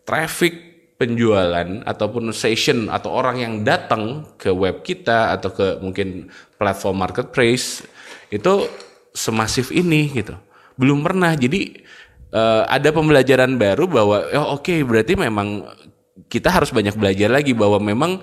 traffic 0.04 0.70
penjualan 1.00 1.80
ataupun 1.88 2.28
session 2.36 2.92
atau 2.92 3.16
orang 3.16 3.40
yang 3.40 3.54
datang 3.64 4.36
ke 4.36 4.52
web 4.52 4.84
kita 4.84 5.32
atau 5.32 5.48
ke 5.48 5.80
mungkin 5.80 6.28
platform 6.60 7.00
marketplace 7.00 7.80
itu 8.28 8.68
semasif 9.16 9.72
ini 9.72 10.12
gitu. 10.12 10.36
Belum 10.76 11.00
pernah. 11.00 11.32
Jadi 11.32 11.80
eh, 12.36 12.62
ada 12.68 12.92
pembelajaran 12.92 13.56
baru 13.56 13.88
bahwa 13.88 14.16
oh 14.36 14.60
oke 14.60 14.74
berarti 14.84 15.16
memang 15.16 15.64
kita 16.28 16.52
harus 16.52 16.68
banyak 16.68 16.92
belajar 17.00 17.32
lagi 17.32 17.56
bahwa 17.56 17.80
memang 17.80 18.20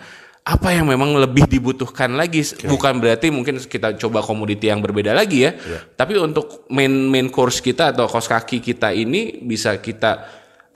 apa 0.48 0.72
yang 0.72 0.88
memang 0.88 1.12
lebih 1.20 1.44
dibutuhkan 1.44 2.16
lagi 2.16 2.40
bukan 2.64 3.04
berarti 3.04 3.28
mungkin 3.28 3.60
kita 3.60 4.00
coba 4.00 4.24
komoditi 4.24 4.72
yang 4.72 4.80
berbeda 4.80 5.12
lagi 5.12 5.44
ya 5.44 5.52
tapi 6.00 6.16
untuk 6.16 6.64
main 6.72 6.88
main 6.88 7.28
course 7.28 7.60
kita 7.60 7.92
atau 7.92 8.08
kos 8.08 8.32
kaki 8.32 8.64
kita 8.64 8.96
ini 8.96 9.44
bisa 9.44 9.76
kita 9.84 10.24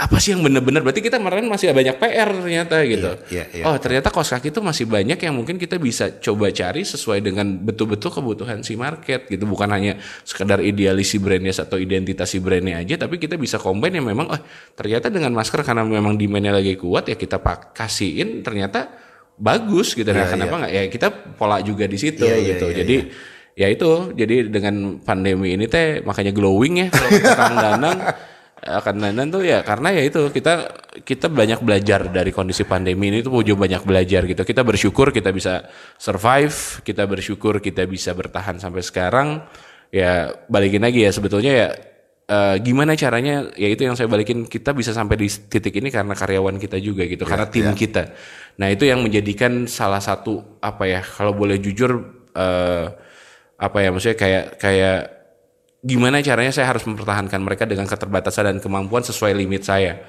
apa 0.01 0.17
sih 0.17 0.33
yang 0.33 0.41
benar-benar 0.41 0.81
berarti 0.81 0.97
kita 1.05 1.21
kemarin 1.21 1.45
masih 1.45 1.77
banyak 1.77 1.93
PR 2.01 2.29
ternyata 2.33 2.81
gitu. 2.89 3.21
iya, 3.29 3.45
iya. 3.53 3.63
Oh 3.69 3.77
ternyata 3.77 4.09
kos 4.09 4.33
kaki 4.33 4.49
itu 4.49 4.57
masih 4.57 4.89
banyak 4.89 5.13
yang 5.21 5.37
mungkin 5.37 5.61
kita 5.61 5.77
bisa 5.77 6.17
coba 6.17 6.49
cari 6.49 6.81
sesuai 6.81 7.21
dengan 7.21 7.45
betul-betul 7.61 8.09
kebutuhan 8.09 8.65
si 8.65 8.73
market 8.73 9.29
gitu. 9.29 9.45
Bukan 9.45 9.69
hanya 9.69 10.01
sekedar 10.25 10.57
idealis 10.65 11.13
si 11.13 11.21
brandnya 11.21 11.53
atau 11.53 11.77
identitas 11.77 12.33
si 12.33 12.41
brandnya 12.41 12.81
aja, 12.81 12.97
tapi 12.97 13.21
kita 13.21 13.37
bisa 13.37 13.61
combine 13.61 14.01
yang 14.01 14.09
memang 14.09 14.33
oh 14.33 14.41
ternyata 14.73 15.13
dengan 15.13 15.37
masker 15.37 15.61
karena 15.61 15.85
memang 15.85 16.17
demandnya 16.17 16.57
lagi 16.57 16.73
kuat 16.81 17.05
ya 17.05 17.13
kita 17.13 17.37
pak 17.37 17.77
kasihin 17.77 18.41
ternyata 18.41 18.89
bagus 19.37 19.93
gitu. 19.93 20.09
Nah 20.09 20.25
Iya, 20.25 20.33
kenapa 20.33 20.55
nggak 20.65 20.71
ya 20.73 20.83
kita 20.89 21.07
pola 21.37 21.61
juga 21.61 21.85
di 21.85 22.01
situ 22.01 22.25
Iya, 22.25 22.41
iya, 22.41 22.47
gitu. 22.57 22.65
iya, 22.73 22.77
Jadi 22.81 22.95
ya 23.53 23.67
itu 23.69 24.17
jadi 24.17 24.49
dengan 24.49 24.97
pandemi 25.05 25.53
ini 25.53 25.69
teh 25.69 26.01
makanya 26.01 26.33
glowing 26.33 26.73
ya 26.81 26.87
kalau 26.89 27.09
Kang 27.37 27.57
Danang 27.59 27.99
akan 28.61 28.95
Danang 29.01 29.33
tuh 29.33 29.41
ya 29.41 29.65
karena 29.65 29.89
ya 29.89 30.05
itu 30.05 30.29
kita 30.29 30.69
kita 31.01 31.33
banyak 31.33 31.65
belajar 31.65 32.13
dari 32.13 32.29
kondisi 32.29 32.61
pandemi 32.61 33.09
ini 33.09 33.25
tuh 33.25 33.41
juga 33.41 33.65
banyak 33.65 33.81
belajar 33.81 34.29
gitu. 34.29 34.45
Kita 34.45 34.61
bersyukur 34.61 35.09
kita 35.09 35.33
bisa 35.33 35.65
survive 35.97 36.85
kita 36.85 37.09
bersyukur 37.09 37.57
kita 37.57 37.89
bisa 37.89 38.13
bertahan 38.13 38.61
sampai 38.61 38.85
sekarang. 38.85 39.41
Ya 39.89 40.29
balikin 40.45 40.85
lagi 40.85 41.01
ya 41.01 41.09
sebetulnya 41.09 41.51
ya 41.51 41.67
eh, 42.29 42.55
gimana 42.61 42.93
caranya 42.93 43.49
ya 43.57 43.65
itu 43.65 43.81
yang 43.81 43.97
saya 43.97 44.05
balikin 44.05 44.45
kita 44.45 44.77
bisa 44.77 44.93
sampai 44.93 45.17
di 45.17 45.27
titik 45.27 45.81
ini 45.81 45.89
karena 45.89 46.13
karyawan 46.13 46.61
kita 46.61 46.77
juga 46.77 47.09
gitu 47.09 47.25
karena 47.25 47.49
tim 47.49 47.73
kita. 47.73 48.13
Nah 48.61 48.69
itu 48.69 48.85
yang 48.85 49.01
menjadikan 49.01 49.65
salah 49.65 49.99
satu 49.99 50.61
apa 50.61 50.85
ya 50.85 51.01
kalau 51.01 51.33
boleh 51.33 51.57
jujur 51.57 51.97
eh, 52.37 52.85
apa 53.57 53.77
ya 53.81 53.89
maksudnya 53.89 54.17
kayak 54.21 54.45
kayak 54.61 55.20
gimana 55.81 56.21
caranya 56.21 56.53
saya 56.53 56.69
harus 56.69 56.85
mempertahankan 56.85 57.41
mereka 57.41 57.65
dengan 57.65 57.89
keterbatasan 57.89 58.53
dan 58.53 58.57
kemampuan 58.61 59.01
sesuai 59.01 59.33
limit 59.33 59.65
saya. 59.65 60.05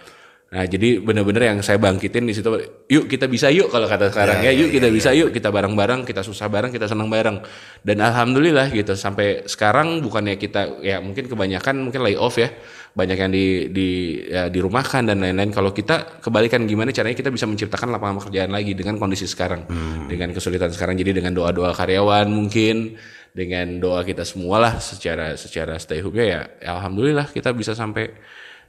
Nah, 0.53 0.69
jadi 0.69 1.01
benar-benar 1.01 1.49
yang 1.49 1.59
saya 1.65 1.81
bangkitin 1.81 2.29
di 2.29 2.37
situ, 2.37 2.53
yuk 2.93 3.09
kita 3.09 3.25
bisa 3.25 3.49
yuk 3.49 3.73
kalau 3.73 3.89
kata 3.89 4.13
sekarang 4.13 4.45
ya, 4.45 4.53
yuk 4.53 4.69
kita 4.69 4.93
bisa 4.93 5.09
yuk, 5.17 5.33
kita 5.33 5.49
bareng-bareng, 5.49 6.05
kita 6.05 6.21
susah 6.21 6.53
bareng, 6.53 6.69
kita 6.69 6.85
senang 6.85 7.09
bareng. 7.09 7.41
Dan 7.81 8.05
alhamdulillah 8.05 8.69
gitu 8.69 8.93
sampai 8.93 9.49
sekarang 9.49 10.05
bukannya 10.05 10.37
kita 10.37 10.85
ya 10.85 11.01
mungkin 11.01 11.25
kebanyakan 11.33 11.89
mungkin 11.89 12.05
lay 12.05 12.21
off 12.21 12.37
ya, 12.37 12.53
banyak 12.93 13.17
yang 13.17 13.33
di 13.33 13.73
di 13.73 13.89
ya, 14.29 14.53
dirumahkan 14.53 15.09
dan 15.09 15.25
lain-lain. 15.25 15.57
Kalau 15.57 15.73
kita 15.73 16.21
kebalikan 16.21 16.69
gimana 16.69 16.93
caranya 16.93 17.17
kita 17.17 17.33
bisa 17.33 17.49
menciptakan 17.49 17.89
lapangan 17.89 18.21
pekerjaan 18.21 18.53
lagi 18.53 18.77
dengan 18.77 19.01
kondisi 19.01 19.25
sekarang, 19.25 19.65
dengan 20.05 20.37
kesulitan 20.37 20.69
sekarang. 20.69 21.01
Jadi 21.01 21.17
dengan 21.17 21.33
doa-doa 21.33 21.73
karyawan 21.73 22.29
mungkin 22.29 23.01
dengan 23.33 23.81
doa 23.81 24.05
kita 24.05 24.29
semua 24.29 24.61
lah 24.61 24.75
secara 24.77 25.35
secara 25.41 25.81
stay 25.81 26.05
hook 26.05 26.21
ya, 26.21 26.45
ya 26.61 26.77
alhamdulillah 26.77 27.33
kita 27.33 27.53
bisa 27.57 27.73
sampai 27.73 28.13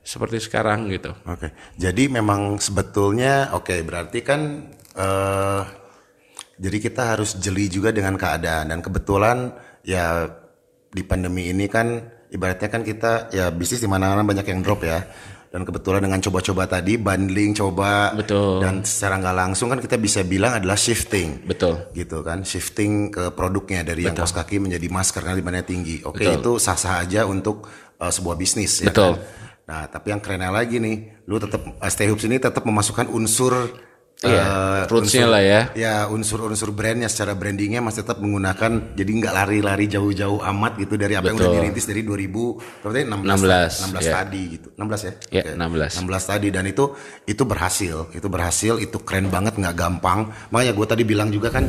seperti 0.04 0.40
sekarang 0.40 0.92
gitu. 0.92 1.16
Oke, 1.28 1.52
jadi 1.80 2.12
memang 2.12 2.60
sebetulnya 2.60 3.52
oke 3.56 3.76
berarti 3.84 4.20
kan 4.24 4.42
eh 4.96 5.64
jadi 6.64 6.78
kita 6.80 7.18
harus 7.18 7.36
jeli 7.42 7.68
juga 7.68 7.90
dengan 7.90 8.16
keadaan 8.16 8.72
dan 8.72 8.80
kebetulan 8.80 9.52
ya 9.84 10.30
di 10.94 11.02
pandemi 11.02 11.50
ini 11.50 11.66
kan 11.66 12.00
ibaratnya 12.30 12.70
kan 12.70 12.86
kita 12.86 13.34
ya 13.34 13.50
bisnis 13.50 13.82
di 13.82 13.90
mana-mana 13.90 14.22
banyak 14.22 14.46
yang 14.46 14.62
drop 14.62 14.86
ya 14.86 15.02
dan 15.54 15.62
kebetulan 15.70 16.02
dengan 16.02 16.18
coba-coba 16.18 16.66
tadi 16.66 16.98
bundling 16.98 17.54
coba 17.54 18.18
Betul. 18.18 18.58
dan 18.58 18.82
secara 18.82 19.22
nggak 19.22 19.38
langsung 19.38 19.70
kan 19.70 19.78
kita 19.78 20.02
bisa 20.02 20.26
bilang 20.26 20.58
adalah 20.58 20.74
shifting 20.74 21.46
Betul. 21.46 21.94
gitu 21.94 22.26
kan 22.26 22.42
shifting 22.42 23.14
ke 23.14 23.30
produknya 23.38 23.86
dari 23.86 24.10
yang 24.10 24.18
kaos 24.18 24.34
kaki 24.34 24.58
menjadi 24.58 24.90
masker 24.90 25.22
karena 25.22 25.38
demandnya 25.38 25.62
tinggi 25.62 26.02
oke 26.02 26.18
Betul. 26.18 26.42
itu 26.42 26.52
sah-sah 26.58 27.06
aja 27.06 27.30
untuk 27.30 27.70
eh, 28.02 28.10
sebuah 28.10 28.34
bisnis 28.34 28.82
ya 28.82 28.90
Betul. 28.90 29.22
kan? 29.22 29.42
Nah, 29.64 29.88
tapi 29.88 30.12
yang 30.12 30.20
kerennya 30.20 30.52
lagi 30.52 30.76
nih, 30.76 31.24
lu 31.24 31.40
tetap 31.40 31.64
uh, 31.64 31.88
Stay 31.88 32.12
Hoops 32.12 32.28
ini 32.28 32.36
tetap 32.36 32.68
memasukkan 32.68 33.08
unsur 33.08 33.72
Iya, 34.24 34.44
eh, 34.44 34.80
roots-nya 34.88 35.28
unsur- 35.28 35.34
lah 35.36 35.44
ya. 35.44 35.62
Ya, 35.76 35.96
unsur-unsur 36.08 36.70
brandnya 36.72 37.12
secara 37.12 37.36
brandingnya 37.36 37.84
masih 37.84 38.08
tetap 38.08 38.24
menggunakan 38.24 38.96
jadi 38.96 39.12
nggak 39.12 39.34
lari-lari 39.36 39.86
jauh-jauh 39.92 40.40
amat 40.40 40.80
gitu 40.80 40.96
dari 40.96 41.20
apa 41.20 41.28
yang 41.30 41.38
udah 41.38 41.50
Betul. 41.52 41.60
dirintis 41.60 41.86
dari 41.86 42.02
2000 42.08 42.56
berarti 42.82 43.00
16 43.04 43.20
16 43.20 43.74
16, 43.92 44.08
ya. 44.08 44.12
tadi 44.16 44.42
gitu. 44.56 44.68
16 44.80 45.02
ya? 45.04 45.14
Ya, 45.28 45.44
Oke. 45.44 45.52
16. 45.60 45.92
16 46.00 46.24
tadi 46.32 46.48
dan 46.56 46.66
itu 46.66 46.86
itu 47.28 47.44
berhasil. 47.44 47.98
Itu 48.16 48.28
berhasil, 48.32 48.74
itu 48.80 48.98
keren 49.04 49.28
banget 49.28 49.60
nggak 49.60 49.76
gampang. 49.76 50.32
Makanya 50.56 50.72
gue 50.72 50.88
tadi 50.88 51.04
bilang 51.04 51.28
juga 51.28 51.52
kan 51.52 51.68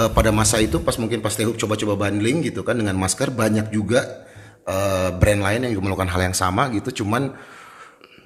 eh, 0.00 0.10
pada 0.10 0.30
masa 0.32 0.56
itu 0.58 0.80
pas 0.80 0.96
mungkin 0.96 1.20
pas 1.20 1.36
Hoop 1.36 1.56
coba-coba 1.60 2.08
bundling 2.08 2.44
gitu 2.48 2.64
kan 2.64 2.80
dengan 2.80 2.96
masker 2.96 3.28
banyak 3.32 3.68
juga 3.68 4.24
eh, 4.64 5.10
brand 5.12 5.40
lain 5.44 5.68
yang 5.68 5.72
juga 5.76 5.84
melakukan 5.92 6.10
hal 6.16 6.20
yang 6.32 6.36
sama 6.36 6.72
gitu 6.72 7.04
cuman 7.04 7.32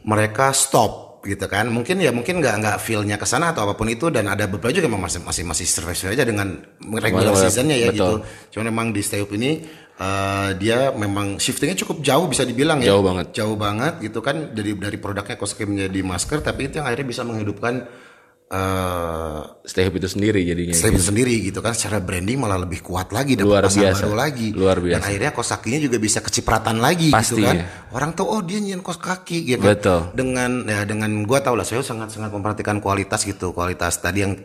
mereka 0.04 0.52
stop 0.52 1.03
gitu 1.24 1.48
kan 1.48 1.66
mungkin 1.72 1.98
ya 1.98 2.12
mungkin 2.12 2.38
nggak 2.44 2.54
nggak 2.60 2.76
feelnya 2.84 3.16
ke 3.16 3.24
sana 3.24 3.50
atau 3.56 3.64
apa 3.64 3.74
pun 3.74 3.88
itu 3.88 4.12
dan 4.12 4.28
ada 4.28 4.44
beberapa 4.44 4.70
juga 4.70 4.86
memang 4.86 5.08
masih 5.08 5.24
masih 5.24 5.42
masih 5.48 5.66
survive 5.66 6.12
aja 6.12 6.24
dengan 6.24 6.60
regular 7.00 7.34
seasonnya 7.34 7.76
ya 7.80 7.88
betul. 7.90 7.96
gitu 7.96 8.14
cuman 8.56 8.64
memang 8.70 8.86
di 8.92 9.00
stay 9.00 9.24
up 9.24 9.32
ini 9.32 9.64
eh, 9.96 10.48
dia 10.60 10.92
memang 10.92 11.40
shiftingnya 11.40 11.80
cukup 11.80 12.04
jauh 12.04 12.26
bisa 12.28 12.44
dibilang 12.44 12.84
ya 12.84 12.92
Jauh 12.92 13.02
banget. 13.02 13.26
jauh 13.32 13.56
banget 13.56 13.94
gitu 14.04 14.20
kan 14.20 14.52
dari 14.52 14.76
dari 14.76 14.96
produknya 15.00 15.40
kosmetik 15.40 15.66
menjadi 15.66 16.00
masker 16.04 16.38
tapi 16.44 16.68
itu 16.68 16.78
yang 16.78 16.86
akhirnya 16.86 17.08
bisa 17.08 17.22
menghidupkan 17.24 17.74
eh 18.46 19.40
Stay 19.64 19.82
Hope 19.82 19.96
itu 19.96 20.06
sendiri 20.06 20.40
jadinya. 20.40 20.70
Stay 20.70 20.92
sendiri 20.92 21.32
gitu 21.42 21.58
kan 21.58 21.72
secara 21.72 21.96
branding 21.98 22.36
malah 22.36 22.58
lebih 22.58 22.80
kuat 22.80 23.08
lagi 23.10 23.32
dapat 23.32 23.48
Luar 23.48 23.64
biasa. 23.64 24.04
baru 24.04 24.12
lagi 24.14 24.48
Luar 24.52 24.76
dan 24.76 24.84
biasa. 24.86 25.04
akhirnya 25.06 25.30
kos 25.30 25.48
kakinya 25.50 25.80
juga 25.80 25.96
bisa 25.96 26.18
kecipratan 26.20 26.76
lagi 26.78 27.08
gitu 27.08 27.40
kan 27.40 27.56
Pastinya. 27.56 27.64
orang 27.90 28.10
tahu 28.12 28.26
oh 28.28 28.40
dia 28.40 28.58
nyian 28.58 28.78
kos 28.78 28.96
kaki 28.96 29.48
gitu 29.48 29.64
Betul. 29.64 30.12
dengan 30.12 30.62
ya 30.62 30.84
dengan 30.84 31.24
gua 31.24 31.40
tau 31.40 31.54
lah 31.54 31.64
saya 31.64 31.80
sangat 31.80 32.10
sangat 32.10 32.28
memperhatikan 32.30 32.78
kualitas 32.78 33.24
gitu 33.24 33.50
kualitas 33.50 33.96
tadi 33.96 34.20
yang 34.20 34.36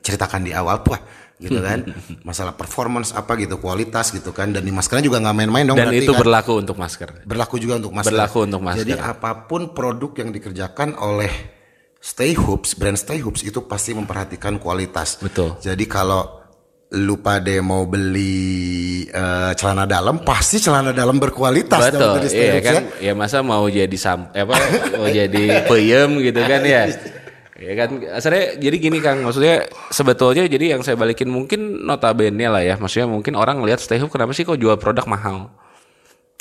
ceritakan 0.00 0.42
di 0.42 0.50
awal 0.50 0.82
wah 0.82 1.00
gitu 1.38 1.58
kan 1.58 1.86
masalah 2.28 2.52
performance 2.52 3.10
apa 3.12 3.34
gitu 3.36 3.56
kualitas 3.56 4.10
gitu 4.10 4.30
kan 4.30 4.50
dan 4.50 4.60
di 4.60 4.70
maskernya 4.70 5.06
juga 5.06 5.18
nggak 5.18 5.36
main-main 5.36 5.64
dong 5.64 5.78
Dan 5.78 5.94
itu 5.94 6.10
kan. 6.10 6.20
berlaku 6.20 6.52
untuk 6.56 6.74
masker. 6.74 7.22
berlaku 7.22 7.56
juga 7.56 7.78
untuk 7.78 7.94
masker 7.94 8.10
Berlaku 8.12 8.38
untuk 8.44 8.60
masker. 8.60 8.82
jadi 8.84 8.94
apa 9.00 9.46
pun 9.46 9.70
produk 9.70 10.10
yang 10.18 10.30
dikerjakan 10.30 10.94
oleh 10.96 11.61
Stay 12.02 12.34
Hoops, 12.34 12.74
brand 12.74 12.98
Stay 12.98 13.22
Hoops 13.22 13.46
itu 13.46 13.62
pasti 13.62 13.94
memperhatikan 13.94 14.58
kualitas. 14.58 15.22
Betul. 15.22 15.54
Jadi 15.62 15.86
kalau 15.86 16.42
lu 16.92 17.22
pada 17.22 17.48
mau 17.62 17.86
beli 17.86 19.06
eh, 19.06 19.52
celana 19.54 19.86
dalam, 19.86 20.20
pasti 20.26 20.58
celana 20.58 20.90
dalam 20.90 21.16
berkualitas 21.16 21.94
Betul, 21.94 22.18
dari 22.18 22.28
iya 22.34 22.52
Hoops 22.58 22.66
kan. 22.66 22.82
ya. 22.98 23.06
Ya 23.06 23.12
masa 23.14 23.40
mau 23.40 23.64
jadi 23.70 23.96
sam, 23.96 24.28
apa 24.34 24.54
mau 24.98 25.06
jadi 25.06 25.44
peyem 25.70 26.10
gitu 26.20 26.42
kan 26.42 26.60
ya. 26.66 26.90
Ya 27.62 27.72
kan, 27.78 28.02
asalnya 28.10 28.58
jadi 28.58 28.74
gini 28.82 28.98
Kang, 28.98 29.22
maksudnya 29.22 29.70
sebetulnya 29.94 30.50
jadi 30.50 30.74
yang 30.74 30.82
saya 30.82 30.98
balikin 30.98 31.30
mungkin 31.30 31.86
notabene 31.86 32.50
lah 32.50 32.58
ya, 32.58 32.74
maksudnya 32.74 33.06
mungkin 33.06 33.38
orang 33.38 33.62
ngelihat 33.62 33.78
Stay 33.78 34.02
Hoop 34.02 34.10
kenapa 34.10 34.34
sih 34.34 34.42
kok 34.42 34.58
jual 34.58 34.74
produk 34.82 35.06
mahal? 35.06 35.54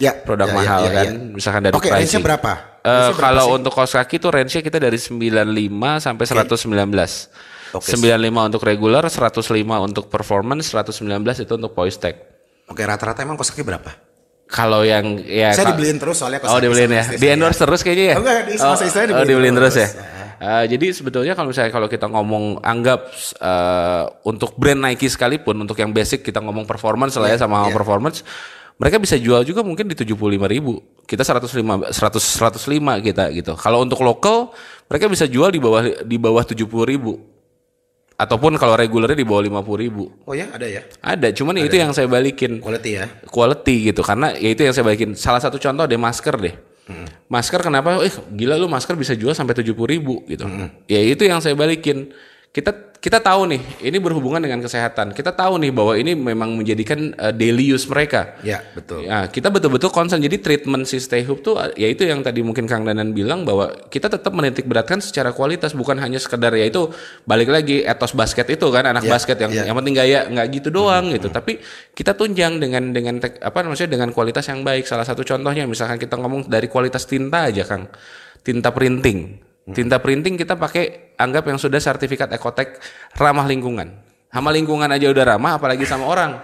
Ya, 0.01 0.17
Produk 0.17 0.49
ya, 0.49 0.53
ya, 0.53 0.57
mahal 0.57 0.81
ya, 0.81 0.91
kan, 0.97 1.05
ya. 1.13 1.13
misalkan 1.37 1.61
dari 1.61 1.77
Oke, 1.77 1.93
pricing. 1.93 2.17
range-nya 2.17 2.21
berapa? 2.25 2.51
Eh, 2.81 3.11
kalau 3.13 3.45
sih? 3.45 3.55
untuk 3.61 3.71
kaos 3.77 3.93
kaki 3.93 4.17
tuh 4.17 4.33
range-nya 4.33 4.65
kita 4.65 4.81
dari 4.81 4.97
95 4.97 6.01
sampai 6.01 6.25
119. 6.25 7.29
Oke. 7.77 7.93
95 7.93 8.49
untuk 8.49 8.61
regular, 8.65 9.05
105 9.05 9.77
untuk 9.85 10.09
performance, 10.09 10.73
119 10.73 11.45
itu 11.45 11.53
untuk 11.53 11.71
voice 11.77 12.01
tag. 12.01 12.17
Oke, 12.65 12.81
rata-rata 12.81 13.21
emang 13.21 13.37
kos 13.37 13.53
kaki 13.53 13.61
berapa? 13.61 13.93
Kalau 14.51 14.83
yang 14.83 15.15
ya 15.23 15.55
Saya 15.55 15.71
dibeliin 15.71 15.95
terus 15.95 16.19
soalnya 16.19 16.43
kaos 16.43 16.51
Oh, 16.51 16.59
dibeliin 16.59 16.91
ya. 16.91 17.03
Di 17.15 17.27
endorse 17.31 17.63
terus 17.63 17.79
kayaknya 17.85 18.05
ya. 18.11 18.15
Oh, 18.17 18.21
enggak, 18.25 18.39
di- 18.43 18.53
istri 18.59 18.89
saya 18.91 19.03
oh, 19.05 19.09
dibeliin 19.15 19.29
dibeliin 19.29 19.55
terus, 19.55 19.75
terus. 19.79 19.95
ya. 19.95 20.21
Eh, 20.41 20.65
jadi 20.73 20.89
sebetulnya 20.89 21.37
kalau 21.37 21.53
misalnya 21.53 21.69
kalau 21.69 21.85
kita 21.85 22.09
ngomong 22.09 22.65
anggap 22.65 23.13
eh, 23.37 24.03
untuk 24.25 24.57
brand 24.57 24.81
Nike 24.81 25.05
sekalipun 25.05 25.53
untuk 25.53 25.77
yang 25.77 25.93
basic 25.93 26.25
kita 26.25 26.41
ngomong 26.41 26.65
performance 26.65 27.13
lah 27.21 27.29
ya 27.29 27.37
sama 27.37 27.69
iya. 27.69 27.71
performance 27.71 28.25
mereka 28.81 28.97
bisa 28.97 29.13
jual 29.13 29.45
juga 29.45 29.61
mungkin 29.61 29.85
di 29.85 29.93
75.000 29.93 30.41
ribu. 30.49 30.81
Kita 31.05 31.21
105 31.21 31.93
100 31.93 31.93
105 31.93 33.05
kita 33.05 33.29
gitu. 33.29 33.53
Kalau 33.53 33.85
untuk 33.85 34.01
lokal 34.01 34.49
mereka 34.89 35.05
bisa 35.05 35.29
jual 35.29 35.53
di 35.53 35.61
bawah 35.61 36.01
di 36.01 36.17
bawah 36.17 36.41
70.000 36.41 36.65
ribu. 36.89 37.21
Ataupun 38.17 38.57
kalau 38.57 38.73
regulernya 38.73 39.21
di 39.21 39.25
bawah 39.25 39.61
50.000 39.61 39.83
ribu. 39.85 40.09
Oh 40.25 40.33
ya, 40.33 40.49
ada 40.49 40.65
ya. 40.65 40.81
ada 40.97 41.29
cuman 41.29 41.61
itu 41.61 41.77
yang 41.77 41.93
saya 41.93 42.09
balikin. 42.09 42.57
Quality 42.57 42.91
ya. 42.97 43.05
quality 43.29 43.93
gitu 43.93 44.01
karena 44.01 44.33
ya 44.33 44.49
itu 44.49 44.65
yang 44.65 44.73
saya 44.73 44.85
balikin. 44.89 45.13
Salah 45.13 45.41
satu 45.45 45.61
contoh 45.61 45.85
deh 45.85 46.01
masker 46.01 46.35
deh. 46.41 46.55
Masker 47.29 47.61
kenapa? 47.61 48.01
Eh 48.01 48.13
gila 48.33 48.57
lu 48.57 48.65
masker 48.65 48.97
bisa 48.97 49.13
jual 49.13 49.37
sampai 49.37 49.53
tujuh 49.61 49.77
ribu 49.85 50.25
gitu. 50.25 50.49
Ya 50.89 51.05
itu 51.05 51.21
yang 51.21 51.37
saya 51.37 51.53
balikin. 51.53 52.09
Kita 52.49 52.90
kita 53.01 53.17
tahu 53.17 53.49
nih 53.49 53.61
ini 53.81 53.97
berhubungan 53.97 54.37
dengan 54.37 54.61
kesehatan 54.61 55.17
kita 55.17 55.33
tahu 55.33 55.57
nih 55.57 55.73
bahwa 55.73 55.97
ini 55.97 56.13
memang 56.13 56.53
menjadikan 56.53 57.17
uh, 57.17 57.33
daily 57.33 57.73
use 57.73 57.89
mereka 57.89 58.37
Ya, 58.45 58.61
betul. 58.77 59.01
Ya, 59.05 59.25
kita 59.25 59.49
betul-betul 59.49 59.89
concern. 59.89 60.21
Jadi 60.21 60.37
treatment 60.37 60.85
si 60.85 61.01
Stay 61.01 61.25
Hoop 61.25 61.41
tuh 61.41 61.57
ya 61.73 61.89
itu 61.89 62.05
yang 62.05 62.21
tadi 62.21 62.45
mungkin 62.45 62.69
Kang 62.69 62.85
Danan 62.85 63.09
bilang 63.09 63.41
bahwa 63.41 63.73
kita 63.89 64.05
tetap 64.05 64.29
menitik 64.31 64.69
beratkan 64.69 65.01
secara 65.01 65.33
kualitas 65.33 65.73
bukan 65.73 65.97
hanya 65.97 66.21
sekedar 66.21 66.53
ya 66.53 66.69
itu 66.69 66.93
balik 67.25 67.49
lagi 67.49 67.81
etos 67.81 68.13
basket 68.13 68.45
itu 68.49 68.69
kan 68.69 68.85
anak 68.85 69.01
Ya, 69.01 69.09
basket 69.09 69.37
yang 69.41 69.49
ya. 69.49 69.63
yang 69.65 69.73
penting 69.77 69.97
gaya 69.97 70.29
nggak 70.29 70.47
gitu 70.61 70.69
doang 70.69 71.09
gitu. 71.09 71.33
Tapi 71.33 71.57
kita 71.91 72.13
tunjang 72.13 72.61
dengan 72.61 72.93
dengan 72.93 73.17
tek- 73.17 73.41
apa 73.41 73.65
maksudnya 73.65 73.97
dengan 73.97 74.13
kualitas 74.13 74.45
yang 74.45 74.61
baik. 74.61 74.85
Salah 74.85 75.09
satu 75.09 75.25
contohnya 75.25 75.65
misalkan 75.65 75.97
kita 75.97 76.21
ngomong 76.21 76.45
dari 76.45 76.69
kualitas 76.69 77.09
tinta 77.09 77.49
aja 77.49 77.65
Kang. 77.65 77.89
tinta 78.41 78.69
printing. 78.69 79.50
Tinta 79.71 79.97
printing 80.03 80.35
kita 80.35 80.55
pakai 80.59 81.15
anggap 81.17 81.47
yang 81.47 81.57
sudah 81.57 81.79
sertifikat 81.79 82.31
Ekotek 82.31 82.79
ramah 83.17 83.47
lingkungan. 83.47 83.87
Sama 84.31 84.49
lingkungan 84.55 84.87
aja 84.87 85.11
udah 85.11 85.25
ramah 85.35 85.59
apalagi 85.59 85.83
sama 85.83 86.07
orang. 86.07 86.39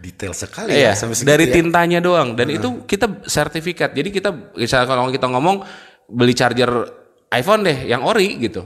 Detail 0.00 0.32
sekali 0.32 0.72
Iya, 0.72 0.92
ya 0.92 0.92
sampai 0.96 1.28
dari 1.28 1.44
ya. 1.48 1.60
tintanya 1.60 2.00
doang 2.00 2.32
dan 2.32 2.48
itu 2.48 2.88
kita 2.88 3.20
sertifikat. 3.28 3.92
Jadi 3.92 4.08
kita 4.08 4.32
misalnya 4.56 4.88
kalau 4.88 5.12
kita 5.12 5.28
ngomong 5.28 5.60
beli 6.08 6.32
charger 6.32 6.72
iPhone 7.28 7.62
deh 7.68 7.84
yang 7.84 8.00
ori 8.00 8.40
gitu. 8.40 8.64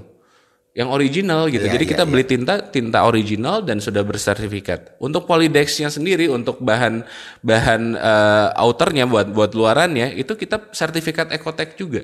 Yang 0.75 0.89
original 0.91 1.47
gitu. 1.51 1.67
Iya, 1.67 1.75
Jadi 1.75 1.85
iya, 1.87 1.93
kita 1.95 2.05
beli 2.07 2.25
tinta 2.27 2.55
tinta 2.71 3.07
original 3.07 3.63
dan 3.63 3.79
sudah 3.79 4.03
bersertifikat. 4.03 4.99
Untuk 4.99 5.27
polydexnya 5.27 5.91
sendiri 5.91 6.27
untuk 6.31 6.59
bahan 6.63 7.03
bahan 7.43 7.83
eh, 7.95 8.63
outernya 8.63 9.07
buat 9.07 9.31
buat 9.31 9.55
luarannya 9.55 10.15
itu 10.19 10.35
kita 10.35 10.71
sertifikat 10.75 11.31
Ecotech 11.35 11.79
juga. 11.79 12.03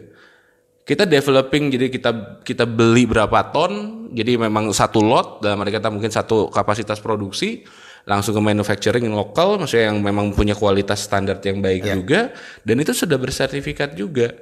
Kita 0.80 1.06
developing 1.06 1.70
jadi 1.70 1.86
kita 1.92 2.42
kita 2.42 2.64
beli 2.66 3.06
berapa 3.06 3.52
ton, 3.52 4.06
jadi 4.10 4.40
memang 4.40 4.74
satu 4.74 5.04
lot 5.04 5.38
dalam 5.38 5.62
arti 5.62 5.76
kata 5.76 5.88
mungkin 5.92 6.10
satu 6.10 6.50
kapasitas 6.50 6.98
produksi 6.98 7.62
langsung 8.08 8.32
ke 8.34 8.42
manufacturing 8.42 9.06
lokal, 9.12 9.60
maksudnya 9.60 9.92
yang 9.92 10.00
memang 10.00 10.32
punya 10.32 10.56
kualitas 10.56 11.04
standar 11.04 11.38
yang 11.44 11.60
baik 11.60 11.84
juga 11.84 12.32
dan 12.64 12.76
itu 12.80 12.96
sudah 12.96 13.20
bersertifikat 13.20 13.94
juga. 13.94 14.32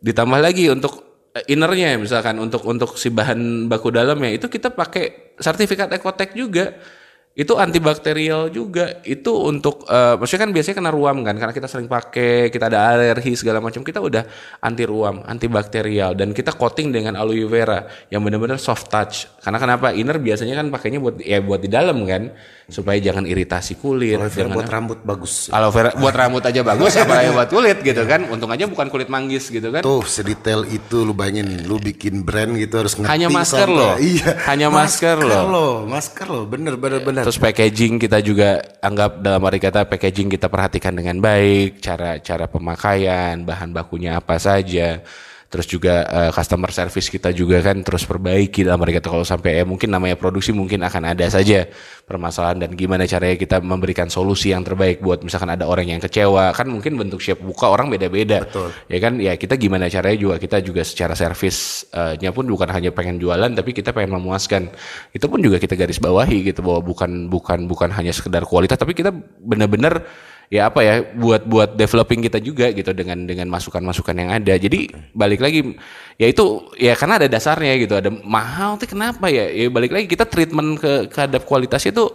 Ditambah 0.00 0.40
lagi 0.40 0.72
untuk 0.72 1.28
eh, 1.36 1.44
innernya 1.52 2.00
misalkan 2.00 2.40
untuk 2.40 2.64
untuk 2.64 2.96
si 2.96 3.12
bahan 3.12 3.68
baku 3.68 3.92
dalamnya 3.92 4.34
itu 4.34 4.48
kita 4.48 4.72
pakai 4.72 5.36
sertifikat 5.38 5.92
Ecotech 5.92 6.32
juga. 6.34 6.74
Itu 7.34 7.58
antibakterial 7.58 8.46
juga. 8.54 9.02
Itu 9.02 9.50
untuk 9.50 9.82
eh, 9.90 10.14
maksudnya 10.14 10.46
kan 10.46 10.52
biasanya 10.54 10.76
kena 10.78 10.92
ruam 10.94 11.26
kan 11.26 11.34
karena 11.34 11.50
kita 11.50 11.66
sering 11.66 11.90
pakai, 11.90 12.46
kita 12.46 12.70
ada 12.70 12.94
alergi 12.94 13.34
segala 13.34 13.58
macam. 13.58 13.82
Kita 13.82 13.98
udah 13.98 14.22
anti 14.62 14.86
ruam, 14.86 15.18
antibakterial 15.26 16.14
dan 16.14 16.30
kita 16.30 16.54
coating 16.54 16.94
dengan 16.94 17.18
aloe 17.18 17.42
vera 17.50 17.90
yang 18.06 18.22
benar-benar 18.22 18.62
soft 18.62 18.86
touch. 18.86 19.26
Karena 19.42 19.58
kenapa? 19.58 19.90
Inner 19.90 20.22
biasanya 20.22 20.62
kan 20.62 20.70
pakainya 20.70 21.02
buat 21.02 21.18
ya 21.18 21.42
buat 21.42 21.58
di 21.58 21.66
dalam 21.66 22.06
kan 22.06 22.30
supaya 22.70 22.96
jangan 22.96 23.28
iritasi 23.28 23.82
kulit, 23.82 24.16
Aloe 24.16 24.30
vera 24.30 24.48
buat 24.54 24.70
rambut 24.70 24.98
bagus. 25.02 25.50
Aloe 25.50 25.74
vera 25.74 25.90
buat 25.90 26.14
rambut 26.14 26.42
aja 26.46 26.62
bagus 26.62 26.94
apalagi 26.96 27.34
buat 27.34 27.50
kulit 27.50 27.78
gitu 27.82 28.02
kan. 28.06 28.30
Untung 28.30 28.54
aja 28.54 28.70
bukan 28.70 28.86
kulit 28.94 29.10
manggis 29.10 29.50
gitu 29.50 29.74
kan. 29.74 29.82
Tuh 29.82 30.06
sedetail 30.06 30.70
itu 30.70 31.02
lu 31.02 31.10
bayangin 31.10 31.66
lu 31.66 31.82
bikin 31.82 32.22
brand 32.22 32.54
gitu 32.54 32.78
harus 32.78 32.94
ngerti 32.94 33.10
Hanya 33.10 33.26
masker 33.26 33.68
loh. 33.68 33.98
Iya. 33.98 34.30
Hanya 34.46 34.68
masker 34.70 35.16
loh. 35.18 35.82
Masker 35.82 36.26
loh. 36.30 36.44
Bener 36.46 36.78
bener 36.78 37.02
bener. 37.02 37.23
Terus 37.24 37.40
packaging 37.40 37.96
kita 37.96 38.20
juga 38.20 38.60
anggap 38.84 39.24
dalam 39.24 39.40
arti 39.48 39.56
kata 39.56 39.88
packaging 39.88 40.28
kita 40.36 40.52
perhatikan 40.52 40.92
dengan 40.92 41.16
baik, 41.24 41.80
cara 41.80 42.20
cara 42.20 42.44
pemakaian, 42.44 43.40
bahan 43.48 43.72
bakunya 43.72 44.20
apa 44.20 44.36
saja. 44.36 45.00
Terus 45.48 45.64
juga 45.64 46.04
eh, 46.04 46.30
customer 46.36 46.68
service 46.68 47.08
kita 47.08 47.32
juga 47.32 47.64
kan 47.64 47.80
terus 47.80 48.04
perbaiki 48.04 48.60
dalam 48.68 48.76
kata 48.76 49.08
kalau 49.08 49.24
sampai 49.24 49.56
ya 49.56 49.64
mungkin 49.64 49.88
namanya 49.88 50.20
produksi 50.20 50.52
mungkin 50.52 50.84
akan 50.84 51.16
ada 51.16 51.24
saja 51.32 51.64
permasalahan 52.04 52.60
dan 52.60 52.70
gimana 52.76 53.08
caranya 53.08 53.36
kita 53.40 53.56
memberikan 53.64 54.12
solusi 54.12 54.52
yang 54.52 54.60
terbaik 54.60 55.00
buat 55.00 55.24
misalkan 55.24 55.56
ada 55.56 55.64
orang 55.64 55.88
yang 55.88 56.00
kecewa 56.04 56.52
kan 56.52 56.68
mungkin 56.68 57.00
bentuk 57.00 57.24
siap 57.24 57.40
buka 57.40 57.72
orang 57.72 57.88
beda-beda. 57.88 58.44
Ya 58.92 58.98
kan 59.00 59.16
ya 59.16 59.40
kita 59.40 59.56
gimana 59.56 59.88
caranya 59.88 60.20
juga 60.20 60.36
kita 60.36 60.60
juga 60.60 60.84
secara 60.84 61.16
servisnya 61.16 62.30
pun 62.36 62.44
bukan 62.44 62.68
hanya 62.68 62.92
pengen 62.92 63.16
jualan 63.16 63.48
tapi 63.56 63.72
kita 63.72 63.96
pengen 63.96 64.20
memuaskan. 64.20 64.68
Itu 65.16 65.32
pun 65.32 65.40
juga 65.40 65.56
kita 65.56 65.74
garis 65.80 65.96
bawahi 65.96 66.52
gitu 66.52 66.60
bahwa 66.60 66.84
bukan 66.84 67.32
bukan 67.32 67.64
bukan 67.64 67.88
hanya 67.96 68.12
sekedar 68.12 68.44
kualitas 68.44 68.76
tapi 68.76 68.92
kita 68.92 69.08
benar-benar 69.40 70.04
ya 70.52 70.68
apa 70.68 70.80
ya 70.84 70.94
buat 71.16 71.44
buat 71.48 71.70
developing 71.76 72.20
kita 72.24 72.38
juga 72.40 72.68
gitu 72.72 72.92
dengan 72.92 73.24
dengan 73.24 73.48
masukan-masukan 73.48 74.14
yang 74.14 74.30
ada. 74.30 74.54
Jadi 74.54 74.92
balik 75.16 75.40
lagi 75.40 75.74
ya 76.20 76.26
itu 76.28 76.68
ya 76.76 76.92
karena 76.98 77.22
ada 77.22 77.28
dasarnya 77.30 77.74
gitu. 77.80 77.94
Ada 77.96 78.10
mahal 78.12 78.76
tuh 78.76 78.88
kenapa 78.90 79.30
ya? 79.32 79.48
Ya 79.48 79.72
balik 79.72 79.92
lagi 79.94 80.06
kita 80.06 80.28
treatment 80.28 80.80
ke 80.80 81.08
kehadap 81.08 81.48
kualitasnya 81.48 81.94
itu 81.96 82.06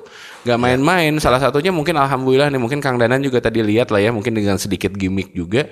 nggak 0.46 0.60
main-main. 0.60 1.14
Salah 1.18 1.42
satunya 1.42 1.74
mungkin 1.74 1.98
alhamdulillah 1.98 2.54
nih 2.54 2.62
mungkin 2.62 2.80
Kang 2.80 3.02
Danan 3.02 3.20
juga 3.26 3.42
tadi 3.42 3.66
lihat 3.66 3.90
lah 3.90 4.00
ya 4.00 4.14
mungkin 4.14 4.38
dengan 4.38 4.62
sedikit 4.62 4.94
gimmick 4.94 5.34
juga. 5.34 5.66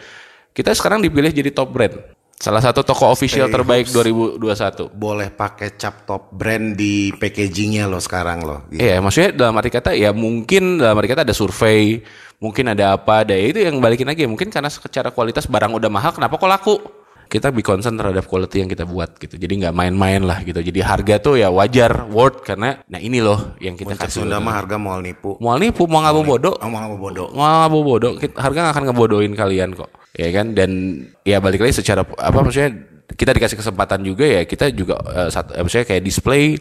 Kita 0.58 0.74
sekarang 0.74 1.05
dipilih 1.05 1.30
jadi 1.30 1.53
top 1.53 1.70
brand. 1.70 2.16
Salah 2.38 2.61
satu 2.61 2.85
toko 2.85 3.09
official 3.09 3.49
terbaik 3.49 3.89
2021. 3.89 4.93
Boleh 4.93 5.33
pakai 5.33 5.73
cap 5.73 6.05
top 6.05 6.29
brand 6.29 6.77
di 6.77 7.09
packagingnya 7.17 7.89
lo 7.89 7.97
sekarang 7.97 8.45
lo. 8.45 8.61
Gitu. 8.69 8.77
Iya, 8.77 9.01
maksudnya 9.01 9.33
dalam 9.33 9.57
arti 9.57 9.73
kata 9.73 9.97
ya 9.97 10.13
mungkin 10.13 10.77
dalam 10.77 10.93
arti 11.01 11.09
kata 11.09 11.25
ada 11.25 11.33
survei, 11.33 12.05
mungkin 12.38 12.77
ada 12.77 12.93
apa, 12.93 13.25
ada 13.25 13.33
itu 13.33 13.57
yang 13.57 13.81
balikin 13.81 14.05
lagi. 14.05 14.29
Mungkin 14.29 14.53
karena 14.53 14.69
secara 14.69 15.09
kualitas 15.09 15.49
barang 15.49 15.81
udah 15.81 15.89
mahal, 15.89 16.13
kenapa 16.13 16.38
kok 16.38 16.49
laku? 16.49 16.75
Kita 17.28 17.51
be 17.51 17.59
concern 17.59 17.99
terhadap 17.99 18.23
quality 18.25 18.63
yang 18.63 18.69
kita 18.71 18.88
buat 18.88 19.19
gitu. 19.19 19.36
Jadi 19.36 19.67
nggak 19.67 19.75
main-main 19.75 20.23
lah 20.23 20.41
gitu. 20.41 20.57
Jadi 20.57 20.80
harga 20.80 21.19
tuh 21.19 21.36
ya 21.38 21.51
wajar, 21.51 22.07
worth 22.07 22.41
karena 22.41 22.80
nah 22.88 22.97
ini 22.97 23.19
loh 23.19 23.53
yang 23.59 23.75
kita 23.75 23.93
Puncak 23.93 24.07
kasih. 24.07 24.23
Sunda 24.23 24.39
mah 24.39 24.55
harga 24.57 24.80
mau 24.80 24.97
nipu. 24.97 25.36
Mau 25.38 25.53
nipu, 25.59 25.84
mau 25.86 26.01
ngabu 26.01 26.23
bodoh, 26.23 26.55
Oh, 26.57 26.69
mau 26.71 26.80
apa 26.82 26.95
bodoh. 26.95 27.28
mau 27.36 27.67
ngabu 27.67 27.80
bodoh, 27.84 28.11
harga 28.17 28.57
nggak 28.63 28.73
akan 28.73 28.84
ngebodohin 28.89 29.34
kalian 29.36 29.75
kok. 29.75 29.91
Ya 30.17 30.34
kan 30.34 30.57
dan 30.57 30.71
ya 31.21 31.38
balik 31.38 31.61
lagi 31.61 31.78
secara 31.78 32.01
apa 32.01 32.39
maksudnya 32.41 32.73
kita 33.07 33.32
dikasih 33.38 33.55
kesempatan 33.61 34.03
juga 34.03 34.25
ya 34.25 34.41
kita 34.43 34.67
juga 34.73 34.97
eh, 35.13 35.30
satu 35.30 35.53
eh, 35.55 35.61
maksudnya 35.63 35.88
kayak 35.88 36.03
display 36.03 36.57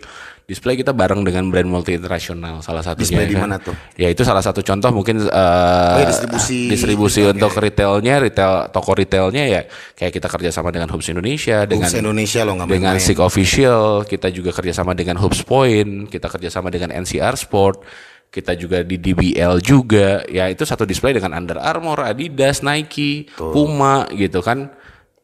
display 0.46 0.78
kita 0.78 0.94
bareng 0.94 1.26
dengan 1.26 1.50
brand 1.50 1.66
multi 1.66 1.98
internasional 1.98 2.62
salah 2.62 2.78
satunya 2.78 3.02
Display 3.02 3.26
di 3.26 3.34
kan. 3.34 3.50
mana 3.50 3.56
tuh? 3.58 3.74
Ya 3.98 4.06
itu 4.06 4.22
salah 4.22 4.38
satu 4.38 4.62
contoh 4.62 4.94
mungkin 4.94 5.26
eh, 5.26 5.26
Oh, 5.26 5.98
ya, 5.98 6.06
distribusi. 6.06 6.70
distribusi 6.70 7.20
untuk 7.26 7.50
retailnya 7.58 8.22
retail 8.22 8.70
toko 8.70 8.94
retailnya 8.94 9.42
ya 9.42 9.60
kayak 9.98 10.14
kita 10.14 10.30
kerjasama 10.30 10.70
dengan 10.70 10.86
Hubs 10.94 11.10
Indonesia 11.10 11.66
dengan 11.66 11.90
Dengan 11.90 12.14
Indonesia 12.14 12.40
lo 12.46 12.52
nggak 12.62 12.68
dengan 12.70 12.94
Official, 13.26 14.06
kita 14.06 14.30
juga 14.30 14.54
kerjasama 14.54 14.94
dengan 14.94 15.18
Hubs 15.18 15.42
Point, 15.42 16.06
kita 16.06 16.30
kerjasama 16.30 16.70
dengan 16.70 16.94
NCR 16.94 17.34
Sport, 17.34 17.82
kita 18.30 18.54
juga 18.54 18.86
di 18.86 19.02
DBL 19.02 19.58
juga, 19.58 20.22
ya 20.30 20.46
itu 20.46 20.62
satu 20.62 20.86
display 20.86 21.10
dengan 21.10 21.34
Under 21.34 21.58
Armour, 21.58 22.06
Adidas, 22.06 22.62
Nike, 22.62 23.26
Puma 23.34 24.06
gitu 24.14 24.38
kan, 24.46 24.70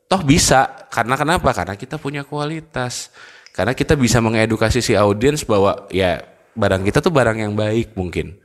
toh 0.08 0.22
bisa, 0.26 0.88
karena 0.90 1.14
kenapa? 1.14 1.54
Karena 1.54 1.78
kita 1.78 2.00
punya 2.00 2.26
kualitas, 2.26 3.12
karena 3.52 3.76
kita 3.76 3.94
bisa 3.94 4.18
mengedukasi 4.24 4.80
si 4.80 4.96
audiens 4.96 5.44
bahwa 5.44 5.84
ya 5.92 6.24
barang 6.56 6.82
kita 6.88 7.04
tuh 7.04 7.12
barang 7.12 7.36
yang 7.36 7.52
baik 7.52 7.92
mungkin, 7.92 8.40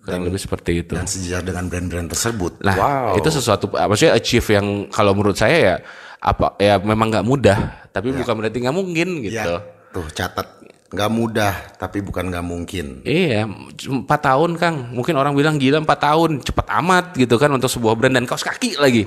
kurang 0.00 0.24
lebih 0.24 0.40
seperti 0.40 0.84
itu. 0.84 0.96
Dan 0.96 1.04
sejajar 1.04 1.44
dengan 1.44 1.68
brand-brand 1.68 2.08
tersebut. 2.08 2.64
Nah, 2.64 2.76
wow. 2.76 3.12
itu 3.20 3.28
sesuatu 3.28 3.68
maksudnya 3.68 4.16
achieve 4.16 4.48
yang 4.48 4.88
kalau 4.88 5.12
menurut 5.12 5.36
saya 5.36 5.56
ya 5.56 5.74
apa 6.18 6.56
ya 6.56 6.80
memang 6.80 7.12
nggak 7.12 7.26
mudah, 7.28 7.58
tapi 7.92 8.10
bukan 8.16 8.34
berarti 8.40 8.58
nggak 8.64 8.76
mungkin 8.76 9.08
gitu. 9.20 9.36
Ya, 9.36 9.60
tuh 9.92 10.08
catat. 10.16 10.48
Nggak 10.88 11.12
mudah, 11.12 11.52
tapi 11.76 12.00
bukan 12.00 12.32
nggak 12.32 12.46
mungkin. 12.48 13.04
Iya, 13.04 13.44
empat 13.84 14.24
tahun 14.24 14.56
Kang. 14.56 14.96
Mungkin 14.96 15.20
orang 15.20 15.36
bilang 15.36 15.60
gila 15.60 15.84
empat 15.84 16.00
tahun, 16.00 16.40
cepat 16.40 16.64
amat 16.80 17.12
gitu 17.12 17.36
kan 17.36 17.52
untuk 17.52 17.68
sebuah 17.68 17.92
brand 17.92 18.16
dan 18.16 18.24
kaos 18.24 18.40
kaki 18.40 18.80
lagi. 18.80 19.04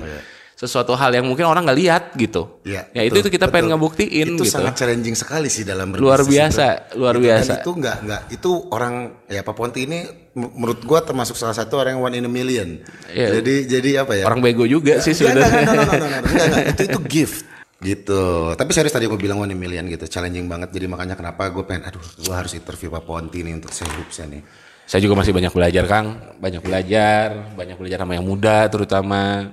Sesuatu 0.62 0.94
hal 0.94 1.10
yang 1.10 1.26
mungkin 1.26 1.42
orang 1.42 1.66
nggak 1.66 1.78
lihat 1.82 2.02
gitu. 2.14 2.62
Ya, 2.62 2.86
ya 2.94 3.02
itu 3.02 3.18
betul, 3.18 3.26
itu 3.26 3.28
kita 3.34 3.50
pengen 3.50 3.66
betul. 3.66 3.82
ngebuktiin 3.82 4.26
itu 4.38 4.46
gitu. 4.46 4.54
sangat 4.54 4.78
challenging 4.78 5.18
sekali 5.18 5.50
sih 5.50 5.66
dalam 5.66 5.90
Luar 5.98 6.22
berbisnis 6.22 6.54
biasa, 6.54 6.66
itu. 6.70 7.02
luar 7.02 7.14
Gitu, 7.18 7.24
biasa. 7.26 7.50
Dan 7.50 7.58
itu 7.58 7.70
nggak 7.82 7.96
nggak 8.06 8.20
itu 8.30 8.50
orang 8.70 8.94
ya 9.26 9.42
Pak 9.42 9.54
Ponti 9.58 9.80
ini 9.90 9.98
menurut 10.38 10.78
gua 10.86 11.02
termasuk 11.02 11.34
salah 11.34 11.58
satu 11.58 11.82
orang 11.82 11.98
yang 11.98 12.02
one 12.06 12.14
in 12.14 12.24
a 12.24 12.30
million. 12.30 12.78
Iya. 13.10 13.42
Jadi 13.42 13.54
jadi 13.66 13.90
apa 14.06 14.12
ya? 14.22 14.24
Orang 14.30 14.38
bego 14.38 14.62
juga 14.70 15.02
sih 15.02 15.10
Enggak, 15.18 15.34
enggak, 15.34 15.50
sebenarnya. 15.50 15.50
enggak, 15.50 15.74
enggak, 15.74 16.20
enggak, 16.22 16.46
enggak, 16.46 16.64
itu 16.70 16.82
itu 16.86 17.00
gift 17.10 17.42
gitu. 17.82 18.54
Tapi 18.54 18.70
serius 18.70 18.94
tadi 18.94 19.10
gue 19.10 19.18
bilang 19.18 19.42
one 19.42 19.50
in 19.50 19.58
million 19.58 19.82
gitu, 19.90 20.06
challenging 20.06 20.46
banget. 20.46 20.70
Jadi 20.70 20.86
makanya 20.86 21.18
kenapa 21.18 21.50
gue 21.50 21.66
pengen, 21.66 21.90
aduh, 21.90 22.00
gue 22.00 22.30
harus 22.30 22.54
interview 22.54 22.94
Pak 22.94 23.02
Ponti 23.02 23.42
nih 23.42 23.58
untuk 23.58 23.74
saya 23.74 23.90
nih. 24.30 24.42
Saya 24.86 25.00
juga 25.02 25.18
masih 25.18 25.32
banyak 25.34 25.52
belajar 25.54 25.84
Kang, 25.86 26.06
banyak 26.38 26.62
belajar, 26.62 27.54
banyak 27.54 27.76
belajar 27.78 27.98
sama 28.02 28.12
yang 28.18 28.26
muda 28.26 28.66
terutama 28.70 29.50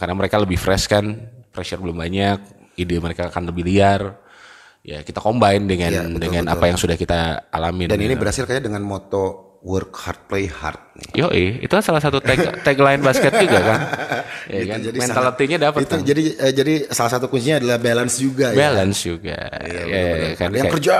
karena 0.00 0.16
mereka 0.16 0.40
lebih 0.40 0.56
fresh 0.56 0.88
kan, 0.88 1.04
pressure 1.52 1.76
belum 1.76 1.94
banyak, 1.94 2.38
ide 2.74 2.96
mereka 2.96 3.28
akan 3.28 3.52
lebih 3.52 3.68
liar. 3.68 4.16
Ya 4.80 5.04
kita 5.04 5.20
combine 5.20 5.68
dengan 5.68 5.92
Iya, 5.92 6.02
betul, 6.08 6.20
dengan 6.24 6.44
betul. 6.48 6.56
apa 6.56 6.64
yang 6.64 6.78
sudah 6.80 6.96
kita 6.96 7.20
alami 7.52 7.84
Dan 7.84 8.00
ini 8.00 8.16
berhasil 8.16 8.48
kayak 8.48 8.64
dengan 8.64 8.80
moto 8.80 9.52
work 9.60 9.92
hard 9.92 10.24
play 10.24 10.48
hard 10.48 10.80
nih. 10.96 11.20
Yo, 11.20 11.28
itu 11.36 11.68
kan 11.68 11.84
salah 11.84 12.00
satu 12.00 12.16
tag 12.16 12.64
tagline 12.64 13.04
basket 13.04 13.28
juga 13.36 13.60
kan. 13.60 13.80
Ya 14.50 14.64
kan? 14.66 14.80
Jadi 14.80 14.96
Mentalitinya 14.98 15.58
dapat 15.60 15.80
Itu 15.84 15.94
kan. 15.94 16.02
jadi 16.02 16.24
eh, 16.34 16.52
jadi 16.56 16.74
salah 16.90 17.12
satu 17.12 17.28
kuncinya 17.28 17.60
adalah 17.60 17.76
balance 17.76 18.16
juga 18.18 18.50
ya. 18.50 18.72
Balance 18.72 18.98
juga. 19.04 19.36
Iya, 19.36 19.68
Ya, 19.68 19.84
benar-benar. 19.84 20.32
kan 20.32 20.48
ada 20.48 20.56
yang 20.56 20.64
kayak- 20.64 20.74
kerja, 20.74 20.94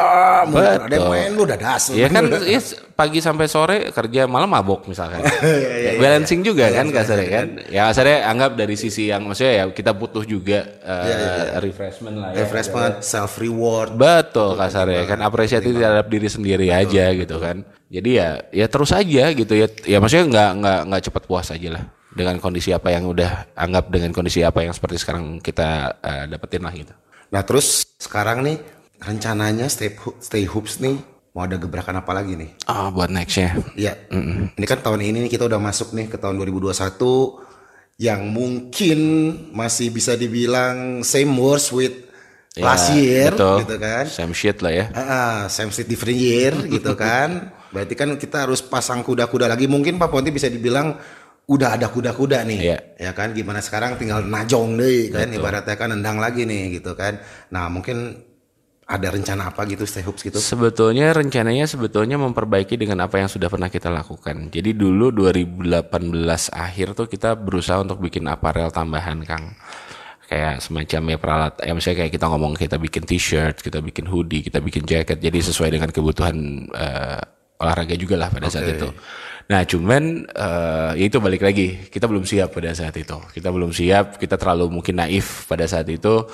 ada 0.76 0.94
yang 0.94 1.08
main 1.08 1.30
lu 1.32 1.42
udah 1.42 1.58
dasar. 1.58 1.92
Iya 1.96 2.06
kan 2.10 2.24
iya, 2.52 2.60
pagi 3.00 3.24
sampai 3.24 3.48
sore 3.48 3.76
kerja 3.96 4.28
malam 4.28 4.52
mabok 4.52 4.84
misalkan. 4.84 5.24
Ya, 5.80 5.96
balancing 5.96 6.44
juga 6.44 6.68
kan 6.68 6.92
kasarnya 6.92 7.28
kan. 7.32 7.46
Ya 7.72 7.88
kasarnya 7.88 8.28
anggap 8.28 8.52
dari 8.52 8.76
sisi 8.76 9.08
yang 9.08 9.24
maksudnya 9.24 9.52
ya 9.56 9.64
kita 9.72 9.96
butuh 9.96 10.28
juga 10.28 10.68
eh, 10.84 11.56
refreshment 11.56 12.20
lah 12.20 12.36
ya. 12.36 12.44
refreshment, 12.44 13.00
self 13.00 13.40
reward. 13.40 13.96
Betul 13.96 14.60
kasarnya 14.60 15.08
kan 15.08 15.24
apresiasi 15.24 15.72
terhadap 15.72 16.04
diri 16.12 16.28
sendiri 16.28 16.68
aja 16.68 17.16
gitu 17.16 17.40
kan. 17.40 17.64
Jadi 17.88 18.10
ya 18.20 18.44
ya 18.52 18.66
terus 18.68 18.92
aja 18.92 19.32
gitu 19.32 19.56
ya. 19.56 19.72
Ya 19.88 19.96
maksudnya 20.04 20.28
nggak 20.28 20.50
nggak 20.60 20.80
nggak 20.92 21.02
cepat 21.08 21.22
puas 21.24 21.48
aja 21.48 21.80
lah. 21.80 21.84
dengan 22.10 22.42
kondisi 22.42 22.74
apa 22.74 22.90
yang 22.90 23.06
udah 23.06 23.54
anggap 23.54 23.86
dengan 23.86 24.10
kondisi 24.10 24.42
apa 24.42 24.66
yang 24.66 24.74
seperti 24.74 24.98
sekarang 24.98 25.38
kita 25.38 25.94
uh, 26.02 26.24
dapetin 26.26 26.66
lah 26.66 26.74
gitu. 26.74 26.90
Nah 27.30 27.46
terus 27.46 27.86
sekarang 28.02 28.42
nih 28.42 28.58
rencananya 28.98 29.70
stay 29.70 29.94
stay 30.18 30.44
hoops 30.44 30.82
nih 30.82 30.98
mau 31.30 31.46
ada 31.46 31.56
gebrakan 31.56 32.02
apa 32.02 32.10
lagi 32.10 32.34
nih? 32.34 32.50
Oh 32.66 32.90
buat 32.90 33.10
nextnya. 33.10 33.54
Iya. 33.78 33.94
Ini 34.58 34.66
kan 34.66 34.82
tahun 34.82 35.00
ini 35.02 35.26
nih 35.26 35.30
kita 35.30 35.46
udah 35.46 35.62
masuk 35.62 35.94
nih 35.94 36.10
ke 36.10 36.18
tahun 36.18 36.34
2021 36.42 36.74
yang 38.00 38.24
mungkin 38.32 38.98
masih 39.52 39.92
bisa 39.92 40.16
dibilang 40.16 41.04
same 41.04 41.30
words 41.36 41.68
with 41.70 42.10
Ya, 42.58 42.66
last 42.66 42.90
year 42.98 43.30
betul. 43.30 43.62
gitu 43.62 43.76
kan. 43.78 44.04
Same 44.10 44.34
shit 44.34 44.58
lah 44.58 44.74
ya. 44.74 44.86
Ah, 44.90 44.98
ah, 44.98 45.36
same 45.46 45.70
shit 45.70 45.86
different 45.86 46.18
year 46.18 46.50
gitu 46.74 46.98
kan. 46.98 47.54
Berarti 47.70 47.94
kan 47.94 48.10
kita 48.18 48.42
harus 48.42 48.58
pasang 48.58 49.06
kuda-kuda 49.06 49.46
lagi. 49.46 49.70
Mungkin 49.70 50.02
Pak 50.02 50.10
Ponti 50.10 50.34
bisa 50.34 50.50
dibilang 50.50 50.98
udah 51.46 51.78
ada 51.78 51.86
kuda-kuda 51.86 52.42
nih. 52.42 52.58
Iya. 52.58 52.78
Ya 52.98 53.10
kan 53.14 53.38
gimana 53.38 53.62
sekarang 53.62 53.94
tinggal 54.02 54.26
najong 54.26 54.74
deh 54.82 55.14
kan 55.14 55.30
ibaratnya 55.30 55.78
kan 55.78 55.94
nendang 55.94 56.18
lagi 56.18 56.42
nih 56.42 56.82
gitu 56.82 56.98
kan. 56.98 57.22
Nah, 57.54 57.70
mungkin 57.70 58.18
ada 58.90 59.06
rencana 59.14 59.54
apa 59.54 59.62
gitu 59.70 59.86
stay 59.86 60.02
hoops 60.02 60.26
gitu? 60.26 60.42
Sebetulnya 60.42 61.14
rencananya 61.14 61.70
sebetulnya 61.70 62.18
memperbaiki 62.18 62.74
dengan 62.74 63.06
apa 63.06 63.22
yang 63.22 63.30
sudah 63.30 63.46
pernah 63.46 63.70
kita 63.70 63.86
lakukan. 63.86 64.50
Jadi 64.50 64.74
dulu 64.74 65.14
2018 65.14 65.78
akhir 66.50 66.98
tuh 66.98 67.06
kita 67.06 67.38
berusaha 67.38 67.78
untuk 67.78 68.02
bikin 68.02 68.26
aparel 68.26 68.74
tambahan 68.74 69.22
Kang. 69.22 69.54
Kayak 70.26 70.62
semacam 70.62 71.02
ya 71.10 71.18
peralat, 71.18 71.54
ya 71.58 71.72
misalnya 71.74 72.06
kayak 72.06 72.12
kita 72.14 72.26
ngomong 72.30 72.54
kita 72.54 72.78
bikin 72.78 73.02
t-shirt, 73.02 73.62
kita 73.62 73.82
bikin 73.82 74.06
hoodie, 74.10 74.42
kita 74.42 74.58
bikin 74.62 74.82
jaket. 74.86 75.18
Jadi 75.18 75.38
sesuai 75.38 75.70
dengan 75.74 75.90
kebutuhan 75.90 76.34
eh, 76.70 77.22
olahraga 77.62 77.94
juga 77.94 78.18
lah 78.18 78.30
pada 78.30 78.50
saat 78.50 78.74
itu. 78.74 78.90
Nah 79.50 79.66
cuman 79.66 80.26
eh, 80.30 80.90
ya 80.98 81.04
itu 81.06 81.18
balik 81.18 81.42
lagi, 81.42 81.78
kita 81.90 82.06
belum 82.10 82.26
siap 82.26 82.54
pada 82.54 82.74
saat 82.74 82.94
itu. 82.94 83.18
Kita 83.34 83.50
belum 83.50 83.70
siap, 83.74 84.18
kita 84.22 84.38
terlalu 84.38 84.70
mungkin 84.70 84.98
naif 84.98 85.46
pada 85.50 85.66
saat 85.66 85.86
itu. 85.86 86.26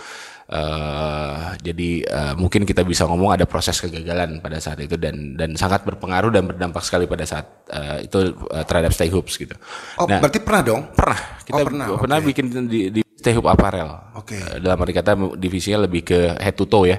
Eh 0.46 1.58
jadi 1.58 1.90
eh, 2.06 2.34
mungkin 2.38 2.62
kita 2.62 2.86
bisa 2.86 3.02
ngomong 3.10 3.34
ada 3.34 3.50
proses 3.50 3.82
kegagalan 3.82 4.38
pada 4.38 4.62
saat 4.62 4.78
itu 4.78 4.94
dan 4.94 5.34
dan 5.34 5.58
sangat 5.58 5.82
berpengaruh 5.82 6.30
dan 6.30 6.46
berdampak 6.46 6.86
sekali 6.86 7.10
pada 7.10 7.26
saat 7.26 7.66
eh, 7.66 8.06
itu 8.06 8.30
eh, 8.30 8.64
terhadap 8.64 8.94
stay 8.94 9.10
hoops 9.10 9.34
gitu. 9.42 9.58
Oh, 9.98 10.06
Nah, 10.06 10.22
berarti 10.22 10.38
pernah 10.38 10.62
dong? 10.62 10.82
pernah 10.94 11.18
kita 11.42 11.58
Oh, 11.58 11.66
pernah, 11.66 11.86
pernah 11.98 12.18
bikin 12.22 12.46
di, 12.70 12.94
di 12.94 13.00
stay 13.18 13.34
hoop 13.34 13.50
apparel. 13.50 14.14
Oke. 14.14 14.38
Eh, 14.38 14.62
Dalam 14.62 14.78
arti 14.78 14.94
kata 14.94 15.18
divisinya 15.34 15.90
lebih 15.90 16.06
ke 16.06 16.18
head 16.38 16.54
to 16.54 16.70
toe 16.70 16.86
ya. 16.86 16.98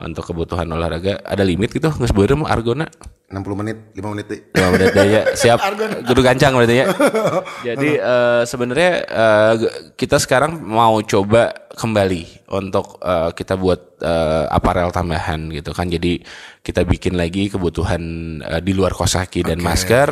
Untuk 0.00 0.24
kebutuhan 0.32 0.64
olahraga 0.72 1.20
ada 1.20 1.44
limit 1.44 1.76
gitu 1.76 1.92
nggak 1.92 2.48
argona 2.48 2.88
60 3.30 3.60
menit, 3.62 3.94
5 3.94 4.10
menit 4.10 4.26
deh. 4.26 4.40
Ya 4.58 4.66
udah 4.74 4.86
deh, 4.90 5.06
ya 5.06 5.22
siap 5.38 5.58
kudu 6.02 6.18
gancang 6.18 6.50
berarti 6.50 6.82
ya. 6.82 6.86
Jadi 7.70 7.90
eh, 7.94 8.42
sebenarnya 8.42 8.92
eh, 9.06 9.52
g- 9.54 9.72
kita 9.94 10.18
sekarang 10.18 10.58
mau 10.58 10.98
coba 10.98 11.70
kembali 11.78 12.50
untuk 12.50 12.98
eh, 12.98 13.30
kita 13.30 13.54
buat 13.54 14.02
eh, 14.02 14.44
aparel 14.50 14.90
tambahan 14.90 15.46
gitu 15.54 15.70
kan. 15.70 15.86
Jadi 15.86 16.26
kita 16.58 16.82
bikin 16.82 17.14
lagi 17.14 17.46
kebutuhan 17.46 18.02
eh, 18.42 18.58
di 18.58 18.74
luar 18.74 18.90
kosaki 18.98 19.46
dan 19.46 19.62
masker. 19.62 20.10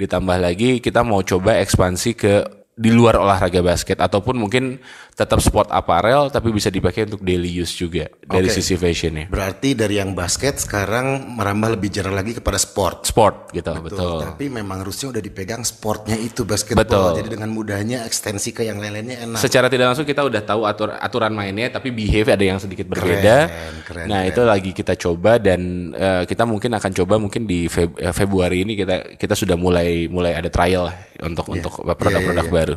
Ditambah 0.00 0.40
lagi 0.40 0.80
kita 0.80 1.04
mau 1.04 1.20
coba 1.20 1.60
ekspansi 1.60 2.10
ke 2.16 2.63
di 2.74 2.90
luar 2.90 3.22
olahraga 3.22 3.62
basket 3.62 4.02
ataupun 4.02 4.34
mungkin 4.34 4.82
tetap 5.14 5.38
sport 5.38 5.70
apparel 5.70 6.26
tapi 6.26 6.50
bisa 6.50 6.74
dipakai 6.74 7.06
untuk 7.06 7.22
daily 7.22 7.46
use 7.46 7.70
juga 7.70 8.10
dari 8.26 8.50
Oke. 8.50 8.58
sisi 8.58 8.74
fashionnya. 8.74 9.30
Berarti 9.30 9.78
dari 9.78 10.02
yang 10.02 10.10
basket 10.10 10.58
sekarang 10.58 11.38
merambah 11.38 11.78
lebih 11.78 11.94
jarang 11.94 12.18
lagi 12.18 12.34
kepada 12.34 12.58
sport. 12.58 13.06
Sport 13.06 13.54
gitu 13.54 13.70
betul. 13.78 14.26
Tapi 14.26 14.50
memang 14.50 14.82
harusnya 14.82 15.14
udah 15.14 15.22
dipegang 15.22 15.62
sportnya 15.62 16.18
itu 16.18 16.42
basketball. 16.42 16.82
Betul. 16.82 17.10
Jadi 17.22 17.28
dengan 17.38 17.54
mudahnya 17.54 18.02
ekstensi 18.02 18.50
ke 18.50 18.66
yang 18.66 18.82
lain-lainnya 18.82 19.22
enak. 19.22 19.38
secara 19.38 19.70
tidak 19.70 19.94
langsung 19.94 20.06
kita 20.06 20.26
udah 20.26 20.42
tahu 20.42 20.66
atur 20.66 20.98
aturan 20.98 21.30
mainnya 21.30 21.70
tapi 21.70 21.94
behave 21.94 22.34
ada 22.34 22.42
yang 22.42 22.58
sedikit 22.58 22.90
berbeda. 22.90 23.36
Keren, 23.46 23.74
keren, 23.86 24.06
nah, 24.10 24.26
itu 24.26 24.42
lagi 24.42 24.74
kita 24.74 24.98
coba 24.98 25.38
dan 25.38 25.94
eh, 25.94 26.22
kita 26.26 26.42
mungkin 26.42 26.74
akan 26.74 26.90
coba 26.90 27.22
mungkin 27.22 27.46
di 27.46 27.70
Feb- 27.70 28.02
eh, 28.02 28.10
Februari 28.10 28.66
ini 28.66 28.74
kita 28.74 29.14
kita 29.14 29.38
sudah 29.38 29.54
mulai 29.54 30.10
mulai 30.10 30.34
ada 30.34 30.50
trial 30.50 30.90
lah 30.90 30.96
untuk 31.22 31.46
untuk 31.52 31.72
produk-produk 31.84 32.46
iya, 32.46 32.50
iya. 32.50 32.58
baru. 32.58 32.76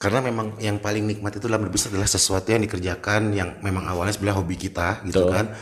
Karena 0.00 0.24
memang 0.24 0.56
yang 0.64 0.80
paling 0.80 1.04
nikmat 1.04 1.36
itu 1.36 1.44
dalam 1.44 1.68
berbisnis 1.68 1.92
adalah 1.92 2.08
sesuatu 2.08 2.48
yang 2.48 2.64
dikerjakan 2.64 3.36
yang 3.36 3.60
memang 3.60 3.84
awalnya 3.84 4.16
sebenarnya 4.16 4.40
hobi 4.40 4.56
kita 4.56 5.04
gitu 5.04 5.28
kan. 5.28 5.52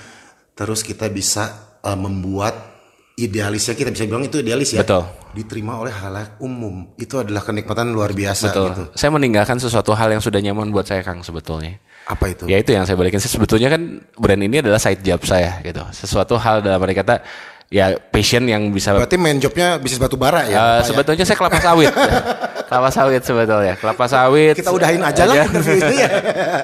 Terus 0.55 0.87
kita 0.87 1.11
bisa 1.11 1.77
eh, 1.83 1.99
membuat 1.99 2.79
idealisnya 3.19 3.75
kita 3.75 3.91
bisa 3.91 4.07
bilang 4.07 4.23
itu 4.23 4.39
idealis 4.39 4.79
ya. 4.79 4.87
Betul. 4.87 5.11
Diterima 5.35 5.75
oleh 5.83 5.91
halayak 5.91 6.39
umum. 6.39 6.95
Itu 6.95 7.19
adalah 7.19 7.43
kenikmatan 7.43 7.91
luar 7.91 8.15
biasa 8.15 8.55
Betul. 8.55 8.67
gitu. 8.71 8.83
Saya 8.95 9.11
meninggalkan 9.11 9.59
sesuatu 9.59 9.91
hal 9.99 10.15
yang 10.15 10.23
sudah 10.23 10.39
nyaman 10.39 10.71
buat 10.71 10.87
saya 10.87 11.03
Kang 11.03 11.27
sebetulnya. 11.27 11.83
Apa 12.07 12.31
itu? 12.31 12.47
Ya 12.47 12.63
itu 12.63 12.71
yang 12.73 12.87
saya 12.87 12.95
balikin. 12.95 13.19
Saya 13.19 13.35
sebetulnya 13.35 13.75
kan 13.75 14.07
brand 14.17 14.41
ini 14.41 14.63
adalah 14.63 14.79
side 14.79 15.03
job 15.03 15.21
saya 15.27 15.59
gitu. 15.67 15.83
Sesuatu 15.91 16.39
hal 16.39 16.63
dalam 16.63 16.79
arti 16.79 16.95
kata 16.95 17.27
ya 17.69 18.01
passion 18.09 18.49
yang 18.49 18.73
bisa 18.73 18.97
Berarti 18.97 19.21
main 19.21 19.37
jobnya 19.37 19.77
bisnis 19.77 20.01
batu 20.01 20.17
bara 20.17 20.49
ya? 20.49 20.57
Eh, 20.57 20.57
ya? 20.57 20.89
sebetulnya 20.89 21.25
saya 21.29 21.37
kelapa 21.37 21.61
sawit. 21.61 21.93
kelapa 22.69 22.89
sawit 22.89 23.23
sebetulnya. 23.25 23.75
Kelapa 23.77 24.05
sawit. 24.09 24.57
Kita 24.57 24.73
udahin 24.73 25.05
aja 25.05 25.29
lah 25.29 25.45
interview 25.45 25.77
ini 25.77 25.97
ya. 26.01 26.11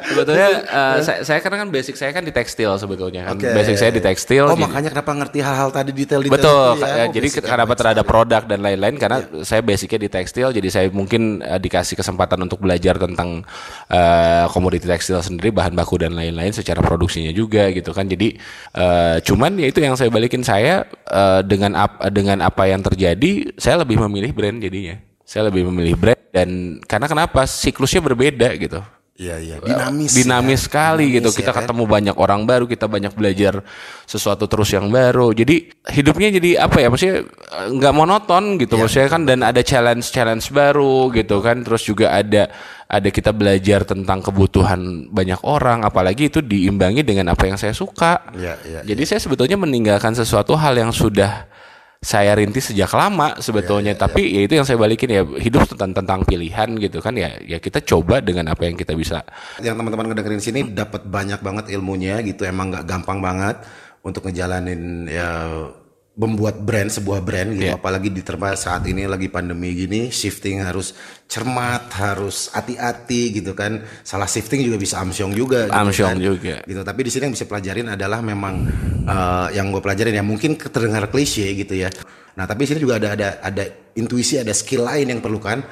sebetulnya 0.00 0.48
eh, 0.64 0.96
saya, 1.04 1.18
saya 1.20 1.38
karena 1.44 1.56
kan 1.64 1.68
basic 1.68 1.94
saya 2.00 2.10
kan 2.16 2.24
di 2.24 2.32
tekstil 2.32 2.72
sebetulnya 2.80 3.28
kan. 3.28 3.36
Oke. 3.36 3.52
Basic 3.52 3.76
saya 3.76 3.92
di 3.92 4.00
tekstil. 4.00 4.48
Oh 4.48 4.56
jadi- 4.56 4.64
makanya 4.64 4.88
kenapa 4.96 5.12
ngerti 5.12 5.38
hal-hal 5.44 5.68
tadi 5.68 5.90
detail-detail 5.92 6.32
Betul, 6.40 6.72
itu 6.72 6.80
ya? 6.80 6.88
ya, 6.88 7.04
Oh, 7.04 7.12
jadi 7.12 7.28
basicnya 7.28 7.52
kenapa 7.52 7.72
terhadap 7.76 8.04
sekali. 8.08 8.14
produk 8.16 8.42
dan 8.48 8.58
lain-lain 8.64 8.94
karena 8.96 9.18
saya 9.44 9.60
basicnya 9.60 9.98
di 10.00 10.08
tekstil, 10.08 10.48
jadi 10.56 10.68
saya 10.72 10.86
mungkin 10.88 11.44
eh, 11.44 11.60
dikasih 11.60 12.00
kesempatan 12.00 12.40
untuk 12.40 12.64
belajar 12.64 12.96
tentang 12.96 13.44
eh, 13.92 14.44
komoditi 14.48 14.88
tekstil 14.88 15.20
sendiri, 15.20 15.52
bahan 15.52 15.76
baku 15.76 16.00
dan 16.00 16.16
lain-lain 16.16 16.52
secara 16.56 16.80
produksinya 16.80 17.28
juga 17.28 17.68
gitu 17.76 17.92
kan. 17.92 18.08
Jadi 18.08 18.40
eh, 18.72 19.16
cuman 19.20 19.60
ya 19.60 19.68
itu 19.68 19.84
yang 19.84 20.00
saya 20.00 20.08
balikin 20.08 20.40
saya 20.40 20.88
eh, 20.94 21.40
dengan 21.44 21.72
ap- 21.76 22.02
dengan 22.10 22.38
apa 22.44 22.66
yang 22.70 22.80
terjadi, 22.80 23.54
saya 23.58 23.82
lebih 23.82 23.98
memilih 24.06 24.30
brand 24.32 24.58
jadinya. 24.62 24.96
Saya 25.24 25.48
lebih 25.48 25.66
memilih 25.72 25.96
brand 25.96 26.20
dan 26.34 26.78
karena 26.84 27.06
kenapa 27.08 27.48
siklusnya 27.48 28.04
berbeda 28.04 28.52
gitu 28.60 28.80
Iya 29.14 29.38
iya 29.38 29.56
dinamis. 29.62 30.10
dinamis 30.10 30.58
ya. 30.58 30.64
sekali 30.66 31.06
gitu. 31.14 31.30
Dinamis, 31.30 31.38
Kita 31.38 31.50
ya 31.50 31.54
kan? 31.54 31.62
ketemu 31.70 31.84
banyak 31.86 32.16
orang 32.18 32.40
baru, 32.50 32.66
kita 32.66 32.90
banyak 32.90 33.14
belajar 33.14 33.62
sesuatu 34.10 34.50
terus 34.50 34.74
yang 34.74 34.90
baru. 34.90 35.30
Jadi 35.30 35.70
hidupnya 35.86 36.34
jadi 36.34 36.66
apa 36.66 36.82
ya? 36.82 36.90
Maksudnya 36.90 37.22
eh, 37.22 37.68
nggak 37.78 37.94
monoton 37.94 38.58
gitu. 38.58 38.74
Maksudnya 38.74 39.06
kan 39.06 39.22
dan 39.22 39.46
ada 39.46 39.62
challenge 39.62 40.10
challenge 40.10 40.50
baru 40.50 41.14
gitu 41.14 41.38
kan. 41.38 41.62
Terus 41.62 41.86
juga 41.86 42.10
ada 42.10 42.50
ada 42.90 43.08
kita 43.14 43.30
belajar 43.30 43.86
tentang 43.86 44.18
kebutuhan 44.18 45.06
banyak 45.06 45.38
orang. 45.46 45.86
Apalagi 45.86 46.26
itu 46.26 46.42
diimbangi 46.42 47.06
dengan 47.06 47.30
apa 47.38 47.46
yang 47.46 47.54
saya 47.54 47.70
suka. 47.70 48.18
Iya, 48.34 48.58
iya, 48.66 48.80
Jadi 48.82 49.02
saya 49.06 49.22
sebetulnya 49.22 49.54
meninggalkan 49.54 50.10
sesuatu 50.18 50.58
hal 50.58 50.74
yang 50.74 50.90
sudah 50.90 51.46
saya 52.04 52.36
rintis 52.36 52.70
sejak 52.70 52.92
lama 52.92 53.40
sebetulnya. 53.40 53.96
Tapi 53.96 54.36
ya 54.36 54.40
itu 54.44 54.60
yang 54.60 54.68
saya 54.68 54.76
balikin 54.76 55.08
ya 55.08 55.24
hidup 55.24 55.64
tentang 55.72 55.96
tentang 55.96 56.20
pilihan 56.28 56.68
gitu 56.76 57.00
kan 57.00 57.16
ya 57.16 57.40
ya 57.40 57.56
kita 57.56 57.80
coba 57.80 58.20
dengan 58.20 58.52
apa 58.52 58.68
yang 58.68 58.76
kita 58.76 58.92
bisa. 58.92 59.24
Yang 59.64 59.80
teman-teman 59.80 60.12
ngedengerin 60.12 60.42
sini 60.44 60.60
dapat 60.68 61.08
banyak 61.08 61.40
banget 61.40 61.72
ilmunya 61.72 62.20
gitu 62.20 62.44
emang 62.44 62.70
nggak 62.70 62.84
gampang 62.84 63.24
banget 63.24 63.56
untuk 64.04 64.28
ngejalanin 64.28 65.08
ya 65.08 65.48
membuat 66.14 66.62
brand 66.62 66.86
sebuah 66.86 67.20
brand 67.20 67.50
gitu 67.52 67.66
Iya. 67.66 67.74
apalagi 67.74 68.06
diterima 68.06 68.54
saat 68.54 68.86
ini 68.86 69.02
lagi 69.02 69.26
pandemi 69.26 69.74
gini 69.74 70.00
shifting 70.08 70.62
harus 70.62 70.94
cermat 71.26 71.90
harus 71.90 72.54
hati-hati 72.54 73.34
gitu 73.34 73.50
kan 73.50 73.82
salah 74.00 74.30
shifting 74.30 74.62
juga 74.62 74.78
bisa 74.78 75.02
amsyong 75.02 75.34
juga 75.34 75.66
gitu 75.66 75.74
Amsyong 75.74 76.14
kan. 76.14 76.22
juga. 76.22 76.56
gitu 76.62 76.80
tapi 76.80 77.00
di 77.02 77.10
sini 77.10 77.22
yang 77.26 77.34
bisa 77.34 77.46
pelajarin 77.46 77.88
adalah 77.90 78.22
memang 78.22 78.54
eh, 79.02 79.48
yang 79.58 79.74
gue 79.74 79.82
pelajarin 79.82 80.14
ya 80.14 80.22
mungkin 80.22 80.54
terdengar 80.54 81.10
klise 81.10 81.50
gitu 81.50 81.74
ya 81.74 81.90
nah 82.34 82.46
tapi 82.46 82.62
di 82.62 82.68
sini 82.70 82.80
juga 82.80 82.94
ada 82.98 83.08
ada 83.14 83.28
ada 83.42 83.64
intuisi 83.94 84.38
ada 84.38 84.50
skill 84.50 84.86
lain 84.86 85.06
yang 85.08 85.20
perlukan 85.20 85.62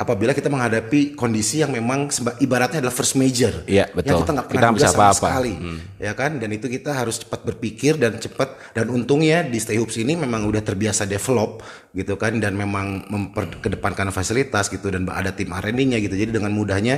apabila 0.00 0.32
kita 0.32 0.48
menghadapi 0.48 1.12
kondisi 1.12 1.60
yang 1.60 1.70
memang 1.70 2.08
ibaratnya 2.38 2.80
adalah 2.80 2.90
first 2.90 3.14
major. 3.14 3.52
Iya, 3.68 3.84
yang 3.84 3.92
betul. 3.92 4.16
kita 4.18 4.30
nggak 4.32 4.46
Kita 4.48 4.54
pernah 4.56 4.64
nggak 4.64 4.72
duga 4.72 4.80
bisa 4.80 4.88
sama 4.90 5.04
apa-apa. 5.04 5.18
sekali 5.20 5.52
Hmm. 5.52 5.78
ya 6.00 6.12
kan? 6.14 6.30
Dan 6.36 6.50
itu 6.50 6.66
kita 6.66 6.90
harus 6.90 7.16
cepat 7.18 7.40
berpikir 7.44 7.92
dan 7.94 8.16
cepat 8.16 8.48
dan 8.72 8.88
untungnya 8.88 9.44
di 9.44 9.60
Stay 9.60 9.76
Hoops 9.76 9.94
ini 9.94 10.16
memang 10.16 10.48
udah 10.48 10.60
terbiasa 10.60 11.04
develop 11.04 11.60
gitu 11.92 12.16
kan? 12.16 12.32
Dan 12.34 12.56
memang 12.56 13.04
memperkedepankan 13.06 14.08
fasilitas 14.10 14.66
gitu 14.66 14.88
dan 14.88 15.04
ada 15.06 15.30
tim 15.30 15.48
R&D-nya 15.48 16.00
gitu. 16.00 16.16
Jadi 16.16 16.32
dengan 16.32 16.50
mudahnya 16.50 16.96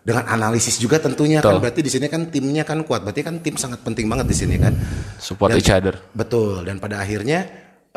dengan 0.00 0.24
analisis 0.26 0.80
juga 0.80 0.96
tentunya 0.96 1.38
kan. 1.38 1.52
Betul. 1.52 1.60
berarti 1.60 1.80
di 1.84 1.92
sini 1.92 2.06
kan 2.08 2.24
timnya 2.26 2.64
kan 2.64 2.80
kuat. 2.80 3.04
Berarti 3.04 3.20
kan 3.20 3.44
tim 3.44 3.60
sangat 3.60 3.84
penting 3.84 4.08
banget 4.08 4.24
di 4.24 4.32
sini 4.34 4.56
kan. 4.56 4.72
Support 5.20 5.52
Dan- 5.52 5.60
each 5.60 5.68
other. 5.68 6.00
betul. 6.10 6.64
Dan 6.64 6.80
pada 6.80 6.96
akhirnya 6.96 7.44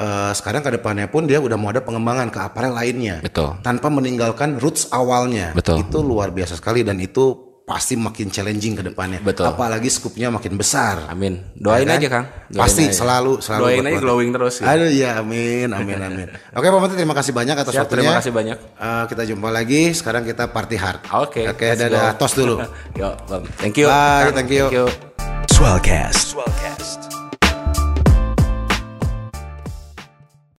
eh, 0.02 0.32
sekarang 0.34 0.62
ke 0.62 0.74
depannya 0.74 1.06
pun 1.06 1.24
dia 1.24 1.38
udah 1.38 1.56
mau 1.56 1.70
ada 1.70 1.80
pengembangan 1.80 2.28
ke 2.28 2.40
aparel 2.42 2.74
lainnya 2.74 3.22
Betul. 3.22 3.62
tanpa 3.62 3.88
meninggalkan 3.88 4.58
roots 4.58 4.90
awalnya 4.90 5.54
Betul. 5.54 5.80
itu 5.80 6.02
luar 6.02 6.30
biasa 6.30 6.58
sekali 6.58 6.82
dan 6.82 6.98
itu 6.98 7.38
pasti 7.62 7.96
makin 7.96 8.28
challenging 8.28 8.76
ke 8.76 8.84
depannya. 8.84 9.24
Betul. 9.24 9.48
Apalagi 9.48 9.88
skupnya 9.88 10.28
makin 10.28 10.60
besar. 10.60 11.08
Amin. 11.08 11.40
Doain 11.56 11.88
Ya 11.88 11.88
kan? 11.88 12.00
aja 12.04 12.08
Kang. 12.12 12.26
Doain 12.52 12.62
Pasti 12.68 12.84
aja. 12.84 12.96
selalu 13.00 13.32
selalu 13.40 13.64
Doain 13.64 13.86
aja 13.88 14.00
glowing 14.02 14.30
terus. 14.36 14.54
ya. 14.60 14.66
Aduh 14.68 14.90
ya 14.92 15.10
amin 15.24 15.70
amin 15.72 16.00
amin. 16.10 16.28
Oke 16.52 16.68
Pak 16.68 16.80
Menteri 16.84 17.00
terima 17.00 17.16
kasih 17.16 17.32
banyak 17.32 17.56
atas 17.56 17.72
Siap, 17.72 17.88
waktunya. 17.88 18.02
terima 18.04 18.20
kasih 18.20 18.32
banyak. 18.36 18.58
Eh, 18.76 19.04
kita 19.08 19.24
jumpa 19.24 19.48
lagi. 19.48 19.82
Sekarang 19.96 20.28
kita 20.28 20.52
party 20.52 20.76
hard. 20.76 21.00
Oke. 21.16 21.48
Oke 21.48 21.64
let's 21.72 21.80
dadah 21.80 22.12
go. 22.12 22.20
tos 22.20 22.34
dulu. 22.36 22.56
Yo, 23.00 23.08
Bang. 23.30 23.44
Thank 23.56 23.80
you. 23.80 23.88
Bye, 23.88 24.28
Kang. 24.28 24.36
thank 24.36 24.52
you. 24.52 24.66
Swellcast. 25.48 26.36
Swellcast. 26.36 26.81